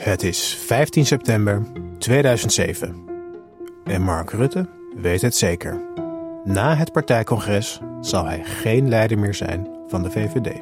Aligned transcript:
Het 0.00 0.22
is 0.22 0.54
15 0.66 1.06
september 1.06 1.62
2007. 1.98 2.94
En 3.84 4.02
Mark 4.02 4.30
Rutte 4.30 4.68
weet 4.96 5.20
het 5.20 5.34
zeker. 5.36 5.80
Na 6.44 6.74
het 6.76 6.92
partijcongres 6.92 7.80
zal 8.00 8.24
hij 8.24 8.44
geen 8.44 8.88
leider 8.88 9.18
meer 9.18 9.34
zijn 9.34 9.68
van 9.86 10.02
de 10.02 10.10
VVD. 10.10 10.60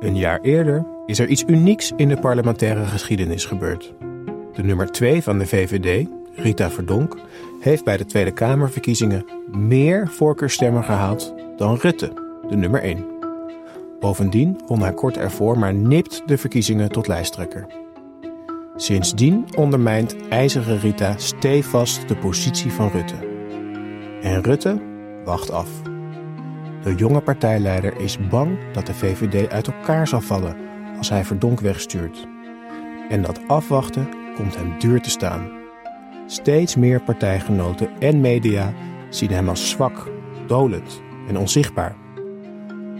Een 0.00 0.16
jaar 0.16 0.40
eerder 0.40 0.86
is 1.06 1.18
er 1.18 1.28
iets 1.28 1.44
unieks 1.46 1.92
in 1.96 2.08
de 2.08 2.18
parlementaire 2.18 2.84
geschiedenis 2.84 3.44
gebeurd. 3.44 3.94
De 4.52 4.62
nummer 4.62 4.90
2 4.90 5.22
van 5.22 5.38
de 5.38 5.46
VVD, 5.46 6.08
Rita 6.34 6.70
Verdonk, 6.70 7.16
heeft 7.60 7.84
bij 7.84 7.96
de 7.96 8.06
Tweede 8.06 8.32
Kamerverkiezingen 8.32 9.26
meer 9.50 10.08
voorkeurstemmen 10.08 10.84
gehaald 10.84 11.34
dan 11.56 11.76
Rutte, 11.76 12.12
de 12.48 12.56
nummer 12.56 12.82
1. 12.82 13.17
Bovendien 14.00 14.60
won 14.66 14.80
hij 14.80 14.92
kort 14.92 15.16
ervoor 15.16 15.58
maar 15.58 15.74
nipt 15.74 16.22
de 16.26 16.38
verkiezingen 16.38 16.88
tot 16.88 17.06
lijsttrekker. 17.06 17.66
Sindsdien 18.76 19.44
ondermijnt 19.56 20.28
IJzeren 20.28 20.78
Rita 20.78 21.14
stevast 21.16 22.08
de 22.08 22.16
positie 22.16 22.72
van 22.72 22.88
Rutte. 22.88 23.14
En 24.22 24.42
Rutte 24.42 24.82
wacht 25.24 25.50
af. 25.50 25.68
De 26.82 26.94
jonge 26.94 27.20
partijleider 27.20 28.00
is 28.00 28.28
bang 28.28 28.72
dat 28.72 28.86
de 28.86 28.94
VVD 28.94 29.50
uit 29.50 29.66
elkaar 29.66 30.08
zal 30.08 30.20
vallen 30.20 30.56
als 30.96 31.08
hij 31.08 31.24
Verdonk 31.24 31.60
wegstuurt. 31.60 32.26
En 33.08 33.22
dat 33.22 33.40
afwachten 33.46 34.08
komt 34.34 34.56
hem 34.56 34.78
duur 34.78 35.00
te 35.00 35.10
staan. 35.10 35.50
Steeds 36.26 36.76
meer 36.76 37.02
partijgenoten 37.02 37.90
en 37.98 38.20
media 38.20 38.72
zien 39.10 39.30
hem 39.30 39.48
als 39.48 39.70
zwak, 39.70 40.10
dolend 40.46 41.02
en 41.28 41.38
onzichtbaar. 41.38 42.07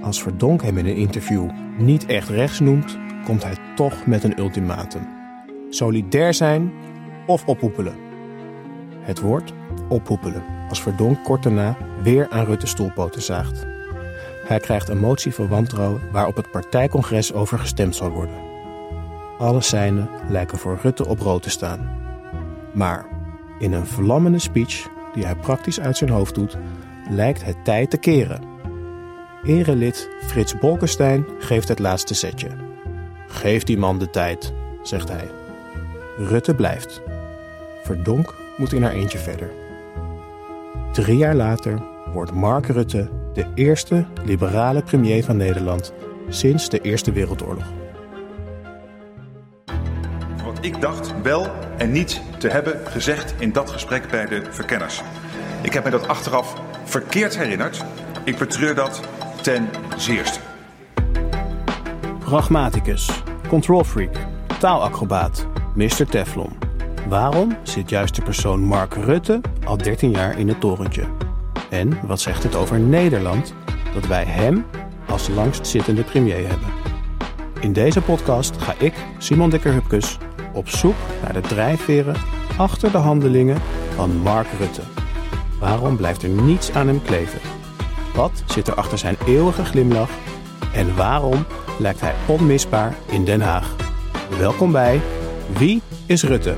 Als 0.03 0.23
Verdonk 0.23 0.63
hem 0.63 0.79
in 0.79 0.87
een 0.87 0.97
interview 0.97 1.51
niet 1.79 2.07
echt 2.07 2.29
rechts 2.29 2.61
noemt, 2.61 2.99
komt 3.25 3.43
hij 3.43 3.57
toch 3.75 4.07
met 4.07 4.25
een 4.25 4.39
ultimatum. 4.39 5.09
Solidair 5.71 6.35
zijn 6.35 6.73
of 7.27 7.47
ophoepelen. 7.47 7.95
Het 9.01 9.21
woord 9.21 9.53
ophoepelen 9.89 10.43
als 10.69 10.83
Verdonk 10.83 11.25
kort 11.25 11.43
daarna 11.43 11.77
weer 12.03 12.29
aan 12.29 12.45
Rutte 12.45 12.67
stoelpoten 12.67 13.23
zaagt. 13.23 13.67
Hij 14.45 14.59
krijgt 14.59 14.89
een 14.89 14.99
motie 14.99 15.33
voor 15.33 15.49
wantrouwen 15.49 16.01
waarop 16.13 16.37
het 16.37 16.51
partijcongres 16.51 17.33
over 17.33 17.59
gestemd 17.59 17.95
zal 17.95 18.11
worden. 18.11 18.37
Alle 19.39 19.61
seinen 19.61 20.09
lijken 20.29 20.59
voor 20.59 20.79
Rutte 20.83 21.09
op 21.09 21.19
rood 21.21 21.43
te 21.43 21.51
staan. 21.51 21.97
Maar 22.75 23.07
in 23.59 23.73
een 23.73 23.87
vlammende 23.87 24.39
speech 24.39 24.89
die 25.15 25.25
hij 25.25 25.37
praktisch 25.37 25.81
uit 25.81 25.97
zijn 25.97 26.11
hoofd 26.11 26.35
doet, 26.35 26.57
lijkt 27.11 27.45
het 27.45 27.65
tijd 27.65 27.91
te 27.91 27.99
keren. 27.99 28.43
Erelid 29.49 30.09
Frits 30.21 30.59
Bolkestein 30.59 31.27
geeft 31.39 31.69
het 31.69 31.79
laatste 31.79 32.15
setje. 32.15 32.49
Geef 33.29 33.63
die 33.63 33.79
man 33.79 33.99
de 33.99 34.11
tijd, 34.11 34.53
zegt 34.83 35.09
hij. 35.09 35.31
Rutte 36.17 36.55
blijft. 36.55 37.03
Verdonk 37.85 38.35
moet 38.57 38.73
in 38.73 38.83
haar 38.83 38.93
eentje 38.93 39.19
verder. 39.19 39.51
Drie 40.93 41.17
jaar 41.17 41.35
later 41.35 41.83
wordt 42.13 42.33
Mark 42.33 42.67
Rutte 42.67 43.11
de 43.35 43.47
eerste 43.55 44.05
liberale 44.25 44.83
premier 44.83 45.25
van 45.25 45.37
Nederland 45.37 45.93
sinds 46.29 46.69
de 46.69 46.81
Eerste 46.81 47.13
Wereldoorlog. 47.13 47.73
Wat 50.45 50.59
ik 50.61 50.81
dacht 50.81 51.23
wel 51.23 51.47
en 51.79 51.93
niet 51.93 52.21
te 52.39 52.49
hebben 52.49 52.87
gezegd 52.87 53.35
in 53.39 53.53
dat 53.53 53.71
gesprek 53.71 54.11
bij 54.11 54.27
de 54.27 54.43
verkenners. 54.51 55.03
Ik 55.63 55.73
heb 55.73 55.85
me 55.85 55.91
dat 55.91 56.09
achteraf 56.09 56.55
verkeerd 56.85 57.37
herinnerd. 57.37 57.85
Ik 58.25 58.39
betreur 58.39 58.75
dat 58.75 59.01
ten 59.49 59.69
zeerste. 59.97 60.39
Pragmaticus, 62.19 63.23
control 63.49 63.85
freak, 63.85 64.17
taalacrobaat, 64.59 65.47
Mr. 65.75 66.07
Teflon. 66.07 66.53
Waarom 67.09 67.57
zit 67.63 67.91
juist 67.91 68.15
de 68.15 68.23
persoon 68.23 68.61
Mark 68.61 68.95
Rutte 68.95 69.41
al 69.65 69.77
13 69.77 70.11
jaar 70.11 70.39
in 70.39 70.49
het 70.49 70.61
torentje? 70.61 71.05
En 71.71 71.99
wat 72.07 72.21
zegt 72.21 72.43
het 72.43 72.55
over 72.55 72.81
Nederland 72.81 73.55
dat 73.95 74.07
wij 74.07 74.25
hem 74.25 74.67
als 75.09 75.29
langstzittende 75.29 76.03
premier 76.03 76.49
hebben? 76.49 76.69
In 77.61 77.73
deze 77.73 78.01
podcast 78.01 78.63
ga 78.63 78.75
ik, 78.79 78.95
Simon 79.19 79.51
Dikker-Hupkes, 79.51 80.19
op 80.53 80.69
zoek 80.69 80.97
naar 81.23 81.33
de 81.33 81.41
drijfveren 81.41 82.17
achter 82.57 82.93
de 82.93 82.99
handelingen 82.99 83.61
van 83.95 84.17
Mark 84.17 84.49
Rutte. 84.59 84.83
Waarom 85.61 85.97
blijft 85.97 86.23
er 86.23 86.29
niets 86.29 86.73
aan 86.73 86.87
hem 86.87 87.03
kleven? 87.03 87.58
Wat 88.19 88.43
zit 88.47 88.69
er 88.69 88.75
achter 88.75 88.99
zijn 88.99 89.17
eeuwige 89.27 89.65
glimlach? 89.65 90.11
En 90.75 90.97
waarom 90.97 91.45
lijkt 91.79 92.01
hij 92.01 92.15
onmisbaar 92.27 92.95
in 93.07 93.25
Den 93.25 93.41
Haag? 93.41 93.77
Welkom 94.39 94.73
bij 94.73 95.01
Wie 95.59 95.83
is 96.07 96.23
Rutte? 96.23 96.55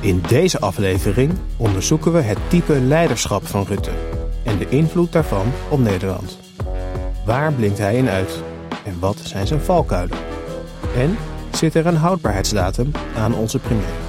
In 0.00 0.22
deze 0.28 0.60
aflevering 0.60 1.32
onderzoeken 1.56 2.12
we 2.12 2.20
het 2.20 2.38
type 2.48 2.80
leiderschap 2.80 3.46
van 3.46 3.64
Rutte 3.64 3.90
en 4.42 4.58
de 4.58 4.68
invloed 4.68 5.12
daarvan 5.12 5.52
op 5.68 5.78
Nederland. 5.78 6.38
Waar 7.24 7.52
blinkt 7.52 7.78
hij 7.78 7.96
in 7.96 8.08
uit 8.08 8.42
en 8.84 8.98
wat 8.98 9.18
zijn 9.22 9.46
zijn 9.46 9.60
valkuilen? 9.60 10.18
En 10.96 11.16
zit 11.52 11.74
er 11.74 11.86
een 11.86 11.96
houdbaarheidsdatum 11.96 12.90
aan 13.16 13.34
onze 13.34 13.58
premier? 13.58 14.03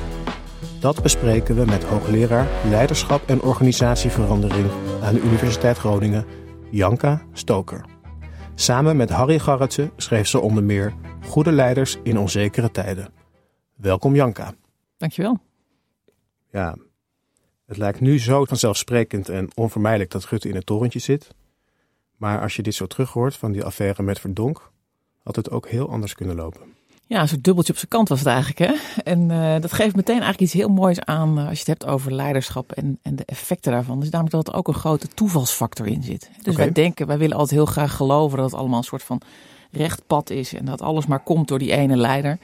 Dat 0.86 1.02
bespreken 1.02 1.56
we 1.56 1.66
met 1.66 1.84
hoogleraar 1.84 2.70
Leiderschap 2.70 3.30
en 3.30 3.42
Organisatieverandering 3.42 4.70
aan 5.02 5.14
de 5.14 5.22
Universiteit 5.22 5.78
Groningen, 5.78 6.26
Janka 6.72 7.22
Stoker. 7.34 7.86
Samen 8.56 8.98
met 8.98 9.10
Harry 9.10 9.40
Garretsen 9.40 9.92
schreef 9.98 10.28
ze 10.28 10.40
onder 10.40 10.64
meer 10.64 10.94
Goede 11.24 11.52
leiders 11.52 11.98
in 12.04 12.18
onzekere 12.18 12.72
tijden. 12.72 13.14
Welkom 13.76 14.16
Janka. 14.16 14.54
Dankjewel. 14.98 15.40
Ja, 16.52 16.76
het 17.66 17.78
lijkt 17.78 18.00
nu 18.00 18.20
zo 18.20 18.46
vanzelfsprekend 18.46 19.30
en 19.30 19.50
onvermijdelijk 19.56 20.12
dat 20.12 20.26
Rutte 20.26 20.50
in 20.50 20.56
het 20.56 20.66
torentje 20.66 21.00
zit. 21.00 21.36
Maar 22.16 22.42
als 22.42 22.56
je 22.56 22.62
dit 22.62 22.76
zo 22.76 22.86
terug 22.86 23.12
hoort 23.12 23.36
van 23.36 23.52
die 23.52 23.64
affaire 23.64 24.04
met 24.04 24.20
Verdonk, 24.20 24.72
had 25.24 25.36
het 25.36 25.52
ook 25.52 25.68
heel 25.68 25.90
anders 25.90 26.14
kunnen 26.14 26.36
lopen. 26.36 26.75
Ja, 27.08 27.22
een 27.22 27.28
soort 27.28 27.44
dubbeltje 27.44 27.74
op 27.74 27.80
zijn 27.80 27.92
kant 27.92 28.10
was 28.10 28.20
het 28.20 28.28
eigenlijk. 28.28 28.60
Hè? 28.60 29.02
En 29.04 29.30
uh, 29.30 29.60
dat 29.60 29.74
geeft 29.74 29.96
meteen 29.96 30.22
eigenlijk 30.22 30.42
iets 30.42 30.54
heel 30.54 30.70
moois 30.70 31.02
aan 31.02 31.40
uh, 31.40 31.48
als 31.48 31.54
je 31.54 31.60
het 31.60 31.68
hebt 31.68 31.86
over 31.86 32.14
leiderschap 32.14 32.72
en, 32.72 33.00
en 33.02 33.16
de 33.16 33.26
effecten 33.26 33.72
daarvan. 33.72 34.00
Dus 34.00 34.10
namelijk 34.10 34.36
dat 34.36 34.48
er 34.48 34.54
ook 34.54 34.68
een 34.68 34.74
grote 34.74 35.08
toevalsfactor 35.08 35.88
in 35.88 36.04
zit. 36.04 36.30
Dus 36.36 36.54
Okay. 36.54 36.66
wij 36.66 36.72
denken, 36.72 37.08
wij 37.08 37.18
willen 37.18 37.38
altijd 37.38 37.60
heel 37.60 37.66
graag 37.66 37.96
geloven 37.96 38.38
dat 38.38 38.52
het 38.52 38.60
allemaal 38.60 38.78
een 38.78 38.84
soort 38.84 39.04
van 39.04 39.22
recht 39.72 40.08
pad 40.08 40.30
is. 40.30 40.54
En 40.54 40.66
dat 40.66 40.82
alles 40.82 41.06
maar 41.06 41.20
komt 41.20 41.48
door 41.48 41.60
die 41.60 41.72
ene 41.72 41.98
leider. 41.98 42.38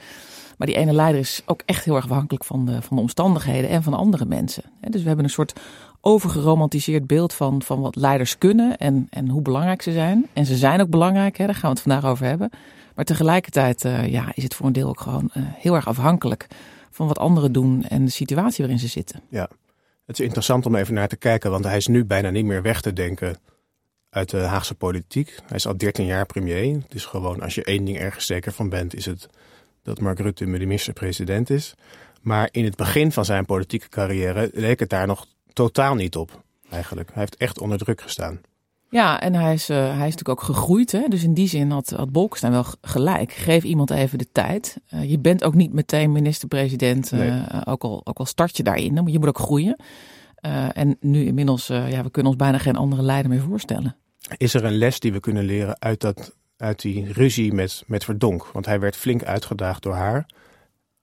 Maar 0.56 0.66
die 0.66 0.76
ene 0.76 0.92
leider 0.92 1.20
is 1.20 1.42
ook 1.46 1.62
echt 1.66 1.84
heel 1.84 1.96
erg 1.96 2.04
afhankelijk 2.04 2.44
van 2.44 2.64
de, 2.66 2.82
van 2.82 2.96
de 2.96 3.02
omstandigheden 3.02 3.70
en 3.70 3.82
van 3.82 3.94
andere 3.94 4.24
mensen. 4.24 4.62
Dus 4.80 5.00
we 5.00 5.06
hebben 5.06 5.24
een 5.24 5.30
soort 5.30 5.60
overgeromantiseerd 6.00 7.06
beeld 7.06 7.32
van, 7.32 7.62
van 7.62 7.80
wat 7.80 7.96
leiders 7.96 8.38
kunnen 8.38 8.76
en, 8.76 9.06
en 9.10 9.28
hoe 9.28 9.42
belangrijk 9.42 9.82
ze 9.82 9.92
zijn. 9.92 10.26
En 10.32 10.46
ze 10.46 10.56
zijn 10.56 10.80
ook 10.80 10.90
belangrijk, 10.90 11.36
hè, 11.38 11.46
daar 11.46 11.54
gaan 11.54 11.70
we 11.70 11.80
het 11.80 11.88
vandaag 11.90 12.10
over 12.10 12.26
hebben. 12.26 12.50
Maar 12.94 13.04
tegelijkertijd 13.04 13.84
uh, 13.84 14.08
ja, 14.08 14.32
is 14.34 14.42
het 14.42 14.54
voor 14.54 14.66
een 14.66 14.72
deel 14.72 14.88
ook 14.88 15.00
gewoon 15.00 15.30
uh, 15.34 15.42
heel 15.46 15.74
erg 15.74 15.86
afhankelijk 15.86 16.46
van 16.90 17.06
wat 17.06 17.18
anderen 17.18 17.52
doen 17.52 17.84
en 17.84 18.04
de 18.04 18.10
situatie 18.10 18.58
waarin 18.58 18.78
ze 18.78 18.88
zitten. 18.88 19.20
Ja, 19.28 19.48
het 20.06 20.18
is 20.18 20.24
interessant 20.24 20.66
om 20.66 20.74
even 20.74 20.94
naar 20.94 21.08
te 21.08 21.16
kijken, 21.16 21.50
want 21.50 21.64
hij 21.64 21.76
is 21.76 21.86
nu 21.86 22.04
bijna 22.04 22.30
niet 22.30 22.44
meer 22.44 22.62
weg 22.62 22.80
te 22.80 22.92
denken 22.92 23.36
uit 24.10 24.30
de 24.30 24.38
Haagse 24.38 24.74
politiek. 24.74 25.34
Hij 25.46 25.56
is 25.56 25.66
al 25.66 25.76
13 25.76 26.06
jaar 26.06 26.26
premier. 26.26 26.82
Dus 26.88 27.04
gewoon 27.04 27.40
als 27.40 27.54
je 27.54 27.64
één 27.64 27.84
ding 27.84 27.98
ergens 27.98 28.26
zeker 28.26 28.52
van 28.52 28.68
bent, 28.68 28.94
is 28.94 29.06
het 29.06 29.28
dat 29.82 30.00
Mark 30.00 30.18
Rutte 30.18 30.44
de 30.44 30.50
minister-president 30.50 31.50
is. 31.50 31.74
Maar 32.20 32.48
in 32.50 32.64
het 32.64 32.76
begin 32.76 33.12
van 33.12 33.24
zijn 33.24 33.44
politieke 33.44 33.88
carrière 33.88 34.50
leek 34.52 34.80
het 34.80 34.90
daar 34.90 35.06
nog 35.06 35.26
totaal 35.52 35.94
niet 35.94 36.16
op, 36.16 36.42
eigenlijk. 36.70 37.08
Hij 37.08 37.20
heeft 37.20 37.36
echt 37.36 37.60
onder 37.60 37.78
druk 37.78 38.00
gestaan. 38.00 38.40
Ja, 38.92 39.20
en 39.20 39.34
hij 39.34 39.52
is, 39.52 39.70
uh, 39.70 39.76
hij 39.76 40.08
is 40.08 40.14
natuurlijk 40.14 40.28
ook 40.28 40.42
gegroeid. 40.42 40.92
Hè? 40.92 41.08
Dus 41.08 41.22
in 41.22 41.34
die 41.34 41.48
zin 41.48 41.70
had, 41.70 41.90
had 41.90 42.12
Bolkestein 42.12 42.52
wel 42.52 42.64
gelijk. 42.80 43.32
Geef 43.32 43.64
iemand 43.64 43.90
even 43.90 44.18
de 44.18 44.28
tijd. 44.32 44.76
Uh, 44.94 45.10
je 45.10 45.18
bent 45.18 45.44
ook 45.44 45.54
niet 45.54 45.72
meteen 45.72 46.12
minister-president, 46.12 47.12
uh, 47.12 47.18
nee. 47.18 47.64
ook, 47.64 47.82
al, 47.82 48.00
ook 48.04 48.18
al 48.18 48.26
start 48.26 48.56
je 48.56 48.62
daarin. 48.62 49.06
Je 49.06 49.18
moet 49.18 49.28
ook 49.28 49.38
groeien. 49.38 49.76
en 50.72 50.96
nu 51.00 51.24
inmiddels, 51.24 51.66
ja, 51.66 52.02
we 52.02 52.10
kunnen 52.10 52.32
ons 52.32 52.40
bijna 52.40 52.58
geen 52.58 52.76
andere 52.76 53.02
leider 53.02 53.30
meer 53.30 53.40
voorstellen. 53.40 53.96
Is 54.36 54.54
er 54.54 54.64
een 54.64 54.76
les 54.76 55.00
die 55.00 55.12
we 55.12 55.20
kunnen 55.20 55.44
leren 55.44 55.80
uit, 55.80 56.00
dat, 56.00 56.36
uit 56.56 56.80
die 56.80 57.12
ruzie 57.12 57.52
met, 57.52 57.82
met 57.86 58.04
Verdonk? 58.04 58.46
Want 58.52 58.66
hij 58.66 58.80
werd 58.80 58.96
flink 58.96 59.24
uitgedaagd 59.24 59.82
door 59.82 59.94
haar. 59.94 60.26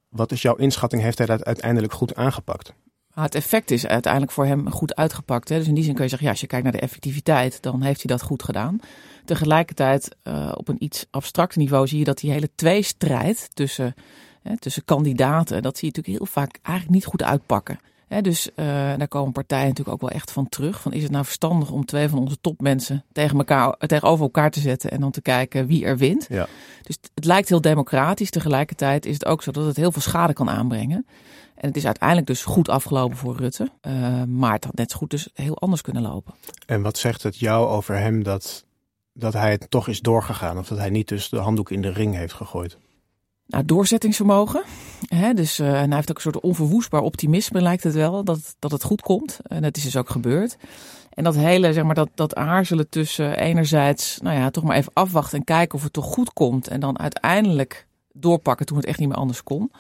Wat 0.09 0.31
is 0.31 0.42
jouw 0.42 0.56
inschatting? 0.56 1.01
Heeft 1.01 1.18
hij 1.18 1.27
dat 1.27 1.45
uiteindelijk 1.45 1.94
goed 1.94 2.15
aangepakt? 2.15 2.74
Het 3.21 3.36
effect 3.36 3.71
is 3.71 3.88
uiteindelijk 3.88 4.31
voor 4.31 4.45
hem 4.45 4.71
goed 4.71 4.95
uitgepakt. 4.95 5.50
Hè? 5.50 5.57
Dus 5.57 5.68
in 5.68 5.74
die 5.74 5.83
zin 5.83 5.94
kun 5.94 6.04
je 6.04 6.10
zeggen, 6.10 6.27
ja, 6.27 6.33
als 6.33 6.42
je 6.42 6.48
kijkt 6.48 6.63
naar 6.63 6.74
de 6.74 6.80
effectiviteit, 6.80 7.62
dan 7.62 7.81
heeft 7.81 8.01
hij 8.04 8.16
dat 8.16 8.25
goed 8.25 8.44
gedaan. 8.44 8.80
Tegelijkertijd, 9.25 10.16
uh, 10.24 10.51
op 10.56 10.68
een 10.68 10.83
iets 10.83 11.06
abstract 11.12 11.56
niveau, 11.56 11.88
zie 11.88 12.00
je 12.00 12.04
dat 12.04 12.18
die 12.18 12.31
hele 12.31 12.50
tweestrijd 12.56 13.50
tussen, 13.54 13.94
hè, 14.42 14.57
tussen 14.57 14.86
kandidaten, 14.86 15.62
dat 15.62 15.77
zie 15.77 15.88
je 15.92 15.95
natuurlijk 15.95 16.18
heel 16.24 16.44
vaak 16.44 16.60
eigenlijk 16.62 16.95
niet 16.95 17.06
goed 17.06 17.24
uitpakken. 17.24 17.80
dus 18.21 18.50
uh, 18.56 18.66
daar 18.98 19.07
komen 19.07 19.31
partijen 19.31 19.68
natuurlijk 19.68 19.95
ook 19.95 20.10
wel 20.10 20.19
echt 20.19 20.31
van 20.31 20.50
terug. 20.50 20.81
Van 20.81 20.94
is 20.94 21.04
het 21.04 21.12
nou 21.12 21.25
verstandig 21.25 21.71
om 21.71 21.86
twee 21.86 22.10
van 22.10 22.19
onze 22.19 22.38
topmensen 22.42 23.04
tegen 23.12 23.38
elkaar, 23.38 23.77
tegenover 23.77 24.24
elkaar 24.24 24.51
te 24.51 24.60
zetten 24.60 24.92
en 24.92 25.00
dan 25.00 25.12
te 25.12 25.21
kijken 25.21 25.68
wie 25.68 25.86
er 25.86 25.98
wint? 25.98 26.25
Ja. 26.30 26.48
Dus 26.83 26.98
het 27.13 27.25
lijkt 27.25 27.50
heel 27.50 27.62
democratisch. 27.62 28.30
Tegelijkertijd 28.30 29.06
is 29.06 29.13
het 29.13 29.25
ook 29.25 29.44
zo 29.44 29.51
dat 29.51 29.66
het 29.66 29.77
heel 29.77 29.92
veel 29.92 30.01
schade 30.01 30.33
kan 30.33 30.50
aanbrengen. 30.50 31.06
En 31.59 31.67
het 31.67 31.77
is 31.77 31.85
uiteindelijk 31.85 32.27
dus 32.27 32.44
goed 32.44 32.69
afgelopen 32.69 33.17
voor 33.17 33.35
Rutte. 33.35 33.71
Uh, 33.88 34.23
maar 34.23 34.53
het 34.53 34.63
had 34.63 34.75
net 34.75 34.91
zo 34.91 34.97
goed 34.97 35.09
dus 35.09 35.29
heel 35.33 35.57
anders 35.57 35.81
kunnen 35.81 36.01
lopen. 36.01 36.33
En 36.65 36.81
wat 36.81 36.97
zegt 36.97 37.23
het 37.23 37.38
jou 37.38 37.67
over 37.67 37.95
hem 37.95 38.23
dat, 38.23 38.65
dat 39.13 39.33
hij 39.33 39.51
het 39.51 39.69
toch 39.69 39.88
is 39.88 40.01
doorgegaan? 40.01 40.57
Of 40.57 40.67
dat 40.67 40.77
hij 40.77 40.89
niet 40.89 41.07
dus 41.07 41.29
de 41.29 41.38
handdoek 41.38 41.71
in 41.71 41.81
de 41.81 41.91
ring 41.91 42.15
heeft 42.15 42.33
gegooid? 42.33 42.77
Nou, 43.45 43.65
doorzettingsvermogen. 43.65 44.63
Hè, 45.07 45.33
dus, 45.33 45.59
uh, 45.59 45.67
en 45.67 45.88
hij 45.88 45.95
heeft 45.95 46.09
ook 46.09 46.15
een 46.15 46.21
soort 46.21 46.39
onverwoestbaar 46.39 47.01
optimisme, 47.01 47.61
lijkt 47.61 47.83
het 47.83 47.94
wel, 47.94 48.23
dat, 48.23 48.56
dat 48.59 48.71
het 48.71 48.83
goed 48.83 49.01
komt. 49.01 49.39
En 49.44 49.61
dat 49.61 49.77
is 49.77 49.83
dus 49.83 49.97
ook 49.97 50.09
gebeurd. 50.09 50.57
En 51.09 51.23
dat 51.23 51.35
hele, 51.35 51.73
zeg 51.73 51.83
maar, 51.83 51.95
dat, 51.95 52.09
dat 52.15 52.35
aarzelen 52.35 52.89
tussen 52.89 53.38
enerzijds, 53.38 54.19
nou 54.21 54.38
ja, 54.38 54.50
toch 54.50 54.63
maar 54.63 54.77
even 54.77 54.94
afwachten 54.94 55.38
en 55.38 55.44
kijken 55.44 55.77
of 55.77 55.83
het 55.83 55.94
toch 55.94 56.06
goed 56.06 56.33
komt. 56.33 56.67
En 56.67 56.79
dan 56.79 57.00
uiteindelijk 57.00 57.88
doorpakken 58.13 58.65
toen 58.65 58.77
het 58.77 58.85
echt 58.85 59.00
niet 59.00 59.07
meer 59.07 59.17
anders 59.17 59.44
kon. 59.44 59.71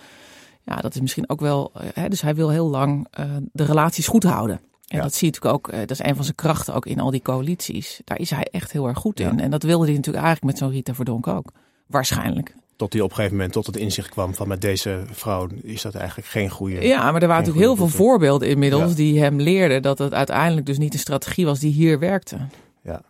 Ja, 0.69 0.75
dat 0.75 0.95
is 0.95 1.01
misschien 1.01 1.29
ook 1.29 1.39
wel, 1.39 1.71
hè, 1.93 2.09
dus 2.09 2.21
hij 2.21 2.35
wil 2.35 2.49
heel 2.49 2.67
lang 2.67 3.07
uh, 3.19 3.25
de 3.51 3.63
relaties 3.63 4.07
goed 4.07 4.23
houden. 4.23 4.59
En 4.87 4.97
ja. 4.97 5.03
dat 5.03 5.13
zie 5.13 5.27
je 5.27 5.33
natuurlijk 5.33 5.67
ook, 5.67 5.73
uh, 5.73 5.79
dat 5.79 5.91
is 5.91 6.03
een 6.03 6.15
van 6.15 6.23
zijn 6.23 6.35
krachten 6.35 6.73
ook 6.73 6.85
in 6.85 6.99
al 6.99 7.11
die 7.11 7.21
coalities. 7.21 8.01
Daar 8.03 8.19
is 8.19 8.29
hij 8.29 8.47
echt 8.51 8.71
heel 8.71 8.87
erg 8.87 8.97
goed 8.97 9.19
in. 9.19 9.37
Ja. 9.37 9.43
En 9.43 9.49
dat 9.49 9.63
wilde 9.63 9.85
hij 9.85 9.95
natuurlijk 9.95 10.25
eigenlijk 10.25 10.53
met 10.53 10.63
zo'n 10.63 10.75
Rita 10.75 10.93
Verdonk 10.93 11.27
ook. 11.27 11.51
Waarschijnlijk. 11.87 12.55
Tot 12.75 12.93
hij 12.93 13.01
op 13.01 13.09
een 13.09 13.15
gegeven 13.15 13.35
moment 13.35 13.53
tot 13.53 13.65
het 13.65 13.75
inzicht 13.75 14.09
kwam 14.09 14.35
van 14.35 14.47
met 14.47 14.61
deze 14.61 15.03
vrouw 15.11 15.47
is 15.61 15.81
dat 15.81 15.95
eigenlijk 15.95 16.27
geen 16.27 16.49
goede. 16.49 16.81
Ja, 16.81 17.11
maar 17.11 17.21
er 17.21 17.27
waren 17.27 17.45
natuurlijk 17.45 17.65
heel 17.65 17.75
veel 17.75 17.97
voorbeelden 17.97 18.47
inmiddels 18.47 18.89
Ja. 18.89 18.95
die 18.95 19.19
hem 19.19 19.39
leerden 19.39 19.81
dat 19.81 19.97
het 19.97 20.13
uiteindelijk 20.13 20.65
dus 20.65 20.77
niet 20.77 20.93
een 20.93 20.99
strategie 20.99 21.45
was 21.45 21.59
die 21.59 21.71
hier 21.71 21.99
werkte. 21.99 22.37
Ja. 22.83 23.01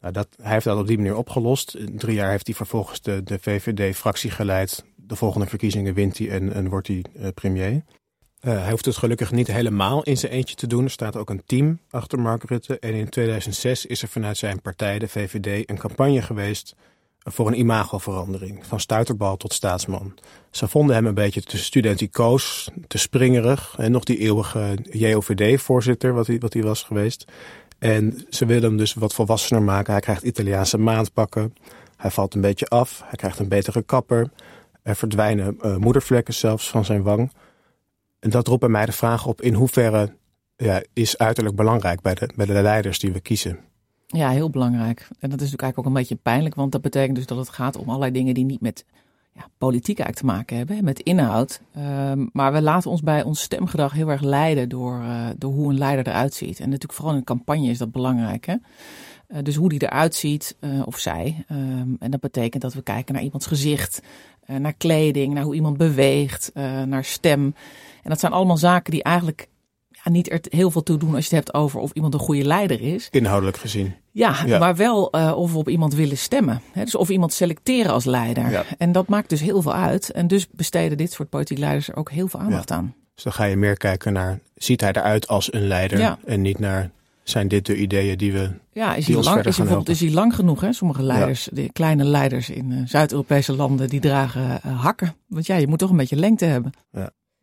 Nou, 0.00 0.12
dat, 0.12 0.28
hij 0.42 0.52
heeft 0.52 0.64
dat 0.64 0.78
op 0.78 0.86
die 0.86 0.96
manier 0.96 1.16
opgelost. 1.16 1.74
In 1.74 1.98
drie 1.98 2.14
jaar 2.14 2.30
heeft 2.30 2.46
hij 2.46 2.56
vervolgens 2.56 3.00
de, 3.00 3.22
de 3.24 3.38
VVD-fractie 3.40 4.30
geleid. 4.30 4.84
De 5.06 5.16
volgende 5.16 5.46
verkiezingen 5.46 5.94
wint 5.94 6.18
hij 6.18 6.30
en, 6.30 6.52
en 6.52 6.68
wordt 6.68 6.86
hij 6.86 7.04
eh, 7.14 7.28
premier. 7.34 7.84
Eh, 8.40 8.60
hij 8.60 8.70
hoeft 8.70 8.84
het 8.84 8.96
gelukkig 8.96 9.32
niet 9.32 9.46
helemaal 9.46 10.02
in 10.02 10.16
zijn 10.16 10.32
eentje 10.32 10.54
te 10.54 10.66
doen. 10.66 10.84
Er 10.84 10.90
staat 10.90 11.16
ook 11.16 11.30
een 11.30 11.42
team 11.46 11.78
achter 11.90 12.20
Mark 12.20 12.42
Rutte. 12.44 12.78
En 12.78 12.94
in 12.94 13.08
2006 13.08 13.86
is 13.86 14.02
er 14.02 14.08
vanuit 14.08 14.36
zijn 14.36 14.60
partij, 14.60 14.98
de 14.98 15.08
VVD, 15.08 15.70
een 15.70 15.78
campagne 15.78 16.22
geweest 16.22 16.74
voor 17.18 17.46
een 17.46 17.58
imagoverandering. 17.58 18.66
Van 18.66 18.80
stuiterbal 18.80 19.36
tot 19.36 19.52
staatsman. 19.52 20.14
Ze 20.50 20.68
vonden 20.68 20.94
hem 20.94 21.06
een 21.06 21.14
beetje 21.14 21.42
te 21.42 21.58
studenticoos, 21.58 22.70
te 22.86 22.98
springerig. 22.98 23.74
En 23.78 23.90
nog 23.90 24.04
die 24.04 24.18
eeuwige 24.18 24.78
JOVD-voorzitter, 24.90 26.12
wat 26.12 26.26
hij, 26.26 26.38
wat 26.38 26.52
hij 26.52 26.62
was 26.62 26.82
geweest. 26.82 27.24
En 27.78 28.26
ze 28.30 28.46
willen 28.46 28.62
hem 28.62 28.76
dus 28.76 28.94
wat 28.94 29.14
volwassener 29.14 29.62
maken. 29.62 29.92
Hij 29.92 30.02
krijgt 30.02 30.22
Italiaanse 30.22 30.78
maandpakken. 30.78 31.54
Hij 31.96 32.10
valt 32.10 32.34
een 32.34 32.40
beetje 32.40 32.66
af. 32.66 33.02
Hij 33.04 33.16
krijgt 33.16 33.38
een 33.38 33.48
betere 33.48 33.82
kapper. 33.82 34.30
Er 34.86 34.96
verdwijnen 34.96 35.56
uh, 35.62 35.76
moedervlekken 35.76 36.34
zelfs 36.34 36.70
van 36.70 36.84
zijn 36.84 37.02
wang. 37.02 37.32
En 38.18 38.30
dat 38.30 38.46
roept 38.46 38.60
bij 38.60 38.68
mij 38.68 38.86
de 38.86 38.92
vraag 38.92 39.26
op 39.26 39.42
in 39.42 39.54
hoeverre 39.54 40.12
ja, 40.56 40.82
is 40.92 41.18
uiterlijk 41.18 41.56
belangrijk 41.56 42.00
bij 42.00 42.14
de, 42.14 42.30
bij 42.36 42.46
de 42.46 42.52
leiders 42.52 42.98
die 42.98 43.12
we 43.12 43.20
kiezen. 43.20 43.58
Ja, 44.06 44.30
heel 44.30 44.50
belangrijk. 44.50 45.00
En 45.00 45.30
dat 45.30 45.40
is 45.40 45.50
natuurlijk 45.50 45.62
eigenlijk 45.62 45.78
ook 45.78 45.86
een 45.86 46.00
beetje 46.00 46.22
pijnlijk, 46.22 46.54
want 46.54 46.72
dat 46.72 46.82
betekent 46.82 47.16
dus 47.16 47.26
dat 47.26 47.38
het 47.38 47.48
gaat 47.48 47.76
om 47.76 47.88
allerlei 47.88 48.12
dingen 48.12 48.34
die 48.34 48.44
niet 48.44 48.60
met 48.60 48.84
ja, 49.32 49.48
politiek 49.58 49.98
eigenlijk 49.98 50.18
te 50.18 50.38
maken 50.38 50.56
hebben, 50.56 50.84
met 50.84 51.00
inhoud. 51.00 51.60
Um, 52.10 52.30
maar 52.32 52.52
we 52.52 52.62
laten 52.62 52.90
ons 52.90 53.02
bij 53.02 53.22
ons 53.22 53.40
stemgedrag 53.40 53.92
heel 53.92 54.10
erg 54.10 54.22
leiden 54.22 54.68
door, 54.68 55.00
uh, 55.00 55.26
door 55.36 55.52
hoe 55.52 55.70
een 55.70 55.78
leider 55.78 56.06
eruit 56.06 56.34
ziet. 56.34 56.58
En 56.58 56.64
natuurlijk 56.64 56.92
vooral 56.92 57.12
in 57.12 57.18
een 57.18 57.24
campagne 57.24 57.68
is 57.68 57.78
dat 57.78 57.92
belangrijk. 57.92 58.46
Hè? 58.46 58.54
Uh, 59.28 59.42
dus 59.42 59.54
hoe 59.54 59.68
die 59.68 59.82
eruit 59.82 60.14
ziet, 60.14 60.56
of 60.84 60.98
zij. 60.98 61.44
Um, 61.50 61.96
en 61.98 62.10
dat 62.10 62.20
betekent 62.20 62.62
dat 62.62 62.74
we 62.74 62.82
kijken 62.82 63.14
naar 63.14 63.22
iemands 63.22 63.46
gezicht, 63.46 64.02
naar 64.46 64.72
kleding, 64.72 65.34
naar 65.34 65.42
hoe 65.42 65.54
iemand 65.54 65.76
beweegt, 65.76 66.50
uh, 66.54 66.82
naar 66.82 67.04
stem. 67.04 67.54
En 68.02 68.10
dat 68.10 68.20
zijn 68.20 68.32
allemaal 68.32 68.56
zaken 68.56 68.92
die 68.92 69.02
eigenlijk 69.02 69.48
ja, 69.90 70.10
niet 70.10 70.30
er 70.30 70.40
heel 70.48 70.70
veel 70.70 70.82
toe 70.82 70.98
doen 70.98 71.14
als 71.14 71.28
je 71.28 71.36
het 71.36 71.44
hebt 71.44 71.56
over 71.56 71.80
of 71.80 71.90
iemand 71.92 72.14
een 72.14 72.20
goede 72.20 72.44
leider 72.44 72.80
is. 72.80 73.08
Inhoudelijk 73.10 73.56
gezien. 73.56 73.94
Ja, 74.10 74.36
ja. 74.46 74.58
maar 74.58 74.76
wel 74.76 75.16
uh, 75.16 75.36
of 75.36 75.52
we 75.52 75.58
op 75.58 75.68
iemand 75.68 75.94
willen 75.94 76.18
stemmen. 76.18 76.60
Hè? 76.72 76.84
Dus 76.84 76.94
of 76.94 77.08
iemand 77.08 77.32
selecteren 77.32 77.92
als 77.92 78.04
leider. 78.04 78.50
Ja. 78.50 78.64
En 78.78 78.92
dat 78.92 79.08
maakt 79.08 79.28
dus 79.28 79.40
heel 79.40 79.62
veel 79.62 79.74
uit. 79.74 80.10
En 80.10 80.26
dus 80.26 80.48
besteden 80.50 80.96
dit 80.96 81.12
soort 81.12 81.28
politieke 81.28 81.62
leiders 81.62 81.88
er 81.88 81.96
ook 81.96 82.10
heel 82.10 82.28
veel 82.28 82.40
aandacht 82.40 82.70
aan. 82.70 82.94
Dus 83.14 83.24
dan 83.24 83.32
ga 83.32 83.44
je 83.44 83.56
meer 83.56 83.76
kijken 83.76 84.12
naar, 84.12 84.38
ziet 84.54 84.80
hij 84.80 84.92
eruit 84.92 85.28
als 85.28 85.52
een 85.52 85.66
leider? 85.66 86.16
En 86.24 86.42
niet 86.42 86.58
naar, 86.58 86.90
zijn 87.28 87.48
dit 87.48 87.66
de 87.66 87.76
ideeën 87.76 88.18
die 88.18 88.32
we... 88.32 88.50
Ja, 88.72 88.94
is 88.94 89.04
Die 89.04 89.04
hij, 89.04 89.14
ons 89.16 89.24
lang, 89.24 89.34
verder 89.34 89.36
is 89.36 89.44
hij 89.44 89.52
gaan 89.52 89.64
bijvoorbeeld 89.64 89.88
is 89.88 90.00
hij 90.00 90.10
lang 90.10 90.34
genoeg? 90.34 90.60
Hè? 90.60 90.72
Sommige 90.72 91.02
leiders, 91.02 91.48
de 91.52 91.72
kleine 91.72 92.04
leiders 92.04 92.50
in 92.50 92.70
uh, 92.70 92.80
Zuid-Europese 92.86 93.52
landen, 93.52 93.88
die 93.88 94.00
dragen 94.00 94.60
uh, 94.66 94.82
hakken. 94.82 95.14
Want 95.28 95.46
ja, 95.46 95.56
je 95.56 95.66
moet 95.66 95.78
toch 95.78 95.90
een 95.90 95.96
beetje 95.96 96.16
lengte 96.16 96.44
hebben. 96.44 96.72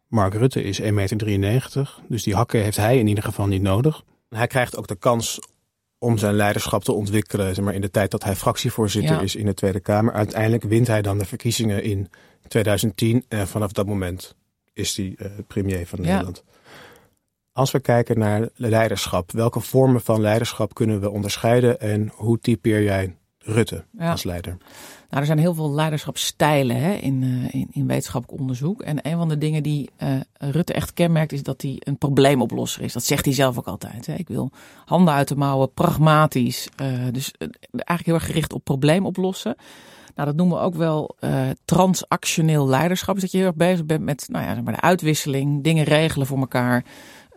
Mark 0.08 0.34
Rutte 0.34 0.64
is 0.64 0.82
1,93 0.82 0.88
meter, 0.92 2.00
dus 2.08 2.24
die 2.24 2.36
hakken 2.36 2.62
heeft 2.64 2.78
hij 2.78 3.00
in 3.00 3.08
ieder 3.08 3.24
geval 3.24 3.48
niet 3.48 3.62
nodig. 3.62 4.04
Hij 4.30 4.48
krijgt 4.48 4.78
ook 4.78 4.88
de 4.88 4.96
kans 4.96 5.40
om 5.98 6.18
zijn 6.18 6.36
leiderschap 6.36 6.84
te 6.84 6.92
ontwikkelen 6.92 7.56
zeg 7.56 7.66
maar, 7.66 7.74
in 7.74 7.82
de 7.82 7.92
tijd 7.92 8.12
dat 8.12 8.24
hij 8.24 8.36
fractievoorzitter 8.36 9.16
Ja. 9.16 9.22
is 9.22 9.36
in 9.36 9.46
de 9.46 9.54
Tweede 9.54 9.80
Kamer. 9.80 10.14
Uiteindelijk 10.14 10.64
wint 10.64 10.88
hij 10.88 11.02
dan 11.02 11.18
de 11.18 11.26
verkiezingen 11.26 11.84
in 11.84 12.10
2010 12.48 13.26
en 13.28 13.48
vanaf 13.48 13.72
dat 13.72 13.86
moment 13.86 14.36
is 14.74 14.98
hij 14.98 15.16
uh, 15.18 15.28
premier 15.48 15.88
van 15.88 16.00
Ja. 16.00 16.06
Nederland. 16.06 16.44
Als 17.54 17.72
we 17.72 17.80
kijken 17.80 18.20
naar 18.20 18.50
leiderschap, 18.56 19.32
welke 19.32 19.60
vormen 19.60 20.02
van 20.02 20.22
leiderschap 20.22 20.74
kunnen 20.74 21.00
we 21.00 21.10
onderscheiden 21.10 21.80
en 21.80 22.12
hoe 22.16 22.40
typeer 22.40 22.84
jij 22.84 23.16
Rutte 23.40 23.84
Ja. 23.98 24.12
als 24.12 24.24
leider? 24.24 24.58
Nou, 25.10 25.22
er 25.22 25.26
zijn 25.26 25.38
heel 25.38 25.54
veel 25.54 25.72
leiderschapsstijlen 25.74 26.76
hè, 26.76 26.94
in, 26.94 27.22
uh, 27.22 27.54
in, 27.54 27.68
in 27.72 27.88
wetenschappelijk 27.88 28.42
onderzoek. 28.42 28.82
En 28.82 29.08
een 29.08 29.18
van 29.18 29.30
de 29.30 29.38
dingen 29.38 29.64
die 29.64 29.90
uh, 30.04 30.10
Rutte 30.38 30.74
echt 30.74 30.94
kenmerkt, 30.94 31.32
is 31.32 31.44
dat 31.44 31.62
hij 31.62 31.76
een 31.80 31.98
probleemoplosser 31.98 32.82
is. 32.82 32.94
Dat 32.94 33.04
zegt 33.04 33.26
hij 33.26 33.34
zelf 33.34 33.58
ook 33.58 33.68
altijd. 33.68 34.06
Hè. 34.06 34.14
Ik 34.14 34.28
wil 34.28 34.52
handen 34.86 35.14
uit 35.14 35.28
de 35.28 35.36
mouwen, 35.36 35.74
pragmatisch. 35.74 36.68
Uh, 36.82 36.88
dus 37.12 37.32
eigenlijk 37.70 38.06
heel 38.06 38.14
erg 38.16 38.26
gericht 38.26 38.54
op 38.54 38.64
probleem 38.64 39.06
oplossen. 39.06 39.56
Nou, 40.16 40.28
dat 40.28 40.38
noemen 40.38 40.58
we 40.58 40.64
ook 40.64 40.76
wel 40.76 41.16
transactioneel 41.66 42.68
leiderschap. 42.68 43.14
Dus 43.14 43.24
dat 43.24 43.32
je 43.32 43.38
heel 43.38 43.48
erg 43.48 43.56
bezig 43.56 43.86
bent 43.86 44.02
met 44.04 44.28
nou 44.32 44.46
ja, 44.46 44.54
zeg 44.54 44.64
maar 44.64 44.74
de 44.74 44.82
uitwisseling, 44.82 45.64
dingen 45.64 45.84
regelen 45.84 46.28
voor 46.28 46.40
elkaar. 46.40 46.86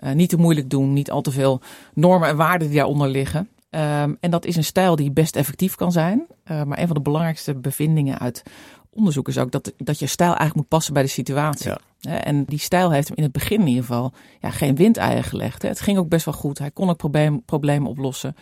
Niet 0.01 0.29
te 0.29 0.37
moeilijk 0.37 0.71
doen, 0.71 0.93
niet 0.93 1.11
al 1.11 1.21
te 1.21 1.31
veel 1.31 1.61
normen 1.95 2.29
en 2.29 2.37
waarden 2.37 2.69
die 2.69 2.77
daaronder 2.77 3.09
liggen. 3.09 3.49
Um, 3.71 4.17
en 4.21 4.31
dat 4.31 4.45
is 4.45 4.57
een 4.57 4.65
stijl 4.65 4.97
die 4.97 5.11
best 5.11 5.37
effectief 5.37 5.75
kan 5.75 5.93
zijn. 5.93 6.27
Uh, 6.51 6.63
maar 6.63 6.79
een 6.79 6.87
van 6.87 6.97
de 6.97 7.03
belangrijkste 7.03 7.55
bevindingen 7.55 8.19
uit 8.19 8.43
onderzoek 8.91 9.29
is 9.29 9.39
ook 9.39 9.51
dat, 9.51 9.73
dat 9.77 9.99
je 9.99 10.07
stijl 10.07 10.29
eigenlijk 10.29 10.57
moet 10.57 10.69
passen 10.69 10.95
bij 10.95 11.03
de 11.03 11.09
situatie. 11.09 11.71
Ja. 12.01 12.23
En 12.23 12.45
die 12.45 12.59
stijl 12.59 12.91
heeft 12.91 13.09
hem 13.09 13.17
in 13.17 13.23
het 13.23 13.33
begin 13.33 13.61
in 13.61 13.67
ieder 13.67 13.85
geval 13.85 14.13
ja, 14.41 14.51
geen 14.51 14.77
windeieren 14.77 15.25
gelegd. 15.25 15.63
Het 15.63 15.81
ging 15.81 15.99
ook 15.99 16.09
best 16.09 16.25
wel 16.25 16.35
goed. 16.35 16.59
Hij 16.59 16.71
kon 16.71 16.91
ook 16.91 16.97
probleem, 16.97 17.43
problemen 17.43 17.91
oplossen. 17.91 18.37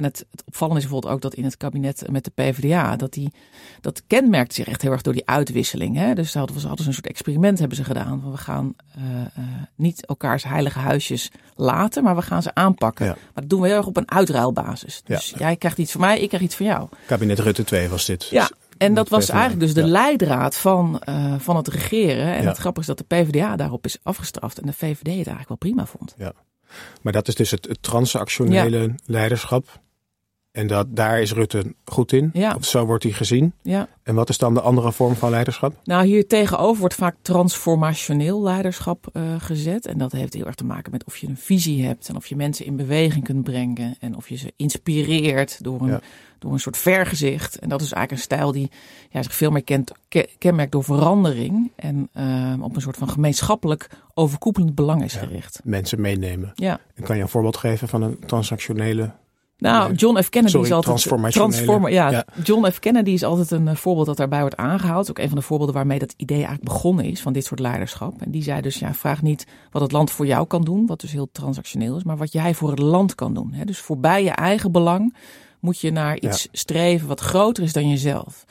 En 0.00 0.06
het, 0.06 0.26
het 0.30 0.42
opvallende 0.46 0.80
is 0.80 0.84
bijvoorbeeld 0.86 1.14
ook 1.14 1.20
dat 1.22 1.34
in 1.34 1.44
het 1.44 1.56
kabinet 1.56 2.04
met 2.10 2.24
de 2.24 2.30
PvdA, 2.34 2.96
dat 2.96 3.12
die, 3.12 3.32
dat 3.80 4.02
kenmerkt 4.06 4.54
zich 4.54 4.68
echt 4.68 4.82
heel 4.82 4.92
erg 4.92 5.02
door 5.02 5.12
die 5.12 5.26
uitwisseling. 5.26 5.96
Hè? 5.96 6.14
Dus 6.14 6.34
hadden 6.34 6.56
we 6.56 6.60
hadden 6.62 6.82
ze 6.82 6.86
een 6.88 6.94
soort 6.94 7.06
experiment 7.06 7.58
hebben 7.58 7.76
ze 7.76 7.84
gedaan. 7.84 8.20
Van 8.20 8.30
we 8.30 8.36
gaan 8.36 8.74
uh, 8.98 9.04
uh, 9.04 9.44
niet 9.74 10.06
elkaars 10.06 10.42
heilige 10.44 10.78
huisjes 10.78 11.30
laten, 11.54 12.02
maar 12.04 12.16
we 12.16 12.22
gaan 12.22 12.42
ze 12.42 12.54
aanpakken. 12.54 13.06
Ja. 13.06 13.12
Maar 13.12 13.30
dat 13.42 13.48
doen 13.48 13.60
we 13.60 13.66
heel 13.66 13.76
erg 13.76 13.86
op 13.86 13.96
een 13.96 14.10
uitruilbasis. 14.10 15.02
Dus 15.04 15.30
Ja. 15.30 15.38
jij 15.38 15.56
krijgt 15.56 15.78
iets 15.78 15.92
van 15.92 16.00
mij, 16.00 16.20
ik 16.20 16.28
krijg 16.28 16.42
iets 16.42 16.56
van 16.56 16.66
jou. 16.66 16.88
Kabinet 17.06 17.38
Rutte 17.38 17.64
2 17.64 17.88
was 17.88 18.04
dit. 18.04 18.28
Ja. 18.28 18.46
Dus- 18.46 18.56
En 18.78 18.94
dat 18.94 19.08
was 19.08 19.28
eigenlijk 19.28 19.60
dus 19.60 19.74
de 19.74 19.80
Ja. 19.80 19.86
leidraad 19.86 20.56
van, 20.56 21.02
uh, 21.08 21.34
van 21.38 21.56
het 21.56 21.68
regeren. 21.68 22.34
En 22.34 22.42
Ja. 22.42 22.48
het 22.48 22.58
grappige 22.58 22.90
is 22.90 22.96
dat 22.96 23.08
de 23.08 23.16
PvdA 23.16 23.56
daarop 23.56 23.84
is 23.84 23.98
afgestraft 24.02 24.58
en 24.60 24.66
de 24.66 24.72
VVD 24.72 24.96
het 24.96 25.06
eigenlijk 25.06 25.48
wel 25.48 25.56
prima 25.56 25.86
vond. 25.86 26.14
Maar 27.02 27.12
dat 27.12 27.28
is 27.28 27.34
dus 27.34 27.50
het, 27.50 27.66
het 27.68 27.82
transactionele 27.82 28.94
leiderschap. 29.06 29.80
En 30.52 30.66
dat, 30.66 30.96
daar 30.96 31.20
is 31.20 31.32
Rutte 31.32 31.74
goed 31.84 32.12
in. 32.12 32.30
Ja. 32.32 32.54
Of 32.54 32.64
zo 32.64 32.86
wordt 32.86 33.02
hij 33.04 33.12
gezien. 33.12 33.52
Ja. 33.62 33.88
En 34.02 34.14
wat 34.14 34.28
is 34.28 34.38
dan 34.38 34.54
de 34.54 34.60
andere 34.60 34.92
vorm 34.92 35.14
van 35.14 35.30
leiderschap? 35.30 35.74
Nou, 35.84 36.06
hier 36.06 36.26
tegenover 36.26 36.80
wordt 36.80 36.94
vaak 36.94 37.16
transformationeel 37.22 38.42
leiderschap 38.42 39.06
uh, 39.12 39.22
gezet. 39.38 39.86
En 39.86 39.98
dat 39.98 40.12
heeft 40.12 40.34
heel 40.34 40.46
erg 40.46 40.54
te 40.54 40.64
maken 40.64 40.92
met 40.92 41.04
of 41.04 41.16
je 41.16 41.26
een 41.28 41.36
visie 41.36 41.84
hebt 41.86 42.08
en 42.08 42.16
of 42.16 42.26
je 42.26 42.36
mensen 42.36 42.66
in 42.66 42.76
beweging 42.76 43.24
kunt 43.24 43.44
brengen. 43.44 43.96
En 44.00 44.16
of 44.16 44.28
je 44.28 44.36
ze 44.36 44.52
inspireert 44.56 45.64
door 45.64 45.80
een, 45.80 45.88
Ja. 45.88 46.00
door 46.38 46.52
een 46.52 46.60
soort 46.60 46.76
vergezicht. 46.76 47.58
En 47.58 47.68
dat 47.68 47.80
is 47.80 47.92
eigenlijk 47.92 48.10
een 48.10 48.34
stijl 48.36 48.52
die 48.52 48.70
ja, 49.10 49.22
zich 49.22 49.34
veel 49.34 49.50
meer 49.50 49.64
kent, 49.64 49.92
ke- 50.08 50.28
kenmerkt 50.38 50.72
door 50.72 50.84
verandering. 50.84 51.70
En 51.76 52.08
uh, 52.16 52.54
op 52.62 52.74
een 52.76 52.82
soort 52.82 52.96
van 52.96 53.08
gemeenschappelijk 53.10 53.88
overkoepelend 54.14 54.74
belang 54.74 55.04
is 55.04 55.14
gericht. 55.14 55.60
Mensen 55.64 56.00
meenemen. 56.00 56.52
Ja. 56.54 56.80
En 56.94 57.02
kan 57.04 57.16
je 57.16 57.22
een 57.22 57.28
voorbeeld 57.28 57.56
geven 57.56 57.88
van 57.88 58.02
een 58.02 58.18
transactionele 58.26 59.10
Nou, 59.60 59.92
John 59.94 60.20
F. 60.22 60.28
Kennedy 60.28 60.52
Sorry, 60.52 60.66
is 60.66 60.72
altijd 60.74 61.02
transformer. 61.04 61.30
Ja, 61.92 62.10
Ja. 62.10 62.24
John 62.44 62.70
F. 62.70 62.78
Kennedy 62.78 63.10
is 63.10 63.24
altijd 63.24 63.50
een 63.50 63.68
eh, 63.68 63.74
voorbeeld 63.76 64.06
dat 64.06 64.16
daarbij 64.16 64.40
wordt 64.40 64.56
aangehaald. 64.56 65.10
Ook 65.10 65.18
een 65.18 65.28
van 65.28 65.38
de 65.38 65.44
voorbeelden 65.44 65.74
waarmee 65.74 65.98
dat 65.98 66.14
idee 66.16 66.36
eigenlijk 66.36 66.64
begonnen 66.64 67.04
is 67.04 67.20
van 67.20 67.32
dit 67.32 67.44
soort 67.44 67.60
leiderschap. 67.60 68.22
En 68.22 68.30
die 68.30 68.42
zei 68.42 68.60
dus: 68.60 68.78
ja, 68.78 68.94
vraag 68.94 69.22
niet 69.22 69.46
wat 69.70 69.82
het 69.82 69.92
land 69.92 70.10
voor 70.10 70.26
jou 70.26 70.46
kan 70.46 70.62
doen, 70.62 70.86
wat 70.86 71.00
dus 71.00 71.12
heel 71.12 71.28
transactioneel 71.32 71.96
is, 71.96 72.04
maar 72.04 72.16
wat 72.16 72.32
jij 72.32 72.54
voor 72.54 72.70
het 72.70 72.78
land 72.78 73.14
kan 73.14 73.34
doen. 73.34 73.52
Hè? 73.52 73.64
Dus 73.64 73.78
voorbij 73.78 74.22
je 74.24 74.30
eigen 74.30 74.72
belang 74.72 75.16
moet 75.60 75.80
je 75.80 75.90
naar 75.90 76.18
iets 76.18 76.48
streven 76.52 77.08
wat 77.08 77.20
groter 77.20 77.62
is 77.62 77.72
dan 77.72 77.88
jezelf. 77.88 78.44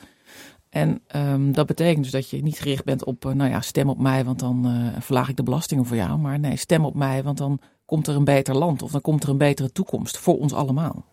En 0.68 1.00
ehm, 1.06 1.52
dat 1.52 1.66
betekent 1.66 2.02
dus 2.02 2.12
dat 2.12 2.30
je 2.30 2.42
niet 2.42 2.58
gericht 2.58 2.84
bent 2.84 3.04
op, 3.04 3.24
eh, 3.24 3.32
nou 3.32 3.50
ja, 3.50 3.60
stem 3.60 3.88
op 3.88 3.98
mij, 3.98 4.24
want 4.24 4.38
dan 4.38 4.66
eh, 4.66 5.00
verlaag 5.02 5.28
ik 5.28 5.36
de 5.36 5.42
belastingen 5.42 5.86
voor 5.86 5.96
jou. 5.96 6.18
Maar 6.18 6.38
nee, 6.38 6.56
stem 6.56 6.84
op 6.84 6.94
mij, 6.94 7.22
want 7.22 7.38
dan 7.38 7.60
komt 7.90 8.06
er 8.06 8.16
een 8.16 8.24
beter 8.24 8.56
land 8.56 8.82
of 8.82 8.90
dan 8.90 9.00
komt 9.00 9.22
er 9.22 9.28
een 9.28 9.38
betere 9.38 9.72
toekomst 9.72 10.18
voor 10.18 10.38
ons 10.38 10.52
allemaal. 10.52 11.04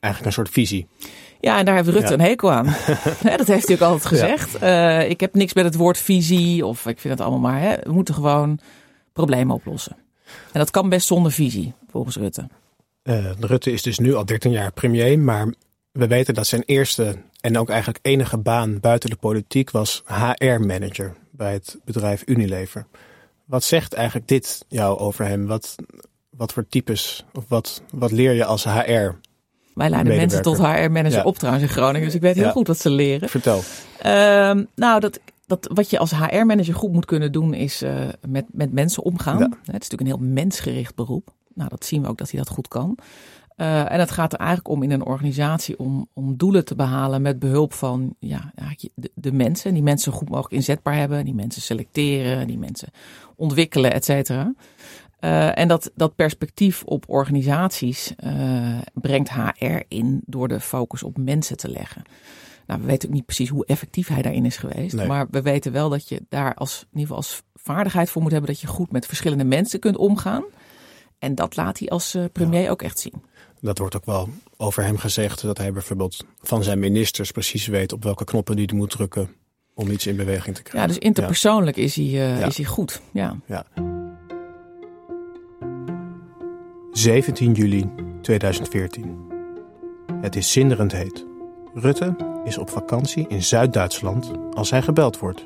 Eigenlijk 0.00 0.24
een 0.24 0.32
soort 0.44 0.48
visie. 0.54 0.86
Ja, 1.40 1.58
en 1.58 1.64
daar 1.64 1.74
heeft 1.74 1.88
Rutte 1.88 2.06
Ja. 2.06 2.12
een 2.12 2.20
hekel 2.20 2.52
aan. 2.52 2.64
Dat 3.36 3.46
heeft 3.46 3.66
hij 3.66 3.76
ook 3.76 3.82
altijd 3.82 4.06
gezegd. 4.06 4.54
Eh, 4.54 5.10
ik 5.10 5.20
heb 5.20 5.34
niks 5.34 5.54
met 5.54 5.64
het 5.64 5.74
woord 5.74 5.98
visie 5.98 6.66
of 6.66 6.86
ik 6.86 7.00
vind 7.00 7.18
het 7.18 7.22
allemaal 7.22 7.50
maar. 7.50 7.60
Hè. 7.60 7.76
We 7.82 7.92
moeten 7.92 8.14
gewoon 8.14 8.58
problemen 9.12 9.54
oplossen. 9.54 9.96
En 10.52 10.58
dat 10.58 10.70
kan 10.70 10.88
best 10.88 11.06
zonder 11.06 11.32
visie, 11.32 11.72
volgens 11.90 12.16
Rutte. 12.16 12.48
Eh, 13.02 13.30
Rutte 13.40 13.72
is 13.72 13.82
dus 13.82 13.98
nu 13.98 14.14
al 14.14 14.24
13 14.24 14.50
jaar 14.50 14.72
premier, 14.72 15.18
maar 15.18 15.54
we 15.92 16.06
weten 16.06 16.34
dat 16.34 16.46
zijn 16.46 16.62
eerste 16.66 17.16
en 17.40 17.58
ook 17.58 17.68
eigenlijk 17.68 17.98
enige 18.02 18.38
baan 18.38 18.80
buiten 18.80 19.10
de 19.10 19.16
politiek 19.16 19.70
was 19.70 20.02
HR-manager 20.06 21.16
bij 21.30 21.52
het 21.52 21.78
bedrijf 21.84 22.22
Unilever. 22.26 22.86
Wat 23.50 23.64
zegt 23.64 23.92
eigenlijk 23.92 24.28
dit 24.28 24.64
jou 24.68 24.98
over 24.98 25.24
hem? 25.26 25.46
Wat, 25.46 25.74
wat 26.30 26.52
voor 26.52 26.66
types 26.68 27.24
of 27.32 27.44
wat, 27.48 27.82
wat 27.92 28.10
leer 28.12 28.32
je 28.32 28.44
als 28.44 28.64
HR? 28.64 29.10
Wij 29.74 29.90
leiden 29.90 30.16
mensen 30.16 30.42
tot. 30.42 30.56
HR-manager 30.58 31.10
Ja. 31.18 31.22
op 31.22 31.38
trouwens 31.38 31.64
in 31.64 31.70
Groningen. 31.70 32.06
Dus 32.06 32.14
ik 32.14 32.20
weet 32.20 32.34
heel 32.34 32.44
Ja. 32.44 32.50
goed 32.50 32.66
wat 32.66 32.78
ze 32.78 32.90
leren. 32.90 33.28
Vertel. 33.28 33.60
Ehm, 33.98 34.64
nou, 34.74 35.00
dat, 35.00 35.20
dat, 35.46 35.70
wat 35.74 35.90
je 35.90 35.98
als 35.98 36.10
HR-manager 36.10 36.74
goed 36.74 36.92
moet 36.92 37.04
kunnen 37.04 37.32
doen, 37.32 37.54
is 37.54 37.82
eh, 37.82 38.08
met, 38.28 38.44
met 38.52 38.72
mensen 38.72 39.02
omgaan. 39.02 39.38
Ja. 39.38 39.48
Het 39.48 39.82
is 39.82 39.88
natuurlijk 39.88 40.00
een 40.00 40.06
heel 40.06 40.32
mensgericht 40.34 40.94
beroep. 40.94 41.28
Nou, 41.54 41.68
dat 41.68 41.84
zien 41.84 42.02
we 42.02 42.08
ook 42.08 42.18
dat 42.18 42.30
hij 42.30 42.38
dat 42.40 42.48
goed 42.48 42.68
kan. 42.68 42.98
Eh, 43.60 43.92
en 43.92 44.00
het 44.00 44.10
gaat 44.10 44.32
er 44.32 44.38
eigenlijk 44.38 44.68
om 44.68 44.82
in 44.82 44.90
een 44.90 45.04
organisatie 45.04 45.78
om, 45.78 46.08
om 46.12 46.36
doelen 46.36 46.64
te 46.64 46.74
behalen 46.74 47.22
met 47.22 47.38
behulp 47.38 47.72
van 47.72 48.14
ja, 48.18 48.52
de, 48.94 49.10
de 49.14 49.32
mensen. 49.32 49.74
Die 49.74 49.82
mensen 49.82 50.12
zo 50.12 50.18
goed 50.18 50.28
mogelijk 50.28 50.54
inzetbaar 50.54 50.94
hebben. 50.94 51.24
Die 51.24 51.34
mensen 51.34 51.62
selecteren, 51.62 52.46
die 52.46 52.58
mensen 52.58 52.88
ontwikkelen, 53.36 53.92
et 53.92 54.04
cetera. 54.04 54.54
Eh, 55.18 55.58
en 55.58 55.68
dat, 55.68 55.90
dat 55.94 56.14
perspectief 56.14 56.82
op 56.84 57.04
organisaties 57.08 58.14
eh, 58.16 58.78
brengt 58.94 59.30
HR 59.30 59.80
in 59.88 60.22
door 60.26 60.48
de 60.48 60.60
focus 60.60 61.02
op 61.02 61.18
mensen 61.18 61.56
te 61.56 61.68
leggen. 61.68 62.02
Nou, 62.66 62.80
we 62.80 62.86
weten 62.86 63.08
ook 63.08 63.14
niet 63.14 63.26
precies 63.26 63.48
hoe 63.48 63.66
effectief 63.66 64.08
hij 64.08 64.22
daarin 64.22 64.44
is 64.44 64.56
geweest. 64.56 64.94
Nee. 64.94 65.06
Maar 65.06 65.26
we 65.30 65.42
weten 65.42 65.72
wel 65.72 65.88
dat 65.88 66.08
je 66.08 66.22
daar 66.28 66.54
als, 66.54 66.80
in 66.80 66.86
ieder 66.86 67.00
geval 67.00 67.16
als 67.16 67.42
vaardigheid 67.54 68.10
voor 68.10 68.22
moet 68.22 68.32
hebben 68.32 68.50
dat 68.50 68.60
je 68.60 68.66
goed 68.66 68.92
met 68.92 69.06
verschillende 69.06 69.44
mensen 69.44 69.80
kunt 69.80 69.96
omgaan. 69.96 70.44
En 71.18 71.34
dat 71.34 71.56
laat 71.56 71.78
hij 71.78 71.88
als 71.88 72.16
premier 72.32 72.70
ook 72.70 72.82
echt 72.82 72.98
zien. 72.98 73.28
Dat 73.60 73.78
wordt 73.78 73.96
ook 73.96 74.04
wel 74.04 74.28
over 74.56 74.84
hem 74.84 74.98
gezegd, 74.98 75.42
dat 75.42 75.58
hij 75.58 75.72
bijvoorbeeld 75.72 76.24
van 76.42 76.62
zijn 76.62 76.78
ministers 76.78 77.30
precies 77.30 77.66
weet 77.66 77.92
op 77.92 78.02
welke 78.02 78.24
knoppen 78.24 78.56
hij 78.56 78.68
moet 78.74 78.90
drukken 78.90 79.28
om 79.74 79.90
iets 79.90 80.06
in 80.06 80.16
beweging 80.16 80.54
te 80.56 80.62
Ja, 80.64 80.68
krijgen. 80.70 80.88
dus 80.90 80.98
interpersoonlijk 80.98 81.76
is, 81.76 81.94
hij, 81.96 82.04
eh, 82.04 82.40
Ja. 82.40 82.46
is 82.46 82.56
hij 82.56 82.66
goed. 82.66 83.00
Ja. 83.12 83.36
Ja. 83.46 83.64
17 86.92 87.52
juli 87.52 87.90
2014. 88.22 89.18
Het 90.20 90.36
is 90.36 90.52
zinderend 90.52 90.92
heet. 90.92 91.24
Rutte 91.74 92.16
is 92.44 92.58
op 92.58 92.70
vakantie 92.70 93.24
in 93.28 93.42
Zuid-Duitsland 93.42 94.30
als 94.54 94.70
hij 94.70 94.82
gebeld 94.82 95.18
wordt. 95.18 95.44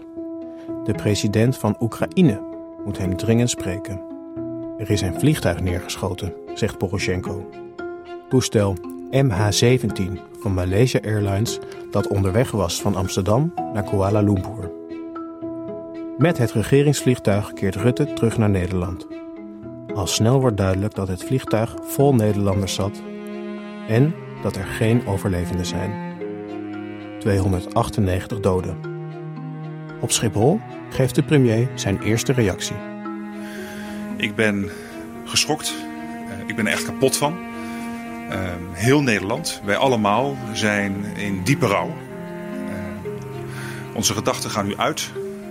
De 0.84 0.92
president 0.92 1.56
van 1.56 1.76
Oekraïne 1.80 2.40
moet 2.84 2.98
hem 2.98 3.16
dringend 3.16 3.50
spreken. 3.50 4.00
Er 4.78 4.90
is 4.90 5.00
een 5.00 5.18
vliegtuig 5.20 5.60
neergeschoten, 5.60 6.32
zegt 6.54 6.78
Poroshenko. 6.78 7.48
Toestel 8.28 8.76
MH17 9.10 10.18
van 10.40 10.54
Malaysia 10.54 11.00
Airlines 11.04 11.58
dat 11.90 12.08
onderweg 12.08 12.50
was 12.50 12.80
van 12.80 12.96
Amsterdam 12.96 13.52
naar 13.72 13.82
Kuala 13.82 14.20
Lumpur. 14.20 14.70
Met 16.18 16.38
het 16.38 16.52
regeringsvliegtuig 16.52 17.52
keert 17.52 17.76
Rutte 17.76 18.12
terug 18.12 18.38
naar 18.38 18.50
Nederland. 18.50 19.06
Al 19.94 20.06
snel 20.06 20.40
wordt 20.40 20.56
duidelijk 20.56 20.94
dat 20.94 21.08
het 21.08 21.24
vliegtuig 21.24 21.76
vol 21.82 22.14
Nederlanders 22.14 22.74
zat 22.74 23.02
en 23.88 24.14
dat 24.42 24.56
er 24.56 24.64
geen 24.64 25.06
overlevenden 25.06 25.66
zijn. 25.66 26.16
298 27.18 28.40
doden. 28.40 28.76
Op 30.00 30.12
Schiphol 30.12 30.60
geeft 30.90 31.14
de 31.14 31.22
premier 31.22 31.68
zijn 31.74 32.02
eerste 32.02 32.32
reactie. 32.32 32.76
Ik 34.16 34.34
ben 34.34 34.70
geschokt. 35.24 35.74
Eh, 36.28 36.48
ik 36.48 36.56
ben 36.56 36.66
er 36.66 36.72
echt 36.72 36.84
kapot 36.84 37.16
van. 37.16 37.52
Eh, 38.30 38.38
heel 38.72 39.02
Nederland, 39.02 39.60
wij 39.64 39.76
allemaal 39.76 40.36
zijn 40.52 41.04
in 41.16 41.42
diepe 41.42 41.66
rouw. 41.66 41.88
Eh, 41.88 42.74
onze 43.94 44.14
gedachten 44.14 44.50
gaan 44.50 44.66
nu 44.66 44.76
uit 44.76 45.10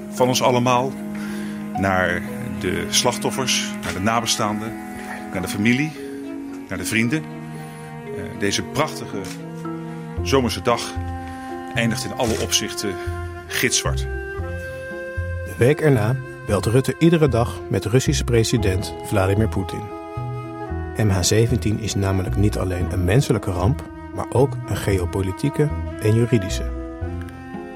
van 0.10 0.28
ons 0.28 0.42
allemaal 0.42 0.92
naar 1.78 2.22
de 2.60 2.86
slachtoffers, 2.90 3.72
naar 3.84 3.94
de 3.94 4.00
nabestaanden, 4.00 4.74
naar 5.32 5.42
de 5.42 5.48
familie, 5.48 5.92
naar 6.70 6.78
de 6.78 6.86
vrienden. 6.86 7.24
Eh, 7.24 8.40
deze 8.40 8.64
prachtige 8.64 9.22
zomerse 10.22 10.62
dag 10.62 10.94
eindigt 11.74 12.06
in 12.06 12.14
alle 12.14 12.40
opzichten 12.42 12.96
gitzwart. 13.48 13.98
De 15.46 15.54
week 15.58 15.82
erna 15.82 16.16
belt 16.46 16.66
Rutte 16.66 16.96
iedere 17.00 17.28
dag 17.28 17.60
met 17.70 17.86
Russische 17.86 18.24
president 18.24 18.94
Vladimir 19.06 19.48
Poetin. 19.48 20.03
MH17 20.98 21.80
is 21.80 21.96
namelijk 21.96 22.36
niet 22.36 22.58
alleen 22.58 22.92
een 22.92 23.04
menselijke 23.04 23.52
ramp, 23.52 23.84
maar 24.16 24.26
ook 24.30 24.58
een 24.68 24.78
geopolitieke 24.78 25.70
en 26.02 26.16
juridische. 26.16 26.72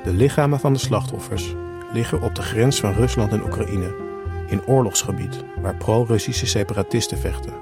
De 0.03 0.13
lichamen 0.13 0.59
van 0.59 0.73
de 0.73 0.79
slachtoffers 0.79 1.55
liggen 1.93 2.21
op 2.21 2.35
de 2.35 2.41
grens 2.41 2.79
van 2.79 2.93
Rusland 2.93 3.31
en 3.31 3.43
Oekraïne, 3.43 3.95
in 4.47 4.65
oorlogsgebied 4.65 5.43
waar 5.61 5.75
pro-Russische 5.75 6.45
separatisten 6.45 7.17
vechten. 7.17 7.53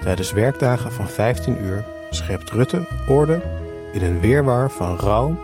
Tijdens 0.00 0.32
werkdagen 0.32 0.92
van 0.92 1.08
15 1.08 1.64
uur 1.64 1.84
schept 2.10 2.50
Rutte 2.50 2.86
orde 3.08 3.42
in 3.92 4.02
een 4.02 4.20
weerwar 4.20 4.70
van 4.70 4.96
rouw, 4.96 5.38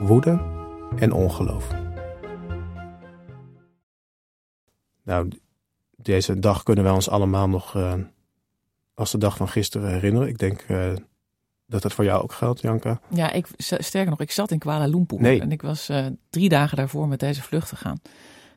woede 0.00 0.40
en 0.96 1.12
ongeloof. 1.12 1.68
Nou, 5.02 5.28
deze 5.96 6.38
dag 6.38 6.62
kunnen 6.62 6.84
wij 6.84 6.92
ons 6.92 7.10
allemaal 7.10 7.48
nog 7.48 7.76
eh, 7.76 7.92
als 8.98 9.10
de 9.10 9.18
dag 9.18 9.36
van 9.36 9.48
gisteren 9.48 9.92
herinneren. 9.92 10.28
Ik 10.28 10.38
denk 10.38 10.60
eh, 10.60 10.92
dat 11.66 11.82
dat 11.82 11.92
voor 11.92 12.04
jou 12.04 12.22
ook 12.22 12.32
geldt, 12.32 12.60
Janka. 12.60 13.00
Ja, 13.08 13.32
ik, 13.32 13.46
sterker 13.56 14.10
nog, 14.10 14.20
ik 14.20 14.30
zat 14.30 14.50
in 14.50 14.58
Kuala 14.58 14.86
Lumpur 14.86 15.20
Nee. 15.20 15.40
en 15.40 15.52
ik 15.52 15.62
was 15.62 15.88
eh, 15.88 16.06
drie 16.30 16.48
dagen 16.48 16.76
daarvoor 16.76 17.08
met 17.08 17.20
deze 17.20 17.42
vlucht 17.42 17.68
gegaan. 17.68 17.98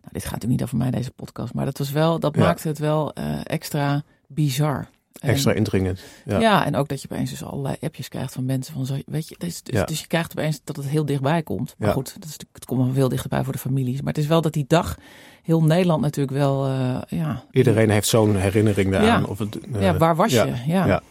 Nou, 0.01 0.13
dit 0.13 0.23
gaat 0.23 0.31
natuurlijk 0.31 0.59
niet 0.59 0.63
over 0.63 0.77
mij, 0.77 0.91
deze 0.91 1.11
podcast, 1.11 1.53
maar 1.53 1.65
dat, 1.65 1.77
was 1.77 1.91
wel, 1.91 2.19
dat 2.19 2.35
Ja. 2.35 2.41
maakte 2.41 2.67
het 2.67 2.79
wel 2.79 3.13
eh, 3.13 3.39
extra 3.43 4.03
bizar. 4.27 4.87
Extra 5.19 5.51
indringend. 5.53 6.01
Ja. 6.25 6.39
Ja. 6.39 6.65
en 6.65 6.75
ook 6.75 6.87
dat 6.87 7.01
je 7.01 7.07
opeens 7.11 7.29
dus 7.29 7.43
allerlei 7.43 7.75
appjes 7.81 8.07
krijgt 8.07 8.33
van 8.33 8.45
mensen 8.45 8.73
van 8.73 8.85
zo, 8.85 8.97
weet 9.05 9.27
je, 9.29 9.35
dus, 9.37 9.63
dus, 9.63 9.75
Ja. 9.75 9.85
dus 9.85 9.99
je 9.99 10.07
krijgt 10.07 10.31
opeens 10.31 10.61
dat 10.63 10.75
het 10.75 10.87
heel 10.87 11.05
dichtbij 11.05 11.43
komt. 11.43 11.75
Maar 11.77 11.87
Ja. 11.87 11.93
goed, 11.93 12.13
dat 12.13 12.29
is, 12.29 12.37
het 12.53 12.65
komt 12.65 12.83
wel 12.83 12.93
veel 12.93 13.09
dichterbij 13.09 13.43
voor 13.43 13.53
de 13.53 13.59
families. 13.59 14.01
Maar 14.01 14.13
het 14.13 14.21
is 14.23 14.27
wel 14.27 14.41
dat 14.41 14.53
die 14.53 14.65
dag 14.67 14.97
heel 15.43 15.63
Nederland 15.63 16.01
natuurlijk 16.01 16.37
wel, 16.37 16.65
eh, 16.65 16.97
ja, 17.07 17.43
Iedereen 17.51 17.89
heeft 17.89 18.07
zo'n 18.07 18.35
herinnering 18.35 18.91
daaraan. 18.91 19.21
Ja. 19.21 19.27
Of 19.27 19.39
het, 19.39 19.59
eh, 19.59 19.81
ja, 19.81 19.97
waar 19.97 20.15
was 20.15 20.31
je? 20.31 20.53
Ja. 20.65 20.85
Ja. 20.85 21.01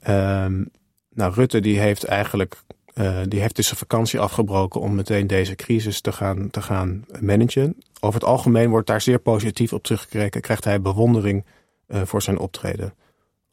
Ehm, 0.00 0.64
nou, 1.10 1.34
Rutte 1.34 1.60
die 1.60 1.78
heeft 1.78 2.04
eigenlijk 2.04 2.62
eh, 2.94 3.20
die 3.28 3.40
heeft 3.40 3.56
dus 3.56 3.66
zijn 3.66 3.78
vakantie 3.78 4.20
afgebroken 4.20 4.80
om 4.80 4.94
meteen 4.94 5.26
deze 5.26 5.54
crisis 5.54 6.00
te 6.00 6.12
gaan, 6.12 6.50
te 6.50 6.62
gaan 6.62 7.04
managen. 7.20 7.76
Over 8.00 8.20
het 8.20 8.28
algemeen 8.28 8.70
wordt 8.70 8.86
daar 8.86 9.00
zeer 9.00 9.18
positief 9.18 9.72
op 9.72 9.82
teruggekeken. 9.82 10.40
Krijgt 10.40 10.64
hij 10.64 10.80
bewondering 10.80 11.44
voor 11.88 12.22
zijn 12.22 12.38
optreden. 12.38 12.94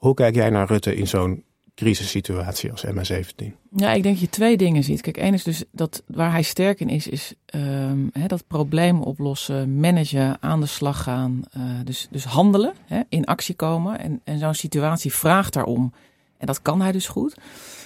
Hoe 0.06 0.14
kijk 0.14 0.36
jij 0.36 0.50
naar 0.50 0.68
Rutte 0.68 0.96
in 0.96 1.08
zo'n 1.08 1.44
crisissituatie 1.76 2.72
als 2.72 2.86
MH17? 2.86 3.46
Ja, 3.76 3.94
ik 3.94 4.04
denk 4.04 4.16
dat 4.16 4.20
je 4.20 4.30
twee 4.30 4.58
dingen 4.58 4.84
ziet. 4.84 5.02
Kijk, 5.02 5.18
één 5.18 5.34
is 5.34 5.44
dus 5.44 5.64
dat 5.72 6.04
waar 6.08 6.32
hij 6.32 6.42
sterk 6.42 6.80
in 6.80 6.90
is, 6.90 7.08
is 7.08 7.34
ehm, 7.46 7.98
dat 8.28 8.48
probleem 8.48 9.02
oplossen, 9.02 9.80
managen, 9.80 10.38
aan 10.40 10.60
de 10.60 10.66
slag 10.66 11.04
gaan. 11.04 11.42
eh, 11.52 11.62
dus, 11.84 12.08
dus 12.12 12.24
handelen, 12.24 12.74
in 13.10 13.26
actie 13.26 13.56
komen. 13.56 14.00
En, 14.00 14.22
en 14.24 14.40
zo'n 14.40 14.54
situatie 14.54 15.14
vraagt 15.14 15.54
daarom. 15.54 15.94
En 16.38 16.46
dat 16.48 16.62
kan 16.62 16.82
hij 16.82 16.92
dus 16.92 17.08
goed. 17.08 17.36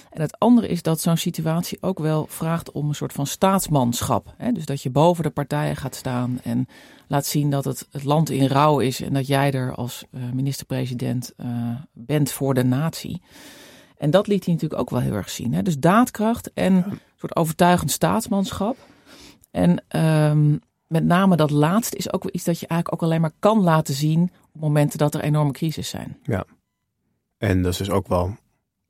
En 0.10 0.22
het 0.22 0.40
andere 0.40 0.68
is 0.68 0.82
dat 0.82 1.02
zo'n 1.02 1.18
situatie 1.18 1.78
ook 1.82 2.00
wel 2.00 2.26
vraagt 2.28 2.72
om 2.72 2.88
een 2.88 2.96
soort 2.96 3.14
van 3.14 3.28
staatsmanschap. 3.28 4.34
Hè? 4.38 4.52
Dus 4.52 4.66
dat 4.66 4.82
je 4.82 4.90
boven 4.90 5.24
de 5.24 5.30
partijen 5.30 5.76
gaat 5.76 5.96
staan 5.96 6.40
en 6.44 6.68
laat 7.08 7.26
zien 7.26 7.50
dat 7.50 7.66
het, 7.66 7.88
het 7.92 8.04
land 8.04 8.30
in 8.30 8.48
rouw 8.48 8.80
is 8.80 9.02
en 9.02 9.14
dat 9.14 9.28
jij 9.28 9.52
er 9.52 9.76
als 9.76 10.04
uh, 10.12 10.22
minister-president 10.34 11.34
uh, 11.38 11.48
bent 11.94 12.32
voor 12.32 12.54
de 12.54 12.64
natie. 12.64 13.22
En 13.98 14.12
dat 14.12 14.28
liet 14.28 14.46
hij 14.46 14.54
natuurlijk 14.54 14.82
ook 14.82 14.90
wel 14.90 15.00
heel 15.00 15.14
erg 15.14 15.30
zien. 15.30 15.54
Hè? 15.54 15.62
Dus 15.62 15.78
daadkracht 15.78 16.54
en 16.54 16.74
een 16.74 17.00
soort 17.16 17.36
overtuigend 17.36 17.92
staatsmanschap. 17.92 18.78
En 19.52 19.84
um, 19.96 20.60
met 20.88 21.04
name 21.04 21.36
dat 21.36 21.50
laatste 21.50 21.98
is 21.98 22.14
ook 22.14 22.24
wel 22.24 22.32
iets 22.34 22.44
dat 22.44 22.60
je 22.60 22.68
eigenlijk 22.68 23.02
ook 23.02 23.10
alleen 23.10 23.22
maar 23.22 23.34
kan 23.40 23.62
laten 23.62 23.94
zien 23.94 24.32
op 24.54 24.62
momenten 24.62 24.98
dat 24.98 25.14
er 25.14 25.22
enorme 25.22 25.52
crisis 25.52 25.90
zijn. 25.90 26.18
Ja. 26.24 26.46
En 27.38 27.62
dat 27.62 27.72
is 27.72 27.78
dus 27.78 27.90
ook 27.90 28.08
wel 28.08 28.36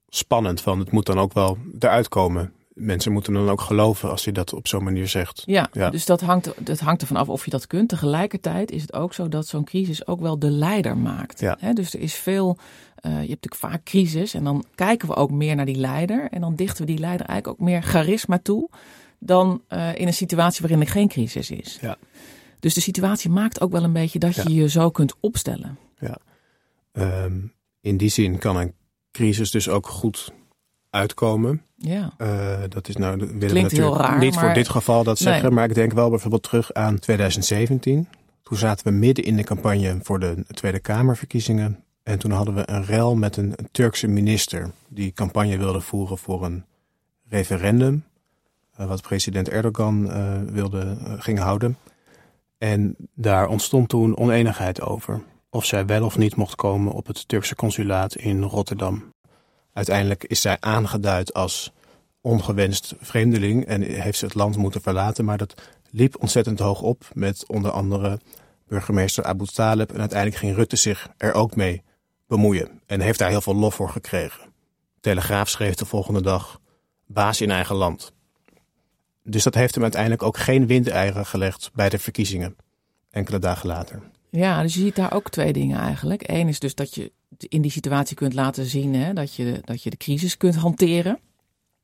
spannend, 0.09 0.61
van 0.61 0.79
het 0.79 0.91
moet 0.91 1.05
dan 1.05 1.19
ook 1.19 1.33
wel 1.33 1.57
eruit 1.79 2.07
komen. 2.07 2.53
Mensen 2.73 3.11
moeten 3.11 3.33
dan 3.33 3.49
ook 3.49 3.61
geloven 3.61 4.09
als 4.09 4.23
je 4.23 4.31
dat 4.31 4.53
op 4.53 4.67
zo'n 4.67 4.83
manier 4.83 5.07
zegt. 5.07 5.43
Ja, 5.45 5.69
ja, 5.71 5.89
dus 5.89 6.05
dat 6.05 6.21
hangt, 6.21 6.53
dat 6.65 6.79
hangt 6.79 7.01
ervan 7.01 7.17
af 7.17 7.29
of 7.29 7.45
je 7.45 7.51
dat 7.51 7.67
kunt. 7.67 7.89
Tegelijkertijd 7.89 8.71
is 8.71 8.81
het 8.81 8.93
ook 8.93 9.13
zo 9.13 9.27
dat 9.27 9.47
zo'n 9.47 9.63
crisis 9.63 10.07
ook 10.07 10.19
wel 10.19 10.39
de 10.39 10.49
leider 10.49 10.97
maakt. 10.97 11.39
Ja. 11.39 11.73
dus 11.73 11.93
er 11.93 11.99
is 11.99 12.13
veel, 12.13 12.57
uh, 12.57 13.11
je 13.11 13.17
hebt 13.17 13.27
natuurlijk 13.27 13.55
vaak 13.55 13.83
crisis 13.83 14.33
en 14.33 14.43
dan 14.43 14.65
kijken 14.75 15.07
we 15.07 15.15
ook 15.15 15.31
meer 15.31 15.55
naar 15.55 15.65
die 15.65 15.75
leider. 15.75 16.27
En 16.31 16.41
dan 16.41 16.55
dichten 16.55 16.85
we 16.85 16.91
die 16.91 16.99
leider 16.99 17.25
eigenlijk 17.25 17.59
ook 17.59 17.67
meer 17.67 17.81
charisma 17.81 18.39
toe 18.43 18.69
dan 19.19 19.61
uh, 19.69 19.95
in 19.95 20.07
een 20.07 20.13
situatie 20.13 20.61
waarin 20.61 20.81
er 20.81 20.91
geen 20.91 21.07
crisis 21.07 21.51
is. 21.51 21.77
Ja. 21.81 21.97
Dus 22.59 22.73
de 22.73 22.81
situatie 22.81 23.29
maakt 23.29 23.61
ook 23.61 23.71
wel 23.71 23.83
een 23.83 23.93
beetje 23.93 24.19
dat 24.19 24.35
je 24.35 24.53
je 24.53 24.69
zo 24.69 24.89
kunt 24.89 25.13
opstellen. 25.19 25.77
Ja. 25.99 26.17
Um, 26.91 27.53
in 27.81 27.97
die 27.97 28.09
zin 28.09 28.37
kan 28.37 28.57
een 28.57 28.73
crisis 29.19 29.51
dus 29.51 29.69
ook 29.69 29.87
goed 29.87 30.33
uitkomen. 30.89 31.61
Ja. 31.75 32.13
Uh, 32.17 32.59
dat 32.69 32.87
is 32.87 32.95
nou, 32.95 33.17
willen 33.17 33.37
Klinkt 33.37 33.53
we 33.53 33.61
natuurlijk 33.61 34.01
raar, 34.01 34.19
niet 34.19 34.35
maar... 34.35 34.43
voor 34.43 34.53
dit 34.53 34.69
geval 34.69 35.03
dat 35.03 35.17
zeggen, 35.17 35.43
Nee. 35.43 35.51
maar 35.51 35.69
ik 35.69 35.75
denk 35.75 35.93
wel 35.93 36.09
bijvoorbeeld 36.09 36.43
terug 36.43 36.73
aan 36.73 36.99
2017. 36.99 38.07
Toen 38.41 38.57
zaten 38.57 38.87
we 38.87 38.91
midden 38.91 39.25
in 39.25 39.35
de 39.35 39.43
campagne 39.43 39.99
voor 40.03 40.19
de 40.19 40.45
Tweede 40.47 40.79
Kamerverkiezingen. 40.79 41.83
En 42.03 42.19
toen 42.19 42.31
hadden 42.31 42.55
we 42.55 42.69
een 42.69 42.85
rel 42.85 43.15
met 43.15 43.37
een, 43.37 43.53
een 43.55 43.69
Turkse 43.71 44.07
minister 44.07 44.71
die 44.87 45.11
campagne 45.11 45.57
wilde 45.57 45.81
voeren 45.81 46.17
voor 46.17 46.45
een 46.45 46.65
referendum. 47.29 48.03
Uh, 48.79 48.87
wat 48.87 49.01
president 49.01 49.49
Erdogan 49.49 50.05
uh, 50.05 50.33
wilde, 50.51 50.97
ging 51.19 51.39
houden. 51.39 51.77
En 52.57 52.95
daar 53.13 53.47
ontstond 53.47 53.89
toen 53.89 54.17
oneenigheid 54.17 54.81
over 54.81 55.21
of 55.49 55.65
zij 55.65 55.85
wel 55.85 56.05
of 56.05 56.17
niet 56.17 56.35
mocht 56.35 56.55
komen 56.55 56.91
op 56.91 57.07
het 57.07 57.27
Turkse 57.27 57.55
consulaat 57.55 58.15
in 58.15 58.41
Rotterdam. 58.41 59.13
Uiteindelijk 59.73 60.23
is 60.23 60.41
zij 60.41 60.57
aangeduid 60.59 61.33
als 61.33 61.71
ongewenst 62.21 62.93
vreemdeling 62.99 63.65
en 63.65 63.81
heeft 63.81 64.17
ze 64.17 64.25
het 64.25 64.35
land 64.35 64.57
moeten 64.57 64.81
verlaten. 64.81 65.25
Maar 65.25 65.37
dat 65.37 65.61
liep 65.89 66.21
ontzettend 66.21 66.59
hoog 66.59 66.81
op 66.81 67.09
met 67.13 67.47
onder 67.47 67.71
andere 67.71 68.19
burgemeester 68.67 69.23
Abu 69.23 69.45
Talib. 69.45 69.91
En 69.93 69.99
uiteindelijk 69.99 70.39
ging 70.39 70.55
Rutte 70.55 70.75
zich 70.75 71.09
er 71.17 71.33
ook 71.33 71.55
mee 71.55 71.83
bemoeien 72.27 72.81
en 72.85 73.01
heeft 73.01 73.19
daar 73.19 73.29
heel 73.29 73.41
veel 73.41 73.55
lof 73.55 73.75
voor 73.75 73.89
gekregen. 73.89 74.53
Telegraaf 74.99 75.49
schreef 75.49 75.75
de 75.75 75.85
volgende 75.85 76.21
dag 76.21 76.59
baas 77.05 77.41
in 77.41 77.51
eigen 77.51 77.75
land. 77.75 78.13
Dus 79.23 79.43
dat 79.43 79.55
heeft 79.55 79.73
hem 79.73 79.83
uiteindelijk 79.83 80.23
ook 80.23 80.37
geen 80.37 80.67
windeieren 80.67 81.25
gelegd 81.25 81.71
bij 81.73 81.89
de 81.89 81.99
verkiezingen, 81.99 82.55
enkele 83.09 83.39
dagen 83.39 83.67
later. 83.67 84.01
Ja, 84.29 84.61
dus 84.61 84.73
je 84.73 84.79
ziet 84.79 84.95
daar 84.95 85.13
ook 85.13 85.29
twee 85.29 85.53
dingen 85.53 85.79
eigenlijk. 85.79 86.23
Eén 86.25 86.47
is 86.47 86.59
dus 86.59 86.75
dat 86.75 86.95
je 86.95 87.11
in 87.37 87.61
die 87.61 87.71
situatie 87.71 88.15
kunt 88.15 88.33
laten 88.33 88.65
zien 88.65 88.95
hè, 88.95 89.13
dat, 89.13 89.33
je, 89.35 89.61
dat 89.63 89.83
je 89.83 89.89
de 89.89 89.97
crisis 89.97 90.37
kunt 90.37 90.55
hanteren. 90.55 91.19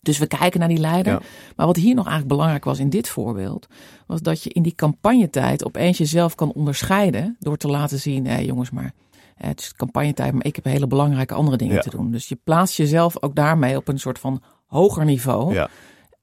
Dus 0.01 0.17
we 0.17 0.27
kijken 0.27 0.59
naar 0.59 0.69
die 0.69 0.77
leider. 0.77 1.13
Ja. 1.13 1.21
Maar 1.55 1.65
wat 1.65 1.75
hier 1.75 1.95
nog 1.95 2.05
eigenlijk 2.05 2.27
belangrijk 2.27 2.63
was 2.65 2.79
in 2.79 2.89
dit 2.89 3.07
voorbeeld, 3.09 3.67
was 4.07 4.21
dat 4.21 4.43
je 4.43 4.49
in 4.49 4.63
die 4.63 4.75
campagnetijd 4.75 5.65
opeens 5.65 5.97
jezelf 5.97 6.35
kan 6.35 6.51
onderscheiden 6.51 7.35
door 7.39 7.57
te 7.57 7.67
laten 7.67 7.99
zien, 7.99 8.27
hé 8.27 8.37
jongens, 8.39 8.69
maar 8.69 8.93
het 9.35 9.59
is 9.59 9.73
campagnetijd, 9.73 10.33
maar 10.33 10.45
ik 10.45 10.55
heb 10.55 10.65
hele 10.65 10.87
belangrijke 10.87 11.33
andere 11.33 11.57
dingen 11.57 11.75
Ja. 11.75 11.81
te 11.81 11.89
doen. 11.89 12.11
Dus 12.11 12.27
je 12.29 12.37
plaatst 12.43 12.77
jezelf 12.77 13.21
ook 13.23 13.35
daarmee 13.35 13.77
op 13.77 13.87
een 13.87 13.99
soort 13.99 14.19
van 14.19 14.41
hoger 14.65 15.05
niveau. 15.05 15.53
Ja. 15.53 15.69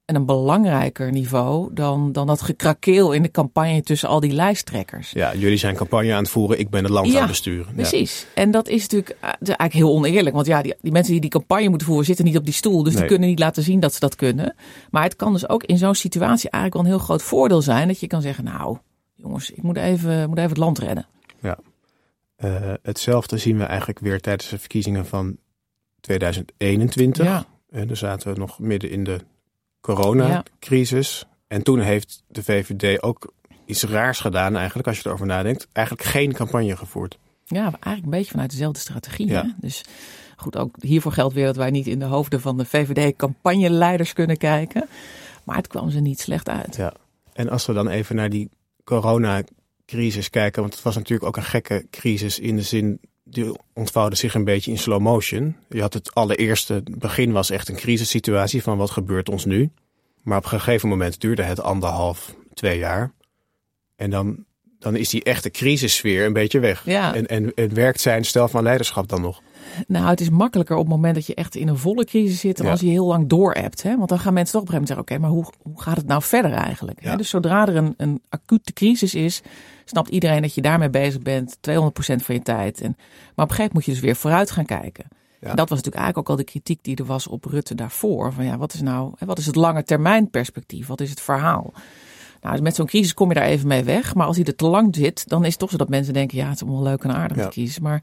En 0.04 0.14
een 0.14 0.26
belangrijker 0.26 1.12
niveau 1.12 1.74
dan, 1.74 2.12
dan 2.12 2.26
dat 2.26 2.42
gekrakeel 2.42 3.12
in 3.12 3.22
de 3.22 3.30
campagne 3.30 3.82
tussen 3.82 4.08
al 4.08 4.20
die 4.20 4.32
lijsttrekkers. 4.32 5.10
Ja, 5.10 5.34
jullie 5.34 5.56
zijn 5.56 5.74
campagne 5.76 6.12
aan 6.12 6.22
het 6.22 6.30
voeren, 6.30 6.58
ik 6.58 6.70
ben 6.70 6.82
het 6.82 6.92
land 6.92 7.06
Ja, 7.06 7.12
aan 7.12 7.18
het 7.18 7.28
besturen. 7.30 7.66
Ja. 7.66 7.72
Precies. 7.72 8.26
En 8.34 8.50
dat 8.50 8.68
is 8.68 8.80
natuurlijk 8.82 9.10
eh, 9.10 9.28
dat 9.30 9.48
is 9.48 9.54
eigenlijk 9.54 9.72
heel 9.72 9.92
oneerlijk. 9.96 10.34
Want 10.34 10.46
ja, 10.46 10.62
die, 10.62 10.74
die 10.80 10.92
mensen 10.92 11.12
die 11.12 11.20
die 11.20 11.30
campagne 11.30 11.68
moeten 11.68 11.86
voeren 11.86 12.04
zitten 12.06 12.24
niet 12.24 12.36
op 12.36 12.44
die 12.44 12.54
stoel. 12.54 12.82
Dus 12.82 12.92
Nee. 12.92 13.00
die 13.00 13.10
kunnen 13.10 13.28
niet 13.28 13.38
laten 13.38 13.62
zien 13.62 13.80
dat 13.80 13.94
ze 13.94 14.00
dat 14.00 14.14
kunnen. 14.16 14.54
Maar 14.90 15.02
het 15.02 15.16
kan 15.16 15.32
dus 15.32 15.48
ook 15.48 15.64
in 15.64 15.78
zo'n 15.78 15.94
situatie 15.94 16.50
eigenlijk 16.50 16.74
wel 16.74 16.92
een 16.92 16.98
heel 16.98 17.06
groot 17.06 17.22
voordeel 17.22 17.62
zijn. 17.62 17.88
Dat 17.88 18.00
je 18.00 18.06
kan 18.06 18.22
zeggen, 18.22 18.44
nou 18.44 18.78
jongens, 19.14 19.50
ik 19.50 19.62
moet 19.62 19.76
even, 19.76 20.28
moet 20.28 20.38
even 20.38 20.50
het 20.50 20.58
land 20.58 20.78
redden. 20.78 21.06
Eh, 22.36 22.72
hetzelfde 22.82 23.38
zien 23.38 23.58
we 23.58 23.64
eigenlijk 23.64 23.98
weer 23.98 24.20
tijdens 24.20 24.48
de 24.48 24.58
verkiezingen 24.58 25.06
van 25.06 25.36
2021. 26.00 27.24
Ja. 27.24 27.44
En 27.70 27.86
daar 27.86 27.96
zaten 27.96 28.32
we 28.32 28.38
nog 28.38 28.58
midden 28.58 28.90
in 28.90 29.04
de 29.04 29.18
coronacrisis. 29.82 31.24
En 31.48 31.62
toen 31.62 31.80
heeft 31.80 32.22
de 32.26 32.42
VVD 32.42 33.02
ook 33.02 33.32
iets 33.64 33.82
raars 33.82 34.20
gedaan 34.20 34.56
eigenlijk, 34.56 34.88
als 34.88 34.98
je 34.98 35.06
erover 35.06 35.26
nadenkt. 35.26 35.68
Eigenlijk 35.72 36.06
geen 36.06 36.32
campagne 36.32 36.76
gevoerd. 36.76 37.18
Ja, 37.44 37.62
eigenlijk 37.62 38.04
een 38.04 38.10
beetje 38.10 38.30
vanuit 38.30 38.50
dezelfde 38.50 38.80
strategie. 38.80 39.26
Ja. 39.26 39.42
Hè? 39.42 39.48
Dus 39.56 39.84
goed, 40.36 40.56
ook 40.56 40.74
hiervoor 40.80 41.12
geldt 41.12 41.34
weer 41.34 41.46
dat 41.46 41.56
wij 41.56 41.70
niet 41.70 41.86
in 41.86 41.98
de 41.98 42.04
hoofden 42.04 42.40
van 42.40 42.56
de 42.56 42.64
VVD-campagneleiders 42.64 44.12
kunnen 44.12 44.36
kijken. 44.36 44.88
Maar 45.44 45.56
het 45.56 45.66
kwam 45.66 45.90
ze 45.90 46.00
niet 46.00 46.20
slecht 46.20 46.48
uit. 46.48 46.76
Ja. 46.76 46.92
En 47.32 47.48
als 47.48 47.66
we 47.66 47.72
dan 47.72 47.88
even 47.88 48.16
naar 48.16 48.30
die 48.30 48.50
coronacrisis 48.84 50.30
kijken, 50.30 50.60
want 50.60 50.74
het 50.74 50.82
was 50.82 50.94
natuurlijk 50.94 51.28
ook 51.28 51.36
een 51.36 51.42
gekke 51.42 51.86
crisis 51.90 52.38
in 52.38 52.56
de 52.56 52.62
zin, 52.62 53.00
die 53.24 53.52
ontvouwde 53.72 54.16
zich 54.16 54.34
een 54.34 54.44
beetje 54.44 54.70
in 54.70 54.78
slow 54.78 55.00
motion. 55.00 55.56
Je 55.68 55.80
had 55.80 55.94
het 55.94 56.14
allereerste 56.14 56.74
het 56.74 56.98
begin 56.98 57.32
was 57.32 57.50
echt 57.50 57.68
een 57.68 57.76
crisissituatie 57.76 58.62
van 58.62 58.76
wat 58.78 58.90
gebeurt 58.90 59.28
ons 59.28 59.44
nu. 59.44 59.70
Maar 60.22 60.38
op 60.38 60.44
een 60.44 60.50
gegeven 60.50 60.88
moment 60.88 61.20
duurde 61.20 61.42
het 61.42 61.60
anderhalf, 61.60 62.34
twee 62.54 62.78
jaar. 62.78 63.12
En 63.96 64.10
dan, 64.10 64.44
dan 64.78 64.96
is 64.96 65.08
die 65.08 65.22
echte 65.24 65.50
crisissfeer 65.50 66.26
een 66.26 66.32
beetje 66.32 66.58
weg. 66.60 66.84
Ja. 66.84 67.14
En, 67.14 67.26
en, 67.26 67.54
en 67.54 67.74
werkt 67.74 68.00
zijn 68.00 68.24
stel 68.24 68.48
van 68.48 68.62
leiderschap 68.62 69.08
dan 69.08 69.20
nog? 69.20 69.40
Nou, 69.86 70.06
het 70.06 70.20
is 70.20 70.30
makkelijker 70.30 70.76
op 70.76 70.82
het 70.82 70.94
moment 70.94 71.14
dat 71.14 71.26
je 71.26 71.34
echt 71.34 71.54
in 71.54 71.68
een 71.68 71.78
volle 71.78 72.04
crisis 72.04 72.40
zit 72.40 72.56
dan 72.56 72.66
Ja. 72.66 72.72
als 72.72 72.80
je 72.80 72.86
heel 72.88 73.06
lang 73.06 73.28
door 73.28 73.52
hebt. 73.52 73.82
Hè? 73.82 73.96
Want 73.96 74.08
dan 74.08 74.18
gaan 74.18 74.34
mensen 74.34 74.52
toch 74.52 74.62
op 74.62 74.68
een 74.68 74.74
gegeven 74.74 74.96
moment 74.96 75.16
zeggen, 75.16 75.36
oké, 75.36 75.46
maar 75.48 75.62
hoe, 75.62 75.72
hoe 75.72 75.82
gaat 75.82 75.96
het 75.96 76.06
nou 76.06 76.22
verder 76.22 76.52
eigenlijk? 76.52 77.02
Ja. 77.02 77.16
Dus 77.16 77.28
zodra 77.28 77.66
er 77.66 77.76
een, 77.76 77.94
een 77.96 78.22
acute 78.28 78.72
crisis 78.72 79.14
is, 79.14 79.42
snapt 79.84 80.08
iedereen 80.08 80.42
dat 80.42 80.54
je 80.54 80.60
daarmee 80.62 80.90
bezig 80.90 81.20
bent, 81.22 81.56
200% 81.56 81.60
van 82.16 82.34
je 82.34 82.42
tijd. 82.42 82.80
En, 82.80 82.94
maar 82.96 83.44
op 83.44 83.50
een 83.50 83.56
gegeven 83.56 83.56
moment 83.56 83.72
moet 83.72 83.84
je 83.84 83.90
dus 83.90 84.00
weer 84.00 84.16
vooruit 84.16 84.50
gaan 84.50 84.64
kijken. 84.64 85.04
Ja. 85.40 85.48
En 85.50 85.56
dat 85.56 85.68
was 85.68 85.78
natuurlijk 85.78 86.04
eigenlijk 86.04 86.18
ook 86.18 86.28
al 86.28 86.44
de 86.44 86.50
kritiek 86.50 86.78
die 86.84 86.96
er 86.96 87.04
was 87.04 87.26
op 87.26 87.44
Rutte 87.44 87.74
daarvoor. 87.74 88.32
Van 88.32 88.44
ja, 88.44 88.58
wat 88.58 88.74
is 88.74 88.80
nou, 88.80 89.12
wat 89.18 89.38
is 89.38 89.46
het 89.46 89.56
lange 89.56 89.84
termijn 89.84 90.30
perspectief? 90.30 90.86
Wat 90.86 91.00
is 91.00 91.10
het 91.10 91.20
verhaal? 91.20 91.72
Nou, 92.40 92.54
dus 92.54 92.64
met 92.64 92.74
zo'n 92.74 92.86
crisis 92.86 93.14
kom 93.14 93.28
je 93.28 93.34
daar 93.34 93.44
even 93.44 93.68
mee 93.68 93.84
weg. 93.84 94.14
Maar 94.14 94.26
als 94.26 94.36
hij 94.36 94.44
er 94.44 94.56
te 94.56 94.66
lang 94.66 94.96
zit, 94.96 95.28
dan 95.28 95.44
is 95.44 95.50
het 95.50 95.58
toch 95.58 95.70
zo 95.70 95.76
dat 95.76 95.88
mensen 95.88 96.12
denken, 96.14 96.38
ja, 96.38 96.44
het 96.46 96.54
is 96.54 96.62
allemaal 96.62 96.82
leuk 96.82 97.02
en 97.04 97.14
aardig 97.14 97.36
Ja. 97.36 97.42
de 97.44 97.50
crisis. 97.50 97.78
Maar 97.78 98.02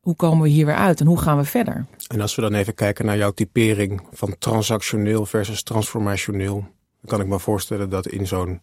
hoe 0.00 0.14
komen 0.14 0.42
we 0.42 0.48
hier 0.48 0.66
weer 0.66 0.74
uit 0.74 1.00
en 1.00 1.06
hoe 1.06 1.18
gaan 1.18 1.36
we 1.36 1.44
verder? 1.44 1.86
En 2.08 2.20
als 2.20 2.34
we 2.34 2.42
dan 2.42 2.54
even 2.54 2.74
kijken 2.74 3.06
naar 3.06 3.16
jouw 3.16 3.30
typering 3.30 4.02
van 4.12 4.36
transactioneel 4.38 5.26
versus 5.26 5.62
transformationeel, 5.62 6.54
dan 7.00 7.06
kan 7.06 7.20
ik 7.20 7.26
me 7.26 7.38
voorstellen 7.38 7.90
dat 7.90 8.06
in 8.06 8.26
zo'n 8.26 8.60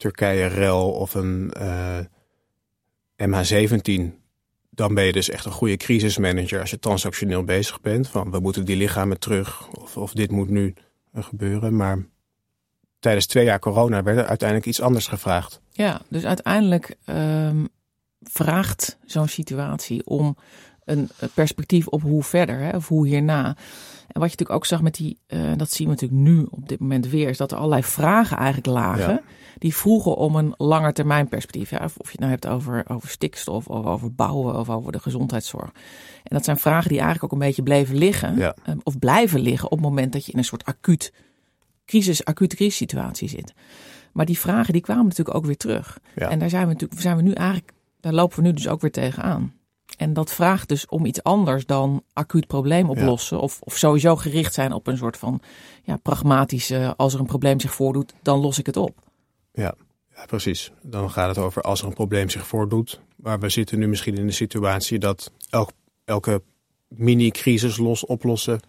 Turkije-rel 0.00 0.90
of 0.90 1.14
een 1.14 1.52
eh, 1.52 1.98
MH17, 3.22 4.02
dan 4.70 4.94
ben 4.94 5.04
je 5.04 5.12
dus 5.12 5.30
echt 5.30 5.44
een 5.44 5.52
goede 5.52 5.76
crisismanager 5.76 6.60
als 6.60 6.70
je 6.70 6.78
transactioneel 6.78 7.44
bezig 7.44 7.80
bent. 7.80 8.08
Van 8.08 8.30
we 8.30 8.40
moeten 8.40 8.64
die 8.64 8.76
lichamen 8.76 9.18
terug 9.18 9.68
of, 9.68 9.96
of 9.96 10.12
dit 10.12 10.30
moet 10.30 10.48
nu 10.48 10.74
eh, 11.12 11.24
gebeuren. 11.24 11.76
Maar 11.76 11.98
tijdens 12.98 13.26
twee 13.26 13.44
jaar 13.44 13.58
corona 13.58 14.02
werd 14.02 14.18
er 14.18 14.26
uiteindelijk 14.26 14.68
iets 14.68 14.80
anders 14.80 15.06
gevraagd. 15.06 15.60
Ja, 15.70 16.00
dus 16.08 16.24
uiteindelijk 16.24 16.96
ehm, 17.04 17.64
vraagt 18.20 18.98
zo'n 19.04 19.28
situatie 19.28 20.06
om 20.06 20.36
een 20.84 21.10
een 21.18 21.30
perspectief 21.34 21.86
op 21.86 22.02
hoe 22.02 22.22
verder, 22.22 22.58
hè, 22.58 22.76
of 22.76 22.88
hoe 22.88 23.06
hierna. 23.06 23.56
En 24.12 24.20
wat 24.20 24.30
je 24.30 24.36
natuurlijk 24.36 24.50
ook 24.50 24.66
zag 24.66 24.82
met 24.82 24.94
die, 24.94 25.18
eh, 25.26 25.40
dat 25.56 25.72
zien 25.72 25.86
we 25.86 25.92
natuurlijk 25.92 26.20
nu 26.20 26.46
op 26.50 26.68
dit 26.68 26.80
moment 26.80 27.08
weer, 27.08 27.28
is 27.28 27.36
dat 27.36 27.50
er 27.50 27.56
allerlei 27.56 27.82
vragen 27.82 28.36
eigenlijk 28.36 28.66
lagen. 28.66 29.12
Ja. 29.12 29.22
Die 29.58 29.74
vroegen 29.74 30.16
om 30.16 30.36
een 30.36 30.54
langer 30.56 30.92
termijn 30.92 31.28
perspectief. 31.28 31.70
Ja, 31.70 31.84
of 31.84 31.94
je 31.94 32.10
het 32.10 32.18
nou 32.18 32.30
hebt 32.30 32.46
over, 32.46 32.84
over 32.88 33.08
stikstof, 33.08 33.66
of 33.66 33.86
over 33.86 34.14
bouwen, 34.14 34.58
of 34.58 34.70
over 34.70 34.92
de 34.92 34.98
gezondheidszorg. 34.98 35.70
En 36.22 36.36
dat 36.36 36.44
zijn 36.44 36.58
vragen 36.58 36.88
die 36.88 36.98
eigenlijk 37.00 37.24
ook 37.24 37.40
een 37.40 37.46
beetje 37.46 37.62
bleven 37.62 37.96
liggen. 37.96 38.36
Ja. 38.36 38.54
eh, 38.64 38.74
of 38.82 38.98
blijven 38.98 39.40
liggen 39.40 39.70
op 39.70 39.78
het 39.78 39.86
moment 39.86 40.12
dat 40.12 40.26
je 40.26 40.32
in 40.32 40.38
een 40.38 40.44
soort 40.44 40.64
acuut 40.64 41.12
crisis, 41.86 42.24
acute 42.24 42.56
crisissituatie 42.56 43.28
zit. 43.28 43.52
Maar 44.12 44.26
die 44.26 44.38
vragen 44.38 44.72
die 44.72 44.82
kwamen 44.82 45.04
natuurlijk 45.06 45.36
ook 45.36 45.46
weer 45.46 45.56
terug. 45.56 45.98
En 46.14 46.38
daar 46.38 46.50
zijn 46.50 46.66
we 46.66 46.72
natuurlijk, 46.72 47.00
zijn 47.00 47.16
we 47.16 47.22
nu 47.22 47.32
eigenlijk, 47.32 47.72
daar 48.00 48.12
lopen 48.12 48.36
we 48.36 48.42
nu 48.42 48.52
dus 48.52 48.68
ook 48.68 48.80
weer 48.80 48.92
tegenaan. 48.92 49.52
En 50.00 50.12
dat 50.12 50.32
vraagt 50.32 50.68
dus 50.68 50.86
om 50.86 51.04
iets 51.04 51.22
anders 51.22 51.66
dan 51.66 52.02
acuut 52.12 52.46
probleem 52.46 52.90
oplossen. 52.90 53.40
Of, 53.40 53.60
of 53.60 53.76
sowieso 53.76 54.16
gericht 54.16 54.54
zijn 54.54 54.72
op 54.72 54.86
een 54.86 54.96
soort 54.96 55.16
van 55.16 55.40
ja, 55.82 55.96
pragmatische, 55.96 56.94
als 56.96 57.14
er 57.14 57.20
een 57.20 57.26
probleem 57.26 57.60
zich 57.60 57.74
voordoet, 57.74 58.14
dan 58.22 58.40
los 58.40 58.58
ik 58.58 58.66
het 58.66 58.76
op. 58.76 58.98
Ja. 59.52 59.74
ja, 60.14 60.24
precies. 60.26 60.72
Dan 60.82 61.10
gaat 61.10 61.28
het 61.28 61.38
over 61.44 61.62
als 61.62 61.80
er 61.80 61.86
een 61.86 61.94
probleem 61.94 62.28
zich 62.28 62.46
voordoet. 62.46 63.00
Maar 63.16 63.38
we 63.40 63.48
zitten 63.48 63.78
nu 63.78 63.88
misschien 63.88 64.16
in 64.16 64.26
de 64.26 64.32
situatie 64.32 64.98
dat 64.98 65.32
elk, 65.50 65.70
elke 66.04 66.42
mini-crisis 66.88 67.76
los 67.76 68.06
oplossen 68.06 68.60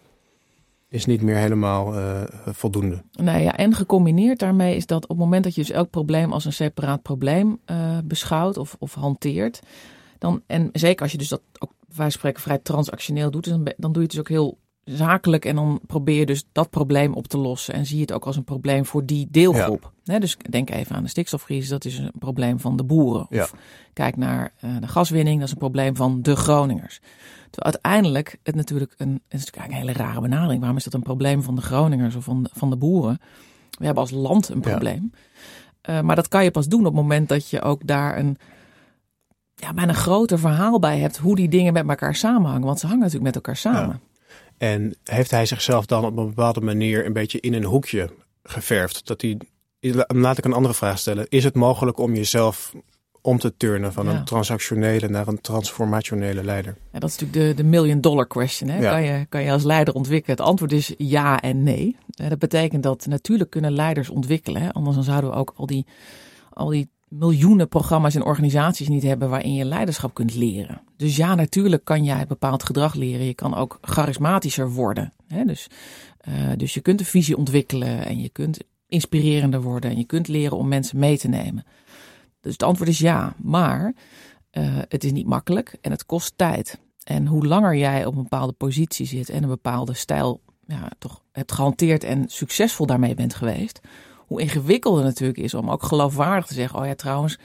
is 0.88 1.06
niet 1.06 1.22
meer 1.22 1.36
helemaal 1.36 1.98
uh, 1.98 2.22
voldoende. 2.46 3.02
Nou 3.12 3.40
ja, 3.40 3.56
en 3.56 3.74
gecombineerd 3.74 4.38
daarmee 4.38 4.76
is 4.76 4.86
dat 4.86 5.02
op 5.02 5.08
het 5.08 5.18
moment 5.18 5.44
dat 5.44 5.54
je 5.54 5.60
dus 5.60 5.70
elk 5.70 5.90
probleem 5.90 6.32
als 6.32 6.44
een 6.44 6.52
separaat 6.52 7.02
probleem 7.02 7.60
uh, 7.66 7.98
beschouwt 8.04 8.56
of, 8.56 8.76
of 8.78 8.94
hanteert, 8.94 9.60
dan, 10.22 10.42
en 10.46 10.68
zeker 10.72 11.02
als 11.02 11.12
je 11.12 11.18
dus 11.18 11.28
dat 11.28 11.42
ook 11.58 11.70
wij 11.94 12.10
spreken 12.10 12.42
vrij 12.42 12.58
transactioneel 12.58 13.30
doet, 13.30 13.44
dan, 13.44 13.72
dan 13.76 13.92
doe 13.92 13.94
je 13.94 14.00
het 14.00 14.10
dus 14.10 14.18
ook 14.18 14.28
heel 14.28 14.58
zakelijk 14.84 15.44
en 15.44 15.54
dan 15.54 15.80
probeer 15.86 16.18
je 16.18 16.26
dus 16.26 16.44
dat 16.52 16.70
probleem 16.70 17.14
op 17.14 17.26
te 17.26 17.38
lossen 17.38 17.74
en 17.74 17.86
zie 17.86 17.96
je 17.96 18.02
het 18.02 18.12
ook 18.12 18.24
als 18.24 18.36
een 18.36 18.44
probleem 18.44 18.86
voor 18.86 19.06
die 19.06 19.28
deelgroep. 19.30 19.92
Ja. 20.02 20.18
dus 20.18 20.36
denk 20.50 20.70
even 20.70 20.96
aan 20.96 21.02
de 21.02 21.08
stikstofcrisis, 21.08 21.68
dat 21.68 21.84
is 21.84 21.98
een 21.98 22.12
probleem 22.18 22.60
van 22.60 22.76
de 22.76 22.84
boeren. 22.84 23.26
Ja. 23.30 23.42
Of 23.42 23.54
kijk 23.92 24.16
naar 24.16 24.52
uh, 24.64 24.76
de 24.80 24.88
gaswinning, 24.88 25.38
dat 25.38 25.46
is 25.46 25.52
een 25.52 25.58
probleem 25.58 25.96
van 25.96 26.22
de 26.22 26.36
Groningers. 26.36 27.00
Terwijl 27.50 27.74
uiteindelijk 27.74 28.38
het 28.42 28.54
natuurlijk 28.54 28.94
een, 28.96 29.12
het 29.28 29.40
is 29.40 29.44
natuurlijk 29.44 29.72
een 29.72 29.78
hele 29.78 29.92
rare 29.92 30.20
benadering. 30.20 30.58
Waarom 30.58 30.76
is 30.76 30.84
dat 30.84 30.94
een 30.94 31.02
probleem 31.02 31.42
van 31.42 31.54
de 31.54 31.62
Groningers 31.62 32.14
of 32.14 32.24
van 32.24 32.42
de, 32.42 32.50
van 32.52 32.70
de 32.70 32.76
boeren? 32.76 33.20
We 33.78 33.84
hebben 33.84 34.02
als 34.02 34.12
land 34.12 34.48
een 34.48 34.60
probleem. 34.60 35.12
Ja. 35.12 35.98
Uh, 35.98 36.00
maar 36.00 36.16
dat 36.16 36.28
kan 36.28 36.44
je 36.44 36.50
pas 36.50 36.68
doen 36.68 36.80
op 36.80 36.86
het 36.86 36.94
moment 36.94 37.28
dat 37.28 37.48
je 37.48 37.62
ook 37.62 37.86
daar 37.86 38.18
een 38.18 38.38
ja, 39.62 39.74
bijna 39.74 39.90
een 39.90 39.98
groter 39.98 40.38
verhaal 40.38 40.78
bij 40.78 40.98
hebt 40.98 41.16
hoe 41.16 41.36
die 41.36 41.48
dingen 41.48 41.72
met 41.72 41.88
elkaar 41.88 42.14
samenhangen. 42.14 42.66
Want 42.66 42.80
ze 42.80 42.86
hangen 42.86 43.02
natuurlijk 43.02 43.26
met 43.26 43.34
elkaar 43.34 43.56
samen. 43.56 44.00
Ja. 44.58 44.66
En 44.68 44.94
heeft 45.04 45.30
hij 45.30 45.46
zichzelf 45.46 45.86
dan 45.86 46.04
op 46.04 46.16
een 46.16 46.26
bepaalde 46.26 46.60
manier 46.60 47.06
een 47.06 47.12
beetje 47.12 47.40
in 47.40 47.54
een 47.54 47.64
hoekje 47.64 48.10
geverfd? 48.42 49.06
Dat 49.06 49.20
hij, 49.20 49.40
laat 50.06 50.38
ik 50.38 50.44
een 50.44 50.52
andere 50.52 50.74
vraag 50.74 50.98
stellen. 50.98 51.26
Is 51.28 51.44
het 51.44 51.54
mogelijk 51.54 51.98
om 51.98 52.14
jezelf 52.14 52.74
om 53.20 53.38
te 53.38 53.56
turnen 53.56 53.92
van 53.92 54.06
ja. 54.06 54.12
een 54.12 54.24
transactionele 54.24 55.08
naar 55.08 55.28
een 55.28 55.40
transformationele 55.40 56.44
leider? 56.44 56.76
Ja, 56.92 56.98
dat 56.98 57.08
is 57.08 57.18
natuurlijk 57.18 57.56
de, 57.56 57.62
de 57.62 57.68
million 57.68 58.00
dollar 58.00 58.26
question. 58.26 58.70
Hè? 58.70 58.78
Ja. 58.80 58.90
Kan, 58.90 59.02
je, 59.02 59.26
kan 59.28 59.42
je 59.42 59.52
als 59.52 59.62
leider 59.62 59.94
ontwikkelen? 59.94 60.36
Het 60.36 60.46
antwoord 60.46 60.72
is 60.72 60.94
ja 60.96 61.40
en 61.40 61.62
nee. 61.62 61.96
Dat 62.06 62.38
betekent 62.38 62.82
dat 62.82 63.06
natuurlijk 63.06 63.50
kunnen 63.50 63.72
leiders 63.72 64.10
ontwikkelen. 64.10 64.62
Hè? 64.62 64.72
Anders 64.72 64.96
dan 64.96 65.04
zouden 65.04 65.30
we 65.30 65.36
ook 65.36 65.52
al 65.56 65.66
die, 65.66 65.86
al 66.50 66.68
die 66.68 66.88
miljoenen 67.12 67.68
programma's 67.68 68.14
en 68.14 68.24
organisaties 68.24 68.88
niet 68.88 69.02
hebben 69.02 69.30
waarin 69.30 69.54
je 69.54 69.64
leiderschap 69.64 70.14
kunt 70.14 70.34
leren. 70.34 70.80
Dus 70.96 71.16
ja, 71.16 71.34
natuurlijk 71.34 71.84
kan 71.84 72.04
jij 72.04 72.26
bepaald 72.26 72.62
gedrag 72.62 72.94
leren. 72.94 73.26
Je 73.26 73.34
kan 73.34 73.54
ook 73.54 73.78
charismatischer 73.80 74.70
worden. 74.70 75.12
Hè? 75.26 75.44
Dus, 75.44 75.66
uh, 76.28 76.34
dus 76.56 76.74
je 76.74 76.80
kunt 76.80 77.00
een 77.00 77.06
visie 77.06 77.36
ontwikkelen 77.36 78.06
en 78.06 78.20
je 78.20 78.28
kunt 78.28 78.58
inspirerender 78.86 79.62
worden 79.62 79.90
en 79.90 79.96
je 79.96 80.04
kunt 80.04 80.28
leren 80.28 80.56
om 80.56 80.68
mensen 80.68 80.98
mee 80.98 81.18
te 81.18 81.28
nemen. 81.28 81.64
Dus 82.40 82.52
het 82.52 82.62
antwoord 82.62 82.90
is 82.90 82.98
ja, 82.98 83.34
maar 83.42 83.94
uh, 84.52 84.78
het 84.88 85.04
is 85.04 85.12
niet 85.12 85.26
makkelijk 85.26 85.76
en 85.80 85.90
het 85.90 86.06
kost 86.06 86.32
tijd. 86.36 86.80
En 87.04 87.26
hoe 87.26 87.46
langer 87.46 87.76
jij 87.76 88.06
op 88.06 88.16
een 88.16 88.22
bepaalde 88.22 88.52
positie 88.52 89.06
zit 89.06 89.28
en 89.28 89.42
een 89.42 89.48
bepaalde 89.48 89.94
stijl 89.94 90.40
ja, 90.66 90.90
toch 90.98 91.22
hebt 91.32 91.52
gehanteerd 91.52 92.04
en 92.04 92.28
succesvol 92.28 92.86
daarmee 92.86 93.14
bent 93.14 93.34
geweest, 93.34 93.80
hoe 94.26 94.40
ingewikkelder 94.40 95.04
het 95.04 95.12
natuurlijk 95.12 95.38
is 95.38 95.54
om 95.54 95.70
ook 95.70 95.82
geloofwaardig 95.82 96.46
te 96.46 96.54
zeggen: 96.54 96.78
Oh 96.78 96.86
ja, 96.86 96.94
trouwens, 96.94 97.38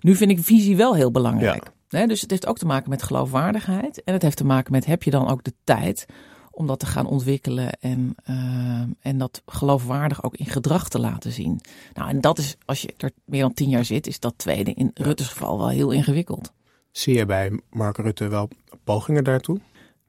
nu 0.00 0.14
vind 0.14 0.30
ik 0.30 0.38
visie 0.40 0.76
wel 0.76 0.94
heel 0.94 1.10
belangrijk. 1.10 1.70
Ja. 1.88 2.06
dus 2.06 2.20
het 2.20 2.30
heeft 2.30 2.46
ook 2.46 2.58
te 2.58 2.66
maken 2.66 2.90
met 2.90 3.02
geloofwaardigheid. 3.02 4.04
En 4.04 4.12
het 4.12 4.22
heeft 4.22 4.36
te 4.36 4.44
maken 4.44 4.72
met: 4.72 4.86
heb 4.86 5.02
je 5.02 5.10
dan 5.10 5.28
ook 5.28 5.44
de 5.44 5.52
tijd 5.64 6.06
om 6.50 6.66
dat 6.66 6.78
te 6.78 6.86
gaan 6.86 7.06
ontwikkelen 7.06 7.72
en, 7.72 8.14
uh, 8.30 8.82
en 9.00 9.18
dat 9.18 9.42
geloofwaardig 9.46 10.24
ook 10.24 10.36
in 10.36 10.46
gedrag 10.46 10.88
te 10.88 10.98
laten 10.98 11.32
zien. 11.32 11.60
Nou, 11.94 12.08
en 12.08 12.20
dat 12.20 12.38
is, 12.38 12.56
als 12.64 12.82
je 12.82 12.94
er 12.96 13.10
meer 13.24 13.40
dan 13.40 13.54
tien 13.54 13.68
jaar 13.68 13.84
zit, 13.84 14.06
is 14.06 14.20
dat 14.20 14.34
tweede 14.36 14.72
in 14.72 14.90
Rutte's 14.94 15.28
geval 15.28 15.58
wel 15.58 15.68
heel 15.68 15.90
ingewikkeld. 15.90 16.52
Zie 16.90 17.14
je 17.14 17.26
bij 17.26 17.60
Mark 17.70 17.96
Rutte 17.96 18.28
wel 18.28 18.48
pogingen 18.84 19.24
daartoe? 19.24 19.60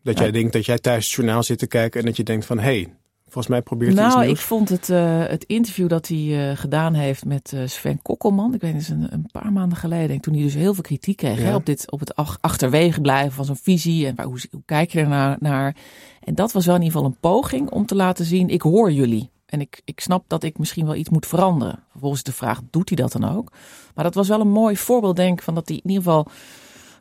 Dat 0.03 0.17
ja. 0.17 0.23
jij 0.23 0.31
denkt 0.31 0.53
dat 0.53 0.65
jij 0.65 0.77
thuis 0.77 1.05
het 1.05 1.15
journaal 1.15 1.43
zit 1.43 1.59
te 1.59 1.67
kijken 1.67 1.99
en 1.99 2.05
dat 2.05 2.17
je 2.17 2.23
denkt 2.23 2.45
van 2.45 2.57
hé, 2.57 2.63
hey, 2.63 2.93
volgens 3.27 3.47
mij 3.47 3.61
probeert 3.61 3.93
hij 3.93 4.01
nou, 4.01 4.17
iets 4.17 4.25
nieuws. 4.25 4.39
ik 4.39 4.45
vond 4.45 4.69
het, 4.69 4.89
uh, 4.89 5.25
het 5.25 5.43
interview 5.43 5.89
dat 5.89 6.07
hij 6.07 6.17
uh, 6.17 6.57
gedaan 6.57 6.93
heeft 6.93 7.25
met 7.25 7.51
uh, 7.55 7.61
Sven 7.65 8.01
Kokkelman, 8.01 8.53
ik 8.53 8.61
weet 8.61 8.73
niet, 8.73 8.89
een, 8.89 9.07
een 9.09 9.29
paar 9.31 9.51
maanden 9.51 9.77
geleden, 9.77 10.19
toen 10.19 10.33
hij 10.33 10.43
dus 10.43 10.53
heel 10.53 10.73
veel 10.73 10.83
kritiek 10.83 11.17
kreeg 11.17 11.37
ja. 11.37 11.43
hè, 11.43 11.55
op, 11.55 11.65
dit, 11.65 11.91
op 11.91 11.99
het 11.99 12.15
achterwege 12.41 13.01
blijven 13.01 13.31
van 13.31 13.45
zo'n 13.45 13.55
visie 13.55 14.07
en 14.07 14.15
waar, 14.15 14.25
hoe, 14.25 14.39
hoe 14.51 14.61
kijk 14.65 14.91
je 14.91 14.99
er 14.99 15.07
naar, 15.07 15.37
naar? 15.39 15.75
En 16.23 16.35
dat 16.35 16.51
was 16.51 16.65
wel 16.65 16.75
in 16.75 16.81
ieder 16.81 16.97
geval 16.97 17.11
een 17.11 17.19
poging 17.19 17.69
om 17.69 17.85
te 17.85 17.95
laten 17.95 18.25
zien, 18.25 18.49
ik 18.49 18.61
hoor 18.61 18.91
jullie. 18.91 19.29
En 19.45 19.61
ik, 19.61 19.81
ik 19.85 19.99
snap 19.99 20.23
dat 20.27 20.43
ik 20.43 20.57
misschien 20.57 20.85
wel 20.85 20.95
iets 20.95 21.09
moet 21.09 21.25
veranderen. 21.25 21.83
Vervolgens 21.91 22.23
de 22.23 22.33
vraag, 22.33 22.61
doet 22.69 22.89
hij 22.89 22.97
dat 22.97 23.11
dan 23.11 23.35
ook? 23.35 23.51
Maar 23.95 24.03
dat 24.03 24.13
was 24.13 24.27
wel 24.27 24.39
een 24.39 24.49
mooi 24.51 24.77
voorbeeld, 24.77 25.15
denk 25.15 25.37
ik, 25.37 25.43
van 25.43 25.55
dat 25.55 25.67
hij 25.67 25.77
in 25.77 25.89
ieder 25.89 26.03
geval 26.03 26.27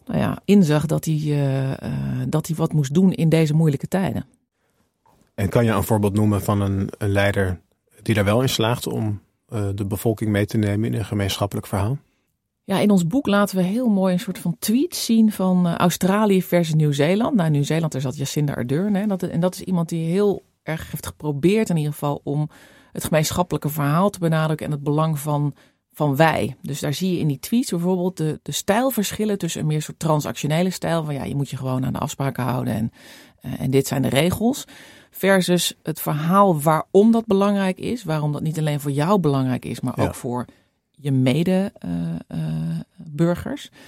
nou 0.06 0.20
ja, 0.20 0.38
inzag 0.44 0.86
dat 0.86 1.04
hij, 1.04 1.78
dat 2.28 2.46
hij 2.46 2.56
wat 2.56 2.72
moest 2.72 2.94
doen 2.94 3.12
in 3.12 3.28
deze 3.28 3.54
moeilijke 3.54 3.88
tijden. 3.88 4.24
En 5.36 5.48
kan 5.48 5.64
je 5.64 5.70
een 5.70 5.82
voorbeeld 5.82 6.14
noemen 6.14 6.42
van 6.42 6.60
een, 6.60 6.88
een 6.98 7.12
leider 7.12 7.60
die 8.02 8.14
daar 8.14 8.24
wel 8.24 8.42
in 8.42 8.48
slaagt 8.48 8.86
om 8.86 9.20
uh, 9.52 9.68
de 9.74 9.84
bevolking 9.84 10.30
mee 10.30 10.46
te 10.46 10.56
nemen 10.56 10.92
in 10.92 10.98
een 10.98 11.04
gemeenschappelijk 11.04 11.66
verhaal? 11.66 11.98
Ja, 12.64 12.78
in 12.78 12.90
ons 12.90 13.06
boek 13.06 13.26
laten 13.26 13.56
we 13.56 13.62
heel 13.62 13.88
mooi 13.88 14.12
een 14.12 14.20
soort 14.20 14.38
van 14.38 14.56
tweet 14.58 14.96
zien 14.96 15.32
van 15.32 15.66
uh, 15.66 15.74
Australië 15.74 16.42
versus 16.42 16.74
Nieuw-Zeeland. 16.74 17.34
Nou, 17.36 17.50
Nieuw-Zeeland, 17.50 17.92
daar 17.92 18.00
zat 18.00 18.16
Jacinda 18.16 18.52
Ardern. 18.52 18.94
Hè, 18.94 19.06
dat, 19.06 19.22
en 19.22 19.40
dat 19.40 19.54
is 19.54 19.60
iemand 19.60 19.88
die 19.88 20.10
heel 20.10 20.42
erg 20.62 20.90
heeft 20.90 21.06
geprobeerd 21.06 21.70
in 21.70 21.76
ieder 21.76 21.92
geval 21.92 22.20
om 22.24 22.48
het 22.92 23.04
gemeenschappelijke 23.04 23.68
verhaal 23.68 24.10
te 24.10 24.18
benadrukken 24.18 24.66
en 24.66 24.72
het 24.72 24.82
belang 24.82 25.18
van, 25.18 25.54
van 25.92 26.16
wij. 26.16 26.56
Dus 26.62 26.80
daar 26.80 26.94
zie 26.94 27.12
je 27.12 27.18
in 27.18 27.28
die 27.28 27.38
tweets 27.38 27.70
bijvoorbeeld 27.70 28.16
de, 28.16 28.40
de 28.42 28.52
stijlverschillen 28.52 29.38
tussen 29.38 29.60
een 29.60 29.66
meer 29.66 29.82
soort 29.82 29.98
transactionele 29.98 30.70
stijl. 30.70 31.04
Van 31.04 31.14
ja, 31.14 31.24
je 31.24 31.36
moet 31.36 31.50
je 31.50 31.56
gewoon 31.56 31.84
aan 31.84 31.92
de 31.92 31.98
afspraken 31.98 32.44
houden 32.44 32.74
en, 32.74 32.92
uh, 33.44 33.60
en 33.60 33.70
dit 33.70 33.86
zijn 33.86 34.02
de 34.02 34.08
regels. 34.08 34.64
Versus 35.18 35.74
het 35.82 36.00
verhaal 36.00 36.60
waarom 36.60 37.12
dat 37.12 37.26
belangrijk 37.26 37.78
is. 37.78 38.04
Waarom 38.04 38.32
dat 38.32 38.42
niet 38.42 38.58
alleen 38.58 38.80
voor 38.80 38.90
jou 38.90 39.20
belangrijk 39.20 39.64
is, 39.64 39.80
maar 39.80 39.98
ook 39.98 40.06
ja. 40.06 40.12
voor 40.12 40.44
je 40.90 41.12
medeburgers. 41.12 43.70
Uh, 43.72 43.72
uh, 43.72 43.78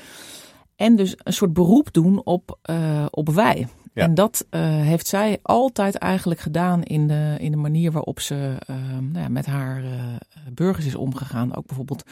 en 0.76 0.96
dus 0.96 1.14
een 1.18 1.32
soort 1.32 1.52
beroep 1.52 1.92
doen 1.92 2.20
op, 2.24 2.58
uh, 2.70 3.06
op 3.10 3.28
wij. 3.28 3.68
Ja. 3.92 4.02
En 4.02 4.14
dat 4.14 4.46
heeft 4.50 5.06
zij 5.06 5.38
altijd 5.42 5.94
eigenlijk 5.94 6.40
gedaan 6.40 6.82
in 6.82 7.08
de, 7.08 7.36
in 7.38 7.50
de 7.50 7.56
manier 7.56 7.92
waarop 7.92 8.20
ze 8.20 8.56
nou 9.00 9.18
ja, 9.18 9.28
met 9.28 9.46
haar 9.46 9.82
burgers 10.52 10.86
is 10.86 10.94
omgegaan. 10.94 11.56
Ook 11.56 11.66
bijvoorbeeld 11.66 12.02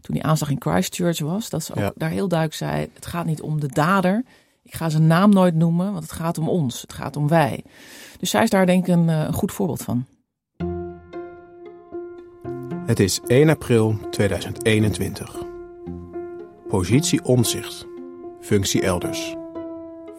toen 0.00 0.14
die 0.14 0.24
aanslag 0.24 0.50
in 0.50 0.60
Christchurch 0.60 1.20
was. 1.20 1.50
Dat 1.50 1.64
ze 1.64 1.72
ook 1.72 1.78
ja. 1.78 1.92
daar 1.94 2.10
heel 2.10 2.28
duidelijk 2.28 2.58
zei, 2.58 2.88
het 2.94 3.06
gaat 3.06 3.26
niet 3.26 3.40
om 3.40 3.60
de 3.60 3.68
dader. 3.68 4.24
Ik 4.62 4.74
ga 4.74 4.88
zijn 4.88 5.06
naam 5.06 5.30
nooit 5.30 5.54
noemen, 5.54 5.92
want 5.92 6.02
het 6.02 6.12
gaat 6.12 6.38
om 6.38 6.48
ons. 6.48 6.80
Het 6.80 6.92
gaat 6.92 7.16
om 7.16 7.28
wij. 7.28 7.64
Dus 8.18 8.30
zij 8.30 8.42
is 8.42 8.50
daar 8.50 8.66
denk 8.66 8.86
ik 8.86 8.94
een, 8.94 9.08
een 9.08 9.32
goed 9.32 9.52
voorbeeld 9.52 9.82
van. 9.82 10.06
Het 12.86 13.00
is 13.00 13.20
1 13.26 13.48
april 13.48 13.98
2021. 14.10 15.36
Positie 16.68 17.24
onzicht. 17.24 17.86
Functie 18.40 18.82
elders. 18.82 19.34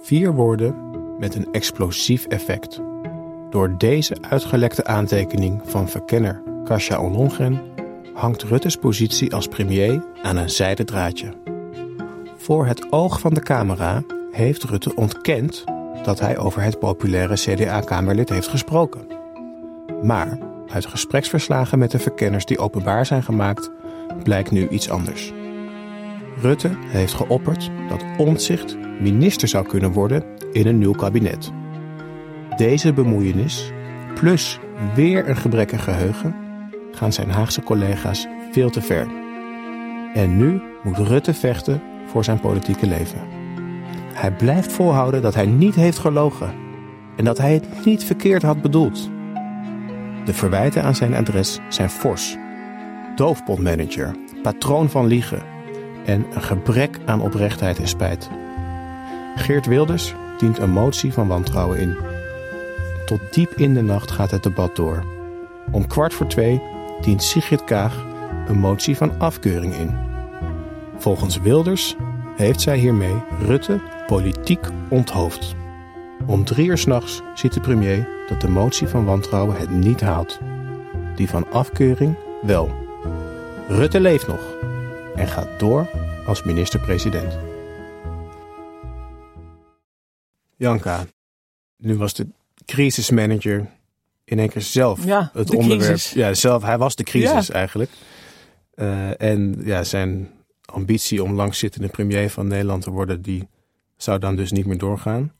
Vier 0.02 0.34
woorden 0.34 0.76
met 1.20 1.36
een 1.36 1.48
explosief 1.52 2.26
effect. 2.26 2.82
Door 3.50 3.78
deze 3.78 4.18
uitgelekte 4.22 4.86
aantekening 4.86 5.62
van 5.66 5.90
verkenner 5.90 6.44
Kasia 6.64 7.02
Ollongren 7.02 7.62
hangt 8.14 8.44
Rutte's 8.44 8.76
positie 8.76 9.34
als 9.34 9.48
premier 9.48 10.06
aan 10.22 10.38
een 10.38 10.50
zijden 10.50 10.86
draadje. 10.86 11.34
Voor 12.38 12.66
het 12.66 12.92
oog 12.92 13.20
van 13.20 13.34
de 13.34 13.42
camera 13.42 14.04
heeft 14.34 14.64
Rutte 14.64 14.96
ontkend 14.96 15.64
dat 16.04 16.20
hij 16.20 16.38
over 16.38 16.62
het 16.62 16.80
populaire 16.80 17.34
CDA-kamerlid 17.34 18.30
heeft 18.30 18.48
gesproken. 18.48 19.08
Maar 20.04 20.38
uit 20.68 20.86
gespreksverslagen 20.86 21.80
met 21.80 21.92
de 21.92 22.00
verkenners 22.00 22.46
die 22.46 22.58
openbaar 22.58 23.06
zijn 23.06 23.24
gemaakt, 23.24 23.72
blijkt 24.24 24.52
nu 24.52 24.68
iets 24.68 24.90
anders. 24.90 25.34
Rutte 26.42 26.70
heeft 26.88 27.14
geopperd 27.14 27.70
dat 27.90 28.06
Omtzigt 28.18 28.78
minister 29.00 29.48
zou 29.48 29.68
kunnen 29.68 29.92
worden 29.92 30.24
in 30.52 30.68
een 30.68 30.78
nieuw 30.78 30.94
kabinet. 30.94 31.52
Deze 32.58 32.94
bemoeienis, 32.94 33.72
plus 34.14 34.60
weer 34.96 35.30
een 35.30 35.38
gebrekkig 35.38 35.84
geheugen, 35.84 36.36
gaan 36.92 37.14
zijn 37.14 37.30
Haagse 37.30 37.64
collega's 37.64 38.28
veel 38.52 38.70
te 38.70 38.82
ver. 38.82 39.08
En 40.14 40.38
nu 40.38 40.62
moet 40.84 40.98
Rutte 40.98 41.34
vechten 41.34 41.82
voor 42.06 42.24
zijn 42.24 42.40
politieke 42.40 42.88
leven. 42.88 43.43
Hij 44.14 44.32
blijft 44.32 44.72
volhouden 44.72 45.22
dat 45.22 45.34
hij 45.34 45.46
niet 45.46 45.76
heeft 45.76 45.98
gelogen 45.98 46.54
en 47.16 47.26
dat 47.26 47.38
hij 47.38 47.54
het 47.54 47.86
niet 47.86 48.04
verkeerd 48.04 48.42
had 48.42 48.62
bedoeld. 48.62 49.10
De 50.26 50.34
verwijten 50.34 50.84
aan 50.84 50.96
zijn 50.96 51.14
adres 51.14 51.60
zijn 51.70 51.90
fors. 51.90 52.38
Doofpotmanager, 53.16 54.16
patroon 54.44 54.90
van 54.90 55.06
liegen 55.06 55.42
en 56.06 56.26
een 56.34 56.42
gebrek 56.42 57.00
aan 57.06 57.22
oprechtheid 57.22 57.80
en 57.80 57.88
spijt. 57.88 58.30
Geert 59.36 59.66
Wilders 59.66 60.14
dient 60.38 60.58
een 60.58 60.72
motie 60.72 61.14
van 61.14 61.28
wantrouwen 61.28 61.80
in. 61.80 61.98
Tot 63.06 63.20
diep 63.34 63.52
in 63.52 63.74
de 63.74 63.82
nacht 63.82 64.12
gaat 64.12 64.32
het 64.32 64.44
debat 64.44 64.76
door. 64.76 65.04
Om 65.72 65.88
kwart 65.88 66.14
voor 66.14 66.28
twee 66.28 66.62
dient 67.02 67.24
Sigrid 67.24 67.64
Kaag 67.64 68.06
een 68.48 68.60
motie 68.60 68.98
van 68.98 69.20
afkeuring 69.20 69.74
in. 69.74 69.98
Volgens 70.98 71.38
Wilders 71.38 71.96
heeft 72.36 72.62
zij 72.62 72.78
hiermee 72.78 73.24
Rutte 73.40 73.80
politiek 74.08 74.68
onthoofd. 74.90 75.56
Om 76.26 76.44
drie 76.46 76.68
uur 76.68 76.78
s'nachts 76.78 77.22
ziet 77.36 77.54
de 77.54 77.60
premier 77.60 78.08
dat 78.28 78.42
de 78.42 78.50
motie 78.50 78.88
van 78.88 79.06
wantrouwen 79.06 79.56
het 79.58 79.70
niet 79.70 80.02
haalt. 80.02 80.40
Die 81.16 81.30
van 81.30 81.52
afkeuring 81.52 82.16
wel. 82.42 82.72
Rutte 83.68 84.00
leeft 84.00 84.28
nog 84.28 84.56
en 85.16 85.28
gaat 85.28 85.60
door 85.60 85.90
als 86.26 86.44
minister-president. 86.44 87.38
Janka, 90.58 91.06
nu 91.78 91.98
was 91.98 92.14
de 92.14 92.28
crisismanager 92.66 93.70
in 94.24 94.40
één 94.40 94.50
keer 94.50 94.62
zelf 94.62 95.06
Ja, 95.06 95.30
het 95.34 95.48
de 95.48 95.58
onderwerp. 95.58 95.90
crisis. 95.92 96.14
Ja, 96.14 96.34
zelf, 96.34 96.64
hij 96.64 96.78
was 96.78 96.96
de 96.96 97.04
crisis 97.04 97.48
Ja. 97.48 97.54
eigenlijk. 97.54 97.92
Eh, 98.76 99.22
en 99.22 99.56
ja, 99.64 99.84
zijn 99.84 100.30
ambitie 100.66 101.24
om 101.24 101.34
langzittende 101.34 101.88
premier 101.88 102.30
van 102.30 102.48
Nederland 102.48 102.84
te 102.84 102.92
worden, 102.92 103.22
die 103.22 103.48
zou 103.98 104.20
dan 104.20 104.36
dus 104.36 104.52
niet 104.52 104.66
meer 104.66 104.78
doorgaan. 104.78 105.34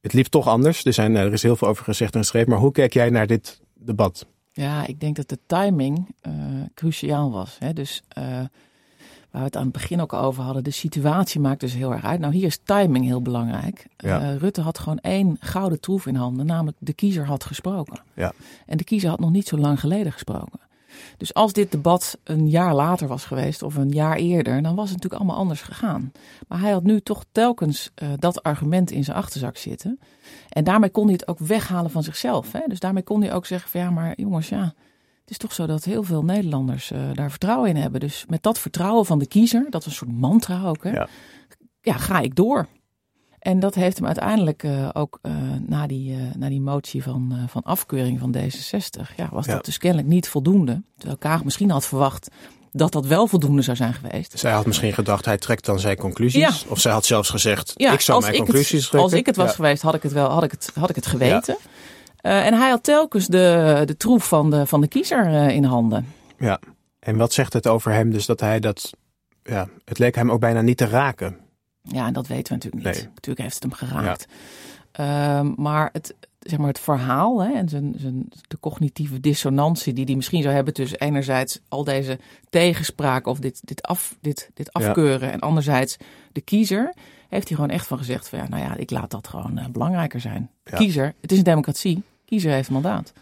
Het 0.00 0.12
liep 0.12 0.26
toch 0.26 0.46
anders. 0.46 0.84
Er, 0.84 0.92
zijn, 0.92 1.16
er 1.16 1.32
is 1.32 1.42
heel 1.42 1.56
veel 1.56 1.68
over 1.68 1.84
gezegd 1.84 2.14
en 2.14 2.20
geschreven. 2.20 2.50
Maar 2.50 2.58
hoe 2.58 2.72
kijk 2.72 2.92
jij 2.92 3.10
naar 3.10 3.26
dit 3.26 3.60
debat? 3.74 4.26
Ja, 4.52 4.86
ik 4.86 5.00
denk 5.00 5.16
dat 5.16 5.28
de 5.28 5.38
timing 5.46 6.14
eh, 6.20 6.32
cruciaal 6.74 7.30
was. 7.30 7.56
Hè? 7.58 7.72
Dus 7.72 8.02
eh, 8.08 8.24
waar 8.24 8.48
we 9.30 9.38
het 9.38 9.56
aan 9.56 9.62
het 9.62 9.72
begin 9.72 10.00
ook 10.00 10.12
over 10.12 10.42
hadden, 10.42 10.64
de 10.64 10.70
situatie 10.70 11.40
maakt 11.40 11.60
dus 11.60 11.74
heel 11.74 11.92
erg 11.92 12.04
uit. 12.04 12.20
Nou, 12.20 12.32
hier 12.32 12.46
is 12.46 12.60
timing 12.64 13.04
heel 13.04 13.22
belangrijk. 13.22 13.86
Ja. 13.96 14.20
Eh, 14.20 14.36
Rutte 14.36 14.60
had 14.60 14.78
gewoon 14.78 14.98
één 14.98 15.36
gouden 15.40 15.80
troef 15.80 16.06
in 16.06 16.14
handen, 16.14 16.46
namelijk 16.46 16.76
de 16.80 16.92
kiezer 16.92 17.26
had 17.26 17.44
gesproken. 17.44 18.02
Ja. 18.14 18.32
En 18.66 18.76
de 18.76 18.84
kiezer 18.84 19.10
had 19.10 19.20
nog 19.20 19.30
niet 19.30 19.48
zo 19.48 19.56
lang 19.56 19.80
geleden 19.80 20.12
gesproken. 20.12 20.60
Dus 21.16 21.34
als 21.34 21.52
dit 21.52 21.72
debat 21.72 22.18
een 22.24 22.48
jaar 22.48 22.74
later 22.74 23.08
was 23.08 23.24
geweest 23.24 23.62
of 23.62 23.74
een 23.76 23.90
jaar 23.90 24.16
eerder, 24.16 24.62
dan 24.62 24.74
was 24.74 24.90
het 24.90 24.94
natuurlijk 24.94 25.22
allemaal 25.22 25.40
anders 25.40 25.60
gegaan. 25.60 26.12
Maar 26.48 26.60
hij 26.60 26.70
had 26.70 26.82
nu 26.82 27.00
toch 27.00 27.24
telkens 27.32 27.90
eh, 27.94 28.08
dat 28.16 28.42
argument 28.42 28.90
in 28.90 29.04
zijn 29.04 29.16
achterzak 29.16 29.56
zitten. 29.56 29.98
En 30.48 30.64
daarmee 30.64 30.90
kon 30.90 31.04
hij 31.04 31.12
het 31.12 31.28
ook 31.28 31.38
weghalen 31.38 31.90
van 31.90 32.02
zichzelf. 32.02 32.52
Hè? 32.52 32.60
Dus 32.66 32.80
daarmee 32.80 33.02
kon 33.02 33.22
hij 33.22 33.32
ook 33.32 33.46
zeggen 33.46 33.70
van 33.70 33.80
ja, 33.80 33.90
maar 33.90 34.12
jongens, 34.16 34.48
ja, 34.48 34.74
het 35.20 35.30
is 35.30 35.38
toch 35.38 35.52
zo 35.52 35.66
dat 35.66 35.84
heel 35.84 36.02
veel 36.02 36.24
Nederlanders 36.24 36.90
eh, 36.90 37.00
daar 37.14 37.30
vertrouwen 37.30 37.68
in 37.68 37.76
hebben. 37.76 38.00
Dus 38.00 38.24
met 38.28 38.42
dat 38.42 38.58
vertrouwen 38.58 39.06
van 39.06 39.18
de 39.18 39.26
kiezer, 39.26 39.62
dat 39.70 39.84
was 39.84 39.86
een 39.86 39.92
soort 39.92 40.18
mantra 40.18 40.68
ook, 40.68 40.84
hè? 40.84 40.90
Ja. 40.90 41.08
Ja. 41.80 41.96
ga 41.96 42.20
ik 42.20 42.34
door. 42.34 42.66
En 43.48 43.60
dat 43.60 43.74
heeft 43.74 43.96
hem 43.96 44.06
uiteindelijk 44.06 44.62
eh, 44.62 44.88
ook 44.92 45.18
eh, 45.22 45.32
na, 45.66 45.86
die, 45.86 46.14
eh, 46.14 46.18
na 46.36 46.48
die 46.48 46.60
motie 46.60 47.02
van, 47.02 47.34
van 47.48 47.62
afkeuring 47.62 48.18
van 48.18 48.34
D66, 48.36 49.14
ja, 49.16 49.28
was 49.32 49.46
Ja. 49.46 49.52
dat 49.52 49.64
dus 49.64 49.78
kennelijk 49.78 50.08
niet 50.08 50.28
voldoende. 50.28 50.82
Terwijl 50.96 51.18
Kaag 51.18 51.44
misschien 51.44 51.70
had 51.70 51.86
verwacht 51.86 52.30
dat 52.72 52.92
dat 52.92 53.06
wel 53.06 53.26
voldoende 53.26 53.62
zou 53.62 53.76
zijn 53.76 53.94
geweest. 53.94 54.38
Zij 54.38 54.52
had 54.52 54.66
misschien 54.66 54.92
gedacht, 54.92 55.24
hij 55.24 55.38
trekt 55.38 55.64
dan 55.64 55.80
zijn 55.80 55.96
conclusies. 55.96 56.40
Ja. 56.40 56.70
Of 56.70 56.80
zij 56.80 56.92
had 56.92 57.04
zelfs 57.04 57.30
gezegd, 57.30 57.72
Ja, 57.76 57.92
ik 57.92 58.00
zou 58.00 58.20
mijn 58.20 58.32
ik 58.32 58.38
conclusies 58.38 58.70
het, 58.70 58.80
trekken. 58.80 59.00
Als 59.00 59.12
ik 59.12 59.26
het 59.26 59.36
was 59.36 59.54
geweest, 59.54 59.82
had 59.82 59.94
ik 59.94 60.02
het 60.02 60.12
wel 60.12 60.30
had 60.30 60.42
ik 60.42 60.50
het, 60.50 60.70
had 60.74 60.90
ik 60.90 60.96
het 60.96 61.06
geweten. 61.06 61.56
En 62.20 62.54
hij 62.54 62.70
had 62.70 62.82
telkens 62.82 63.26
de, 63.26 63.82
de 63.84 63.96
troef 63.96 64.28
van 64.28 64.50
de, 64.50 64.66
van 64.66 64.80
de 64.80 64.88
kiezer 64.88 65.50
in 65.50 65.64
handen. 65.64 66.06
Ja. 66.38 66.60
En 66.98 67.16
wat 67.16 67.32
zegt 67.32 67.52
het 67.52 67.66
over 67.66 67.92
hem 67.92 68.10
dus 68.10 68.26
dat 68.26 68.40
hij 68.40 68.60
dat... 68.60 68.90
Ja, 69.42 69.68
het 69.84 69.98
leek 69.98 70.14
hem 70.14 70.30
ook 70.30 70.40
bijna 70.40 70.60
niet 70.60 70.76
te 70.76 70.86
raken. 70.86 71.36
Ja, 71.92 72.06
en 72.06 72.12
dat 72.12 72.26
weten 72.26 72.48
we 72.48 72.54
natuurlijk 72.54 72.84
niet. 72.84 72.94
Nee. 72.94 73.04
Natuurlijk 73.14 73.40
heeft 73.40 73.54
het 73.54 73.62
hem 73.62 73.72
geraakt. 73.72 74.26
Ehm, 74.92 75.52
maar, 75.56 75.88
het, 75.92 76.14
zeg 76.38 76.58
maar 76.58 76.68
het 76.68 76.78
verhaal 76.78 77.42
hè, 77.42 77.52
en 77.52 77.68
zijn, 77.68 77.94
zijn, 77.96 78.28
de 78.48 78.60
cognitieve 78.60 79.20
dissonantie 79.20 79.92
die 79.92 80.04
hij 80.04 80.14
misschien 80.14 80.42
zou 80.42 80.54
hebben 80.54 80.74
tussen 80.74 81.00
enerzijds 81.00 81.60
al 81.68 81.84
deze 81.84 82.18
tegenspraak 82.50 83.26
of 83.26 83.38
dit, 83.38 83.60
dit, 83.64 83.82
af, 83.82 84.16
dit, 84.20 84.50
dit 84.54 84.70
Ja. 84.72 84.86
afkeuren 84.86 85.32
en 85.32 85.40
anderzijds 85.40 85.96
de 86.32 86.40
kiezer, 86.40 86.94
heeft 87.28 87.48
hij 87.48 87.56
gewoon 87.56 87.70
echt 87.70 87.86
van 87.86 87.98
gezegd 87.98 88.28
van 88.28 88.38
ja, 88.38 88.48
nou 88.48 88.62
ja, 88.62 88.76
ik 88.76 88.90
laat 88.90 89.10
dat 89.10 89.28
gewoon 89.28 89.58
eh, 89.58 89.66
belangrijker 89.66 90.20
zijn. 90.20 90.50
Ja. 90.64 90.76
Kiezer, 90.76 91.14
het 91.20 91.32
is 91.32 91.38
een 91.38 91.44
democratie, 91.44 92.02
kiezer 92.24 92.52
heeft 92.52 92.70
mandaat. 92.70 93.12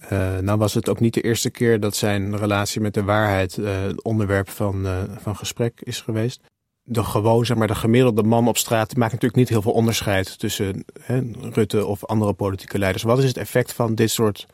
Eh, 0.00 0.38
nou 0.38 0.58
was 0.58 0.74
het 0.74 0.88
ook 0.88 1.00
niet 1.00 1.14
de 1.14 1.20
eerste 1.20 1.50
keer 1.50 1.80
dat 1.80 1.96
zijn 1.96 2.36
relatie 2.36 2.80
met 2.80 2.94
de 2.94 3.02
waarheid 3.02 3.56
het 3.56 4.02
onderwerp 4.02 4.50
van, 4.50 4.86
van 5.18 5.36
gesprek 5.36 5.80
is 5.80 6.00
geweest. 6.00 6.40
De 6.82 7.04
gewoon, 7.04 7.46
zeg 7.46 7.56
maar, 7.56 7.66
de 7.66 7.74
gemiddelde 7.74 8.22
man 8.22 8.48
op 8.48 8.56
straat 8.56 8.96
maakt 8.96 9.12
natuurlijk 9.12 9.40
niet 9.40 9.48
heel 9.48 9.62
veel 9.62 9.72
onderscheid 9.72 10.38
tussen 10.38 10.84
hè, 11.00 11.20
Rutte 11.40 11.86
of 11.86 12.04
andere 12.04 12.32
politieke 12.32 12.78
leiders. 12.78 13.02
Wat 13.02 13.18
is 13.18 13.24
het 13.24 13.36
effect 13.36 13.72
van 13.72 13.94
dit 13.94 14.10
soort 14.10 14.46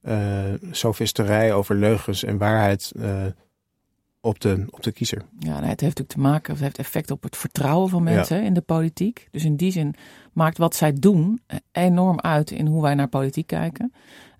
eh 0.00 0.52
sofisterij 0.70 1.52
over 1.52 1.74
leugens 1.74 2.24
en 2.24 2.38
waarheid 2.38 2.92
eh, 3.00 3.26
op, 4.20 4.40
de, 4.40 4.66
op 4.70 4.82
de 4.82 4.92
kiezer? 4.92 5.22
Ja, 5.38 5.48
nou, 5.48 5.66
het 5.66 5.80
heeft 5.80 5.80
natuurlijk 5.80 6.08
te 6.08 6.20
maken, 6.20 6.52
het 6.52 6.62
heeft 6.62 6.78
effect 6.78 7.10
op 7.10 7.22
het 7.22 7.36
vertrouwen 7.36 7.88
van 7.88 8.02
mensen 8.02 8.44
in 8.44 8.54
de 8.54 8.60
politiek. 8.60 9.28
Dus 9.30 9.44
in 9.44 9.56
die 9.56 9.72
zin 9.72 9.94
maakt 10.32 10.58
wat 10.58 10.76
zij 10.76 10.92
doen 10.92 11.40
enorm 11.72 12.20
uit 12.20 12.50
in 12.50 12.66
hoe 12.66 12.82
wij 12.82 12.94
naar 12.94 13.08
politiek 13.08 13.46
kijken. 13.46 13.92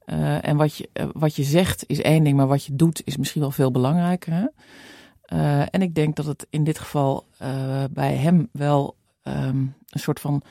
Eh, 0.05 0.47
en 0.47 0.57
wat 0.57 0.77
je, 0.77 0.89
wat 1.13 1.37
je 1.37 1.43
zegt 1.43 1.85
is 1.87 2.01
één 2.01 2.25
ding, 2.25 2.37
maar 2.37 2.47
wat 2.47 2.65
je 2.65 2.75
doet 2.77 3.03
is 3.05 3.17
misschien 3.17 3.41
wel 3.41 3.51
veel 3.51 3.71
belangrijker. 3.71 4.33
Hè? 4.33 4.47
Eh, 5.31 5.61
en 5.61 5.83
ik 5.83 5.95
denk 5.95 6.17
dat 6.17 6.27
het 6.27 6.47
in 6.51 6.65
dit 6.65 6.79
geval 6.79 7.25
eh, 7.39 7.85
bij 7.91 8.15
hem 8.15 8.49
wel 8.53 8.97
ehm, 9.23 9.57
een 9.89 10.01
soort 10.01 10.21
van 10.21 10.43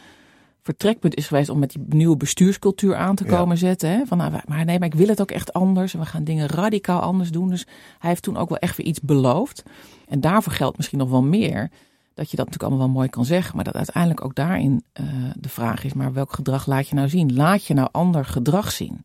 vertrekpunt 0.61 1.15
is 1.15 1.27
geweest 1.27 1.49
om 1.49 1.59
met 1.59 1.71
die 1.71 1.83
nieuwe 1.87 2.17
bestuurscultuur 2.17 2.95
aan 2.95 3.15
te 3.15 3.23
Ja. 3.23 3.29
komen 3.29 3.57
zetten. 3.57 3.89
Hè? 3.89 4.05
Van, 4.05 4.17
nou, 4.17 4.31
maar 4.45 4.65
nee, 4.65 4.79
maar 4.79 4.87
ik 4.87 4.93
wil 4.93 5.07
het 5.07 5.21
ook 5.21 5.31
echt 5.31 5.53
anders 5.53 5.93
en 5.93 5.99
we 5.99 6.05
gaan 6.05 6.23
dingen 6.23 6.47
radicaal 6.47 6.99
anders 6.99 7.31
doen. 7.31 7.49
Dus 7.49 7.67
hij 7.99 8.09
heeft 8.09 8.23
toen 8.23 8.37
ook 8.37 8.49
wel 8.49 8.57
echt 8.57 8.77
weer 8.77 8.85
iets 8.85 9.01
beloofd. 9.01 9.63
En 10.07 10.21
daarvoor 10.21 10.53
geldt 10.53 10.77
misschien 10.77 10.99
nog 10.99 11.09
wel 11.09 11.23
meer 11.23 11.69
dat 12.13 12.31
je 12.31 12.37
dat 12.37 12.45
natuurlijk 12.45 12.63
allemaal 12.63 12.85
wel 12.85 12.95
mooi 12.95 13.09
kan 13.09 13.25
zeggen, 13.25 13.55
maar 13.55 13.65
dat 13.65 13.75
uiteindelijk 13.75 14.23
ook 14.25 14.35
daarin 14.35 14.83
eh, 14.93 15.05
de 15.39 15.49
vraag 15.49 15.83
is: 15.83 15.93
maar 15.93 16.13
welk 16.13 16.33
gedrag 16.33 16.65
laat 16.65 16.87
je 16.87 16.95
nou 16.95 17.09
zien? 17.09 17.33
Laat 17.33 17.65
je 17.65 17.73
nou 17.73 17.89
ander 17.91 18.25
gedrag 18.25 18.71
zien? 18.71 19.03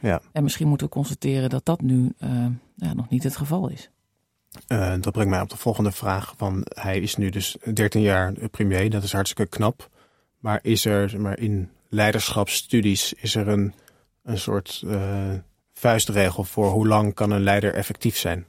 Ja. 0.00 0.20
En 0.32 0.42
misschien 0.42 0.68
moeten 0.68 0.86
we 0.86 0.92
constateren 0.92 1.50
dat 1.50 1.64
dat 1.64 1.80
nu 1.80 2.12
ja, 2.74 2.94
nog 2.94 3.08
niet 3.08 3.22
het 3.22 3.36
geval 3.36 3.68
is. 3.68 3.90
Eh, 4.66 4.94
dat 5.00 5.12
brengt 5.12 5.30
mij 5.30 5.40
op 5.40 5.50
de 5.50 5.56
volgende 5.56 5.92
vraag. 5.92 6.34
Van, 6.36 6.66
hij 6.68 7.00
is 7.00 7.16
nu 7.16 7.30
dus 7.30 7.56
13 7.74 8.02
jaar 8.02 8.32
premier, 8.50 8.90
dat 8.90 9.02
is 9.02 9.12
hartstikke 9.12 9.56
knap. 9.56 9.90
Maar 10.38 10.58
is 10.62 10.84
er 10.84 11.20
maar, 11.20 11.38
in 11.38 11.70
leiderschapsstudies 11.88 13.12
is 13.12 13.34
er 13.34 13.48
een, 13.48 13.72
een 14.22 14.38
soort 14.38 14.82
eh, 14.86 15.32
vuistregel 15.72 16.44
voor 16.44 16.70
hoe 16.70 16.86
lang 16.86 17.14
kan 17.14 17.30
een 17.30 17.42
leider 17.42 17.74
effectief 17.74 18.16
zijn? 18.16 18.46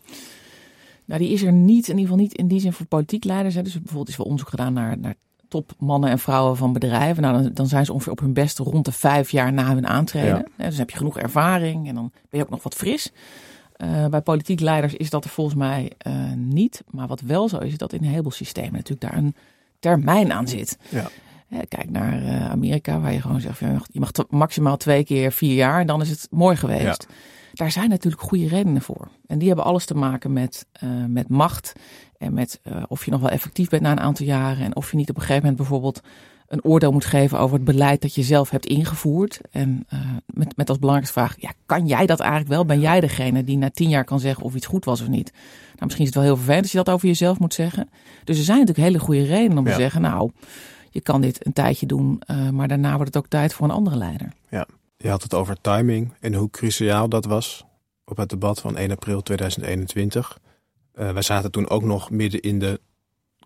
Nou, 1.06 1.22
die 1.22 1.32
is 1.32 1.42
er 1.42 1.52
niet, 1.52 1.88
in 1.88 1.98
ieder 1.98 2.10
geval 2.10 2.24
niet 2.24 2.34
in 2.34 2.48
die 2.48 2.60
zin 2.60 2.74
voor 2.74 2.86
politiek 2.86 3.24
leiders. 3.24 3.56
Hè. 3.56 3.62
Dus 3.62 3.74
bijvoorbeeld 3.74 4.10
is 4.10 4.18
wel 4.18 4.26
onderzoek 4.26 4.50
gedaan 4.50 4.74
naar, 4.74 4.98
naar 4.98 5.16
topmannen 5.48 6.10
en 6.10 6.20
vrouwen 6.20 6.58
van 6.58 6.74
bedrijven. 6.74 7.24
Nou, 7.24 7.44
dan, 7.44 7.54
dan 7.54 7.68
zijn 7.68 7.86
ze 7.86 7.94
ongeveer 7.94 8.12
op 8.12 8.20
hun 8.20 8.34
best 8.34 8.58
rond 8.58 8.86
de 8.86 8.92
vijf 8.92 9.32
jaar 9.32 9.54
na 9.54 9.74
hun 9.74 9.88
aantreden. 9.88 10.48
Ja. 10.58 10.66
Dus 10.66 10.78
heb 10.78 10.90
je 10.90 10.98
genoeg 10.98 11.18
ervaring 11.18 11.88
en 11.88 11.96
dan 11.96 12.12
ben 12.30 12.40
je 12.40 12.46
ook 12.46 12.50
nog 12.50 12.64
wat 12.64 12.76
fris. 12.76 13.12
Eh, 13.78 14.06
bij 14.06 14.22
politiek 14.22 14.60
leiders 14.60 14.94
is 14.94 15.10
dat 15.10 15.24
er 15.24 15.30
volgens 15.30 15.56
mij 15.56 15.92
eh, 15.98 16.14
niet. 16.36 16.84
Maar 16.90 17.08
wat 17.08 17.22
wel 17.22 17.50
zo 17.50 17.58
is, 17.58 17.72
is 17.72 17.78
dat 17.78 17.94
in 17.94 18.04
een 18.04 18.10
heleboel 18.10 18.32
systemen 18.32 18.74
natuurlijk 18.74 19.02
daar 19.02 19.18
een 19.18 19.36
termijn 19.80 20.34
aan 20.34 20.48
zit. 20.48 20.78
Ja. 20.90 21.10
Kijk 21.68 21.90
naar 21.90 22.24
eh, 22.24 22.50
Amerika, 22.50 23.00
waar 23.00 23.14
je 23.14 23.22
gewoon 23.22 23.42
zegt, 23.42 23.60
je 23.60 23.66
mag, 23.66 23.88
je 23.92 24.00
mag 24.00 24.12
t- 24.12 24.32
maximaal 24.32 24.78
twee 24.78 25.04
keer 25.04 25.32
vier 25.32 25.56
jaar 25.56 25.80
en 25.80 25.88
dan 25.88 26.02
is 26.02 26.10
het 26.10 26.28
mooi 26.32 26.56
geweest. 26.56 27.08
Daar 27.54 27.72
zijn 27.72 27.90
natuurlijk 27.90 28.22
goede 28.22 28.48
redenen 28.48 28.82
voor. 28.82 29.08
En 29.28 29.38
die 29.38 29.48
hebben 29.48 29.66
alles 29.66 29.86
te 29.86 29.96
maken 29.96 30.34
met, 30.34 30.66
met 31.08 31.30
macht 31.30 31.74
en 32.18 32.34
met 32.34 32.62
of 32.88 33.06
je 33.06 33.12
nog 33.12 33.22
wel 33.22 33.30
effectief 33.30 33.70
bent 33.70 33.82
na 33.82 33.92
een 33.92 34.00
aantal 34.00 34.26
jaren 34.26 34.66
en 34.66 34.76
of 34.76 34.92
je 34.92 34.98
niet 34.98 35.10
op 35.10 35.16
een 35.16 35.22
gegeven 35.22 35.42
moment 35.42 35.58
bijvoorbeeld 35.58 36.02
een 36.48 36.64
oordeel 36.64 36.92
moet 36.92 37.06
geven 37.06 37.40
over 37.40 37.56
het 37.56 37.66
beleid 37.66 38.02
dat 38.02 38.16
je 38.16 38.24
zelf 38.24 38.50
hebt 38.50 38.66
ingevoerd. 38.66 39.40
En 39.52 39.86
eh, 39.88 40.00
met, 40.26 40.58
met 40.58 40.70
als 40.70 40.80
belangrijkste 40.80 41.20
vraag, 41.20 41.36
ja, 41.40 41.52
kan 41.66 41.88
jij 41.88 42.06
dat 42.06 42.20
eigenlijk 42.20 42.50
wel? 42.50 42.66
Ben 42.66 42.80
jij 42.80 43.00
degene 43.00 43.44
die 43.44 43.58
na 43.58 43.70
tien 43.70 43.90
jaar 43.90 44.04
kan 44.04 44.20
zeggen 44.20 44.44
of 44.44 44.56
iets 44.56 44.66
goed 44.66 44.86
was 44.86 45.02
of 45.02 45.08
niet? 45.08 45.32
Nou, 45.32 45.86
misschien 45.86 46.06
is 46.06 46.10
het 46.14 46.16
wel 46.16 46.24
heel 46.28 46.36
vervelend 46.36 46.62
als 46.64 46.72
je 46.72 46.78
dat 46.78 46.90
over 46.90 47.08
jezelf 47.08 47.40
moet 47.40 47.54
zeggen. 47.54 47.90
Dus 48.24 48.38
er 48.38 48.44
zijn 48.44 48.60
natuurlijk 48.60 48.88
hele 48.88 49.00
goede 49.00 49.24
redenen 49.24 49.58
om 49.58 49.64
te 49.64 49.70
Ja. 49.70 49.76
zeggen, 49.78 50.02
nou, 50.02 50.32
je 50.90 51.02
kan 51.02 51.22
dit 51.22 51.46
een 51.46 51.54
tijdje 51.54 51.86
doen, 51.86 52.22
eh, 52.26 52.50
maar 52.50 52.68
daarna 52.68 52.92
wordt 52.96 53.14
het 53.14 53.18
ook 53.24 53.30
tijd 53.30 53.54
voor 53.54 53.66
een 53.66 53.74
andere 53.76 53.96
leider. 53.98 54.32
Je 55.00 55.10
had 55.10 55.24
het 55.24 55.34
over 55.34 55.62
timing 55.62 56.14
en 56.20 56.34
hoe 56.34 56.50
cruciaal 56.50 57.10
dat 57.10 57.26
was 57.26 57.66
op 58.06 58.18
het 58.18 58.30
debat 58.30 58.60
van 58.60 58.78
1 58.78 58.92
april 58.92 59.22
2021. 59.22 60.40
Eh 60.94 61.12
wij 61.12 61.22
zaten 61.22 61.52
toen 61.52 61.70
ook 61.70 61.84
nog 61.84 62.10
midden 62.10 62.42
in 62.42 62.60
de 62.60 62.80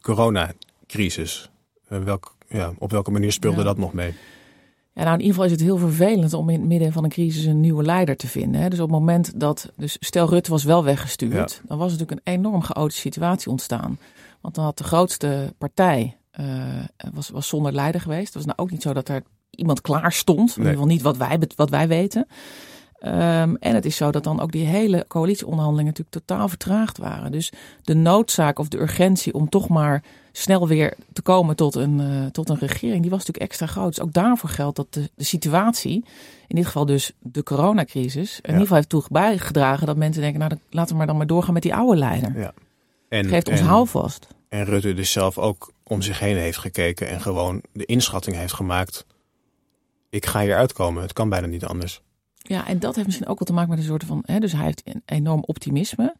coronacrisis. 0.02 1.50
Welk, 1.88 2.36
ja, 2.52 2.74
op 2.78 2.92
welke 2.92 3.12
manier 3.12 3.32
speelde 3.32 3.58
Ja. 3.58 3.64
dat 3.64 3.78
nog 3.78 3.94
mee? 3.94 4.14
Ja, 4.94 5.04
nou 5.04 5.14
in 5.14 5.20
ieder 5.20 5.34
geval 5.34 5.46
is 5.46 5.52
het 5.52 5.62
heel 5.62 5.78
vervelend 5.78 6.34
om 6.34 6.50
in 6.50 6.60
het 6.60 6.68
midden 6.68 6.92
van 6.92 7.04
een 7.04 7.10
crisis 7.10 7.46
een 7.46 7.60
nieuwe 7.60 7.84
leider 7.84 8.16
te 8.16 8.28
vinden. 8.28 8.62
Hè. 8.62 8.70
Dus 8.70 8.80
op 8.80 8.90
het 8.90 9.00
moment 9.00 9.40
dat, 9.40 9.72
dus 9.78 9.98
stel 10.00 10.30
Rutte 10.30 10.52
was 10.52 10.64
wel 10.64 10.84
weggestuurd, 10.84 11.62
dan 11.68 11.78
was 11.78 11.92
natuurlijk 11.92 12.22
een 12.26 12.34
enorm 12.34 12.62
chaotische 12.62 13.02
situatie 13.02 13.52
ontstaan. 13.52 14.00
Want 14.42 14.56
dan 14.56 14.64
had 14.64 14.78
de 14.78 14.84
grootste 14.84 15.54
partij 15.58 16.18
was, 17.14 17.30
was 17.30 17.48
zonder 17.48 17.74
leider 17.74 18.02
geweest. 18.02 18.26
Het 18.26 18.34
was 18.34 18.46
nou 18.46 18.58
ook 18.58 18.72
niet 18.72 18.82
zo 18.82 18.94
dat 18.94 19.10
er 19.10 19.24
iemand 19.50 19.82
klaar 19.82 20.12
stond. 20.12 20.50
In 20.50 20.58
ieder 20.58 20.72
geval 20.72 20.88
niet 20.88 21.02
wat 21.02 21.18
wij, 21.18 21.40
wat 21.56 21.70
wij 21.70 21.88
weten. 21.88 22.28
Um, 23.06 23.56
en 23.56 23.76
het 23.76 23.86
is 23.86 23.96
zo 23.96 24.12
dat 24.12 24.24
dan 24.24 24.40
ook 24.40 24.52
die 24.52 24.66
hele 24.66 25.06
coalitieonderhandelingen 25.08 25.94
natuurlijk 25.98 26.26
totaal 26.26 26.48
vertraagd 26.50 26.98
waren. 26.98 27.32
Dus 27.32 27.52
de 27.82 27.94
noodzaak 27.94 28.60
of 28.60 28.68
de 28.68 28.82
urgentie 28.82 29.34
om 29.34 29.50
toch 29.50 29.68
maar 29.68 30.04
snel 30.32 30.68
weer 30.68 30.94
te 31.14 31.22
komen 31.22 31.56
tot 31.56 31.76
een, 31.76 32.00
uh, 32.00 32.26
tot 32.26 32.50
een 32.50 32.60
regering, 32.60 33.02
die 33.02 33.10
was 33.10 33.20
natuurlijk 33.20 33.50
extra 33.50 33.66
groot. 33.66 33.96
Dus 33.96 34.04
ook 34.04 34.14
daarvoor 34.14 34.50
geldt 34.50 34.76
dat 34.76 34.94
de, 34.94 35.10
de 35.16 35.24
situatie, 35.24 36.06
in 36.48 36.56
dit 36.56 36.66
geval 36.66 36.86
dus 36.86 37.12
de 37.20 37.44
coronacrisis, 37.44 38.36
in 38.36 38.42
ieder 38.48 38.62
geval 38.62 38.76
heeft 38.76 38.90
toe 38.90 39.04
bijgedragen 39.10 39.88
dat 39.88 39.98
mensen 39.98 40.22
denken, 40.22 40.40
nou 40.40 40.52
laten 40.70 40.92
we 40.92 40.98
maar 40.98 41.08
dan 41.08 41.18
maar 41.18 41.28
doorgaan 41.28 41.54
met 41.54 41.64
die 41.64 41.76
oude 41.76 41.98
leider. 41.98 42.40
Ja. 42.40 42.54
En, 43.10 43.28
Geeft 43.28 43.50
ons 43.50 43.60
en, 43.60 43.66
houvast. 43.66 44.28
En 44.50 44.66
Rutte 44.66 44.94
dus 44.94 45.12
zelf 45.12 45.38
ook 45.38 45.72
om 45.84 46.02
zich 46.02 46.20
heen 46.20 46.38
heeft 46.38 46.58
gekeken 46.58 47.08
en 47.08 47.22
gewoon 47.22 47.62
de 47.74 47.86
inschatting 47.86 48.36
heeft 48.36 48.54
gemaakt, 48.54 49.06
ik 50.10 50.26
ga 50.26 50.42
hier 50.42 50.56
uitkomen, 50.56 51.02
het 51.02 51.14
kan 51.14 51.30
bijna 51.30 51.48
niet 51.48 51.66
anders. 51.66 52.02
Ja, 52.38 52.68
en 52.68 52.80
dat 52.80 52.96
heeft 52.96 53.08
misschien 53.08 53.28
ook 53.28 53.40
wel 53.40 53.48
te 53.48 53.54
maken 53.54 53.70
met 53.70 53.80
een 53.80 53.86
soort 53.86 54.04
van. 54.04 54.24
Hè, 54.26 54.40
dus 54.40 54.52
hij 54.52 54.64
heeft 54.64 54.82
een 54.86 55.02
enorm 55.06 55.44
optimisme 55.46 56.16